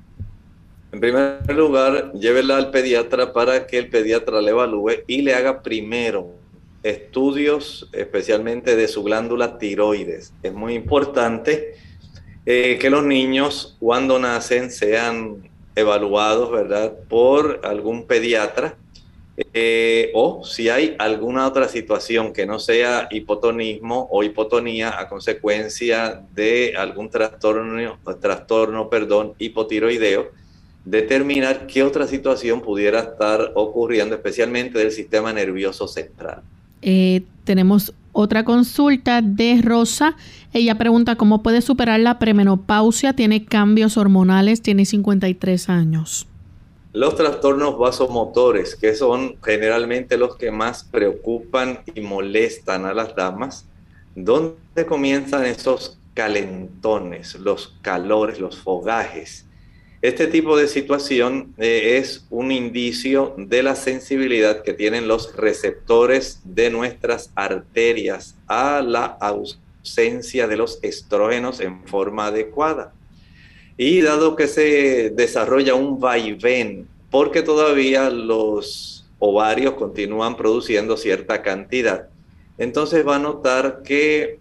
En 0.93 0.99
primer 0.99 1.41
lugar, 1.56 2.12
llévela 2.14 2.58
al 2.58 2.72
pediatra 2.72 3.32
para 3.32 3.68
que 3.68 3.78
el 3.78 3.89
pediatra 3.89 4.41
le 4.41 4.52
evalúe 4.52 4.91
y 5.08 5.22
le 5.22 5.34
haga 5.34 5.62
primero 5.62 6.41
estudios 6.84 7.90
especialmente 7.94 8.76
de 8.76 8.88
su 8.88 9.04
glándula 9.04 9.58
tiroides. 9.58 10.34
Es 10.44 10.54
muy 10.54 10.74
importante 10.74 11.76
eh, 12.46 12.78
que 12.80 12.90
los 12.90 13.04
niños 13.04 13.78
cuando 13.80 14.20
nacen 14.20 14.72
sean 14.72 15.50
evaluados, 15.76 16.52
¿verdad?, 16.52 16.94
por 17.08 17.62
algún 17.64 18.06
pediatra 18.06 18.78
eh, 19.54 20.12
o 20.14 20.44
si 20.44 20.70
hay 20.70 20.96
alguna 21.00 21.48
otra 21.48 21.68
situación 21.68 22.34
que 22.34 22.46
no 22.46 22.60
sea 22.60 23.08
hipotonismo 23.12 24.08
o 24.12 24.24
hipotonía 24.24 25.00
a 25.00 25.08
consecuencia 25.08 26.22
de 26.34 26.74
algún 26.78 27.10
trastorno, 27.10 27.98
trastorno 28.20 28.90
perdón, 28.90 29.34
hipotiroideo, 29.40 30.32
determinar 30.84 31.68
qué 31.68 31.84
otra 31.84 32.08
situación 32.08 32.62
pudiera 32.62 33.00
estar 33.00 33.52
ocurriendo, 33.56 34.16
especialmente 34.16 34.80
del 34.80 34.92
sistema 34.92 35.32
nervioso 35.32 35.88
central. 35.88 36.42
Eh, 36.82 37.24
tenemos 37.44 37.94
otra 38.14 38.44
consulta 38.44 39.22
de 39.22 39.62
Rosa. 39.64 40.16
Ella 40.54 40.78
pregunta 40.78 41.16
cómo 41.16 41.44
puede 41.44 41.62
superar 41.62 42.00
la 42.00 42.20
premenopausia, 42.20 43.14
tiene 43.14 43.46
cambios 43.46 43.98
hormonales, 43.98 44.62
tiene 44.62 44.86
53 44.86 45.70
años. 45.70 46.28
Los 46.94 47.16
trastornos 47.16 47.78
vasomotores, 47.78 48.76
que 48.76 48.96
son 48.96 49.38
generalmente 49.42 50.18
los 50.18 50.36
que 50.36 50.52
más 50.52 50.84
preocupan 50.84 51.80
y 51.96 52.02
molestan 52.02 52.86
a 52.86 52.94
las 52.94 53.16
damas, 53.16 53.66
¿dónde 54.14 54.86
comienzan 54.88 55.46
esos 55.46 56.00
calentones, 56.14 57.36
los 57.36 57.78
calores, 57.82 58.42
los 58.42 58.58
fogajes? 58.58 59.46
Este 60.02 60.26
tipo 60.26 60.58
de 60.58 60.68
situación 60.68 61.54
eh, 61.60 61.97
es 61.97 62.26
un 62.32 62.52
indicio 62.52 63.36
de 63.38 63.62
la 63.62 63.76
sensibilidad 63.76 64.64
que 64.64 64.74
tienen 64.74 65.08
los 65.08 65.36
receptores 65.36 66.39
de 66.43 66.72
nuestras 66.72 67.32
arterias 67.36 68.36
a 68.47 68.82
la 68.82 69.06
ausencia 69.06 70.47
de 70.47 70.58
los 70.58 70.80
estrógenos 70.82 71.60
en 71.60 71.86
forma 71.86 72.28
adecuada. 72.28 72.93
Y 73.78 74.02
dado 74.02 74.36
que 74.36 74.47
se 74.47 75.12
desarrolla 75.12 75.76
un 75.76 75.99
vaivén, 75.99 76.88
porque 77.12 77.43
todavía 77.43 78.10
los 78.10 79.08
ovarios 79.20 79.76
continúan 79.76 80.36
produciendo 80.36 80.97
cierta 80.97 81.43
cantidad, 81.43 82.10
entonces 82.58 83.08
va 83.08 83.18
a 83.18 83.20
notar 83.20 83.84
que 83.84 84.39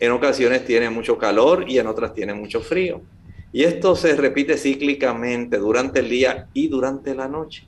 en 0.00 0.10
ocasiones 0.10 0.64
tiene 0.64 0.88
mucho 0.88 1.18
calor 1.18 1.66
y 1.68 1.78
en 1.78 1.86
otras 1.86 2.14
tiene 2.14 2.32
mucho 2.32 2.62
frío. 2.62 3.02
Y 3.52 3.64
esto 3.64 3.94
se 3.96 4.16
repite 4.16 4.56
cíclicamente 4.56 5.58
durante 5.58 6.00
el 6.00 6.08
día 6.08 6.48
y 6.54 6.68
durante 6.68 7.14
la 7.14 7.28
noche. 7.28 7.66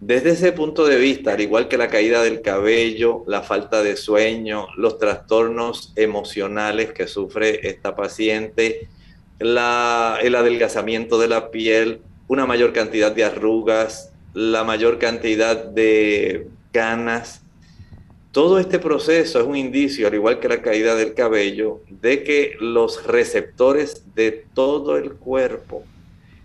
Desde 0.00 0.30
ese 0.30 0.52
punto 0.52 0.86
de 0.86 0.96
vista, 0.96 1.34
al 1.34 1.42
igual 1.42 1.68
que 1.68 1.76
la 1.76 1.88
caída 1.88 2.22
del 2.22 2.40
cabello, 2.40 3.22
la 3.26 3.42
falta 3.42 3.82
de 3.82 3.96
sueño, 3.96 4.68
los 4.78 4.96
trastornos 4.98 5.92
emocionales 5.94 6.94
que 6.94 7.06
sufre 7.06 7.68
esta 7.68 7.94
paciente, 7.94 8.88
el 9.38 9.58
adelgazamiento 9.58 11.18
de 11.18 11.28
la 11.28 11.50
piel, 11.50 12.00
una 12.28 12.46
mayor 12.46 12.72
cantidad 12.72 13.12
de 13.12 13.24
arrugas, 13.24 14.12
la 14.32 14.64
mayor 14.64 14.98
cantidad 14.98 15.62
de 15.62 16.46
ganas, 16.72 17.42
todo 18.32 18.58
este 18.58 18.78
proceso 18.78 19.40
es 19.40 19.46
un 19.46 19.56
indicio, 19.56 20.06
al 20.06 20.14
igual 20.14 20.38
que 20.38 20.48
la 20.48 20.62
caída 20.62 20.94
del 20.94 21.14
cabello, 21.14 21.80
de 21.88 22.22
que 22.22 22.56
los 22.60 23.06
receptores 23.06 24.04
de 24.14 24.46
todo 24.54 24.96
el 24.96 25.14
cuerpo 25.14 25.82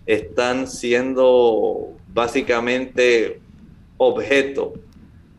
están 0.04 0.66
siendo 0.66 1.92
básicamente 2.12 3.40
objeto 3.98 4.74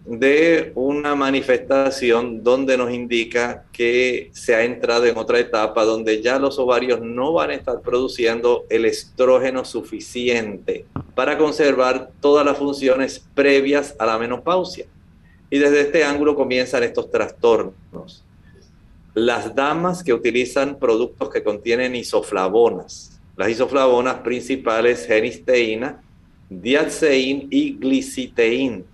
de 0.06 0.72
una 0.76 1.16
manifestación 1.16 2.42
donde 2.42 2.78
nos 2.78 2.94
indica 2.94 3.66
que 3.74 4.30
se 4.32 4.56
ha 4.56 4.64
entrado 4.64 5.06
en 5.06 5.18
otra 5.18 5.38
etapa 5.40 5.84
donde 5.84 6.22
ya 6.22 6.40
los 6.40 6.58
ovarios 6.60 7.02
no 7.02 7.34
van 7.34 7.50
a 7.50 7.56
estar 7.56 7.82
produciendo 7.82 8.66
el 8.70 8.86
estrógeno 8.86 9.66
suficiente 9.66 10.86
para 11.14 11.38
conservar 11.38 12.12
todas 12.22 12.46
las 12.46 12.58
funciones 12.58 13.26
previas 13.36 13.96
a 14.00 14.06
la 14.06 14.18
menopausia. 14.18 14.86
Y 15.50 15.60
desde 15.60 15.82
este 15.82 16.04
ángulo 16.04 16.36
comienzan 16.36 16.84
estos 16.84 17.10
trastornos. 17.10 18.24
Las 19.14 19.56
damas 19.56 20.04
que 20.04 20.14
utilizan 20.14 20.78
productos 20.78 21.30
que 21.30 21.44
contienen 21.44 21.96
isoflavonas, 21.96 23.20
las 23.36 23.50
isoflavonas 23.50 24.16
principales, 24.16 25.08
genisteína, 25.08 26.02
diaceín 26.50 27.48
y 27.50 27.78
gliciteín, 27.78 28.86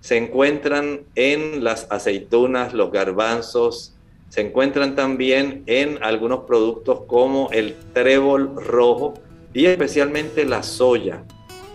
se 0.00 0.16
encuentran 0.16 1.02
en 1.14 1.62
las 1.62 1.86
aceitunas, 1.90 2.74
los 2.74 2.90
garbanzos, 2.90 3.94
se 4.28 4.40
encuentran 4.40 4.96
también 4.96 5.62
en 5.66 6.02
algunos 6.02 6.40
productos 6.44 7.02
como 7.06 7.50
el 7.52 7.76
trébol 7.92 8.56
rojo 8.56 9.14
y 9.54 9.66
especialmente 9.66 10.44
la 10.44 10.62
soya, 10.62 11.22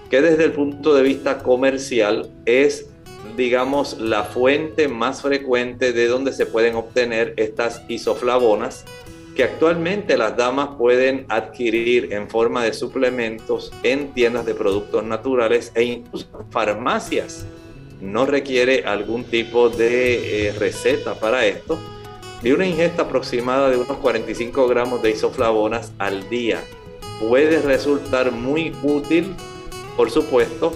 que 0.10 0.22
desde 0.22 0.46
el 0.46 0.52
punto 0.52 0.94
de 0.94 1.04
vista 1.04 1.38
comercial 1.38 2.32
es 2.46 2.90
digamos, 3.38 4.00
la 4.00 4.24
fuente 4.24 4.88
más 4.88 5.22
frecuente 5.22 5.94
de 5.94 6.08
donde 6.08 6.34
se 6.34 6.48
pueden 6.48 6.76
obtener 6.76 7.36
estas 7.38 7.84
isoflavonas 7.88 8.84
que 9.36 9.44
actualmente 9.44 10.18
las 10.18 10.36
damas 10.36 10.70
pueden 10.80 11.28
adquirir 11.30 12.12
en 12.12 12.28
forma 12.28 12.64
de 12.64 12.74
suplementos 12.74 13.72
en 13.84 14.12
tiendas 14.14 14.48
de 14.48 14.56
productos 14.56 15.04
naturales 15.04 15.72
e 15.76 15.84
incluso 15.84 16.26
farmacias. 16.50 17.46
No 18.02 18.26
requiere 18.26 18.86
algún 18.86 19.24
tipo 19.26 19.70
de 19.70 20.48
eh, 20.48 20.52
receta 20.54 21.14
para 21.20 21.46
esto. 21.46 21.78
Y 22.42 22.52
una 22.52 22.66
ingesta 22.66 23.04
aproximada 23.04 23.70
de 23.70 23.78
unos 23.78 23.98
45 23.98 24.68
gramos 24.68 25.04
de 25.04 25.12
isoflavonas 25.12 25.92
al 26.00 26.28
día 26.30 26.64
puede 27.20 27.62
resultar 27.62 28.32
muy 28.32 28.76
útil. 28.82 29.36
Por 29.96 30.10
supuesto, 30.10 30.74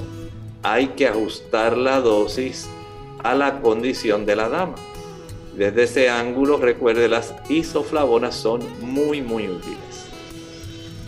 hay 0.63 0.87
que 0.89 1.07
ajustar 1.07 1.77
la 1.77 1.99
dosis 1.99 2.67
a 3.23 3.35
la 3.35 3.61
condición 3.61 4.25
de 4.25 4.35
la 4.35 4.49
dama. 4.49 4.75
Desde 5.57 5.83
ese 5.83 6.09
ángulo, 6.09 6.57
recuerde, 6.57 7.07
las 7.09 7.33
isoflavonas 7.49 8.35
son 8.35 8.61
muy, 8.81 9.21
muy 9.21 9.47
útiles. 9.47 10.05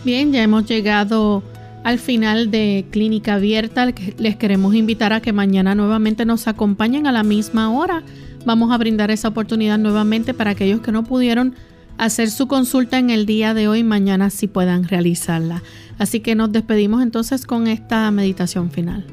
Bien, 0.04 0.32
ya 0.32 0.42
hemos 0.42 0.66
llegado 0.66 1.42
al 1.82 1.98
final 1.98 2.50
de 2.50 2.84
Clínica 2.90 3.34
Abierta. 3.34 3.92
Les 4.18 4.36
queremos 4.36 4.74
invitar 4.74 5.12
a 5.12 5.20
que 5.20 5.32
mañana 5.32 5.74
nuevamente 5.74 6.24
nos 6.24 6.46
acompañen 6.46 7.06
a 7.06 7.12
la 7.12 7.22
misma 7.22 7.72
hora. 7.72 8.02
Vamos 8.44 8.70
a 8.70 8.78
brindar 8.78 9.10
esa 9.10 9.28
oportunidad 9.28 9.78
nuevamente 9.78 10.34
para 10.34 10.50
aquellos 10.50 10.80
que 10.80 10.92
no 10.92 11.04
pudieron 11.04 11.54
hacer 11.96 12.30
su 12.30 12.48
consulta 12.48 12.98
en 12.98 13.10
el 13.10 13.24
día 13.24 13.54
de 13.54 13.68
hoy, 13.68 13.82
mañana 13.82 14.30
sí 14.30 14.48
puedan 14.48 14.84
realizarla. 14.84 15.62
Así 15.98 16.20
que 16.20 16.34
nos 16.34 16.52
despedimos 16.52 17.02
entonces 17.02 17.46
con 17.46 17.66
esta 17.66 18.10
meditación 18.10 18.70
final. 18.70 19.04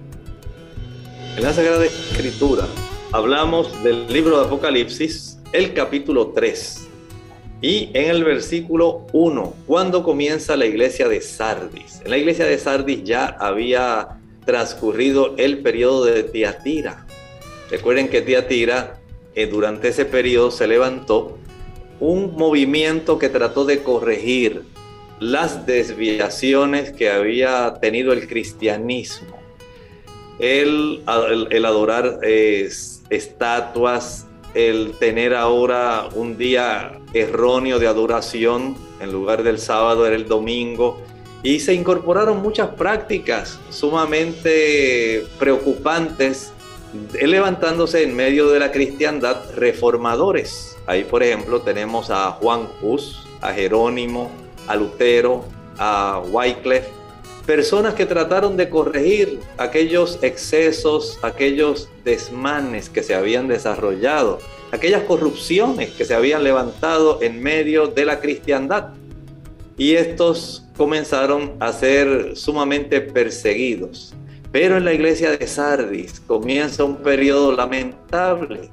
En 1.38 1.43
la 1.43 1.53
Sagrada 1.53 1.86
Escritura 1.86 2.67
hablamos 3.13 3.82
del 3.84 4.11
libro 4.11 4.38
de 4.38 4.47
Apocalipsis, 4.47 5.38
el 5.53 5.73
capítulo 5.73 6.34
3. 6.36 6.89
Y 7.61 7.89
en 7.93 8.09
el 8.09 8.25
versículo 8.25 9.07
1, 9.13 9.53
cuando 9.65 10.03
comienza 10.03 10.57
la 10.57 10.65
iglesia 10.65 11.07
de 11.07 11.21
Sardis. 11.21 12.01
En 12.03 12.11
la 12.11 12.17
iglesia 12.17 12.45
de 12.45 12.57
Sardis 12.57 13.05
ya 13.05 13.27
había 13.27 14.19
transcurrido 14.45 15.36
el 15.38 15.59
periodo 15.59 16.03
de 16.03 16.23
Tiatira. 16.23 17.05
Recuerden 17.69 18.09
que 18.09 18.21
Tiatira 18.21 18.99
eh, 19.34 19.47
durante 19.47 19.88
ese 19.88 20.03
periodo 20.03 20.51
se 20.51 20.67
levantó 20.67 21.38
un 22.01 22.36
movimiento 22.36 23.17
que 23.17 23.29
trató 23.29 23.63
de 23.63 23.84
corregir 23.84 24.63
las 25.21 25.65
desviaciones 25.65 26.91
que 26.91 27.09
había 27.09 27.75
tenido 27.79 28.11
el 28.11 28.27
cristianismo. 28.27 29.40
El, 30.41 31.03
adorar 31.05 32.19
estatuas, 33.11 34.25
el 34.55 34.93
tener 34.99 35.35
ahora 35.35 36.09
un 36.15 36.35
día 36.35 36.99
erróneo 37.13 37.77
de 37.77 37.85
adoración, 37.85 38.75
en 38.99 39.11
lugar 39.11 39.43
del 39.43 39.59
sábado 39.59 40.07
era 40.07 40.15
el 40.15 40.27
domingo, 40.27 40.99
y 41.43 41.59
se 41.59 41.75
incorporaron 41.75 42.41
muchas 42.41 42.69
prácticas 42.69 43.59
sumamente 43.69 45.27
preocupantes, 45.37 46.51
levantándose 47.21 48.01
en 48.01 48.15
medio 48.15 48.49
de 48.49 48.57
la 48.57 48.71
cristiandad 48.71 49.37
reformadores. 49.55 50.75
Ahí, 50.87 51.03
por 51.03 51.21
ejemplo, 51.21 51.61
tenemos 51.61 52.09
a 52.09 52.31
Juan 52.31 52.67
Hus, 52.81 53.27
a 53.41 53.53
Jerónimo, 53.53 54.31
a 54.67 54.75
Lutero, 54.75 55.45
a 55.77 56.19
Wycliffe, 56.31 56.89
personas 57.45 57.93
que 57.93 58.05
trataron 58.05 58.57
de 58.57 58.69
corregir 58.69 59.39
aquellos 59.57 60.19
excesos, 60.21 61.19
aquellos 61.21 61.89
desmanes 62.03 62.89
que 62.89 63.03
se 63.03 63.15
habían 63.15 63.47
desarrollado, 63.47 64.39
aquellas 64.71 65.03
corrupciones 65.03 65.91
que 65.91 66.05
se 66.05 66.13
habían 66.13 66.43
levantado 66.43 67.19
en 67.21 67.41
medio 67.41 67.87
de 67.87 68.05
la 68.05 68.19
cristiandad. 68.19 68.89
Y 69.77 69.93
estos 69.93 70.65
comenzaron 70.77 71.53
a 71.59 71.73
ser 71.73 72.35
sumamente 72.35 73.01
perseguidos. 73.01 74.13
Pero 74.51 74.77
en 74.77 74.85
la 74.85 74.93
iglesia 74.93 75.31
de 75.31 75.47
Sardis 75.47 76.19
comienza 76.19 76.83
un 76.83 76.97
periodo 76.97 77.55
lamentable 77.55 78.69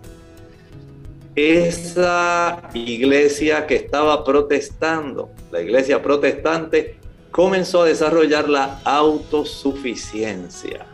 esa 1.39 2.69
iglesia 2.75 3.65
que 3.67 3.77
estaba 3.77 4.25
protestando, 4.25 5.31
la 5.53 5.63
iglesia 5.63 6.03
protestante, 6.03 6.98
comenzó 7.31 7.83
a 7.83 7.87
desarrollar 7.87 8.49
la 8.49 8.81
autosuficiencia. 8.85 10.87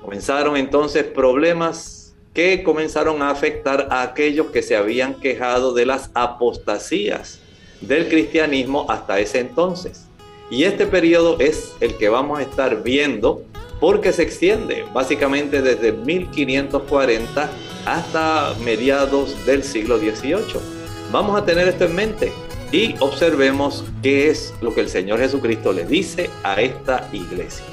Comenzaron 0.00 0.56
entonces 0.56 1.04
problemas 1.04 2.14
que 2.34 2.62
comenzaron 2.62 3.22
a 3.22 3.30
afectar 3.30 3.88
a 3.90 4.02
aquellos 4.02 4.48
que 4.48 4.62
se 4.62 4.76
habían 4.76 5.14
quejado 5.14 5.74
de 5.74 5.86
las 5.86 6.10
apostasías 6.14 7.40
del 7.80 8.08
cristianismo 8.08 8.86
hasta 8.88 9.20
ese 9.20 9.40
entonces. 9.40 10.04
Y 10.50 10.64
este 10.64 10.86
periodo 10.86 11.38
es 11.40 11.74
el 11.80 11.96
que 11.96 12.08
vamos 12.08 12.38
a 12.38 12.42
estar 12.42 12.82
viendo 12.82 13.42
porque 13.80 14.12
se 14.12 14.22
extiende 14.22 14.84
básicamente 14.92 15.62
desde 15.62 15.92
1540 15.92 17.50
hasta 17.84 18.54
mediados 18.64 19.46
del 19.46 19.62
siglo 19.62 19.98
XVIII. 19.98 20.60
Vamos 21.12 21.40
a 21.40 21.44
tener 21.44 21.68
esto 21.68 21.84
en 21.84 21.94
mente 21.94 22.32
y 22.72 22.94
observemos 23.00 23.84
qué 24.02 24.28
es 24.28 24.54
lo 24.60 24.74
que 24.74 24.82
el 24.82 24.88
Señor 24.88 25.20
Jesucristo 25.20 25.72
le 25.72 25.86
dice 25.86 26.30
a 26.42 26.60
esta 26.60 27.08
iglesia. 27.12 27.64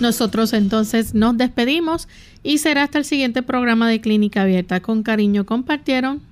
Nosotros 0.00 0.52
entonces 0.52 1.14
nos 1.14 1.36
despedimos 1.36 2.08
y 2.42 2.58
será 2.58 2.84
hasta 2.84 2.98
el 2.98 3.04
siguiente 3.04 3.42
programa 3.42 3.88
de 3.88 4.00
Clínica 4.00 4.42
Abierta. 4.42 4.80
Con 4.80 5.02
cariño 5.02 5.44
compartieron 5.44 6.22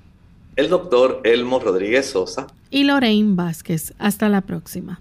el 0.57 0.69
doctor 0.69 1.21
Elmo 1.25 1.61
Rodríguez 1.61 2.07
Sosa 2.07 2.49
y 2.71 2.85
Lorraine 2.85 3.37
Vázquez. 3.37 3.93
Hasta 3.99 4.29
la 4.29 4.41
próxima. 4.41 5.01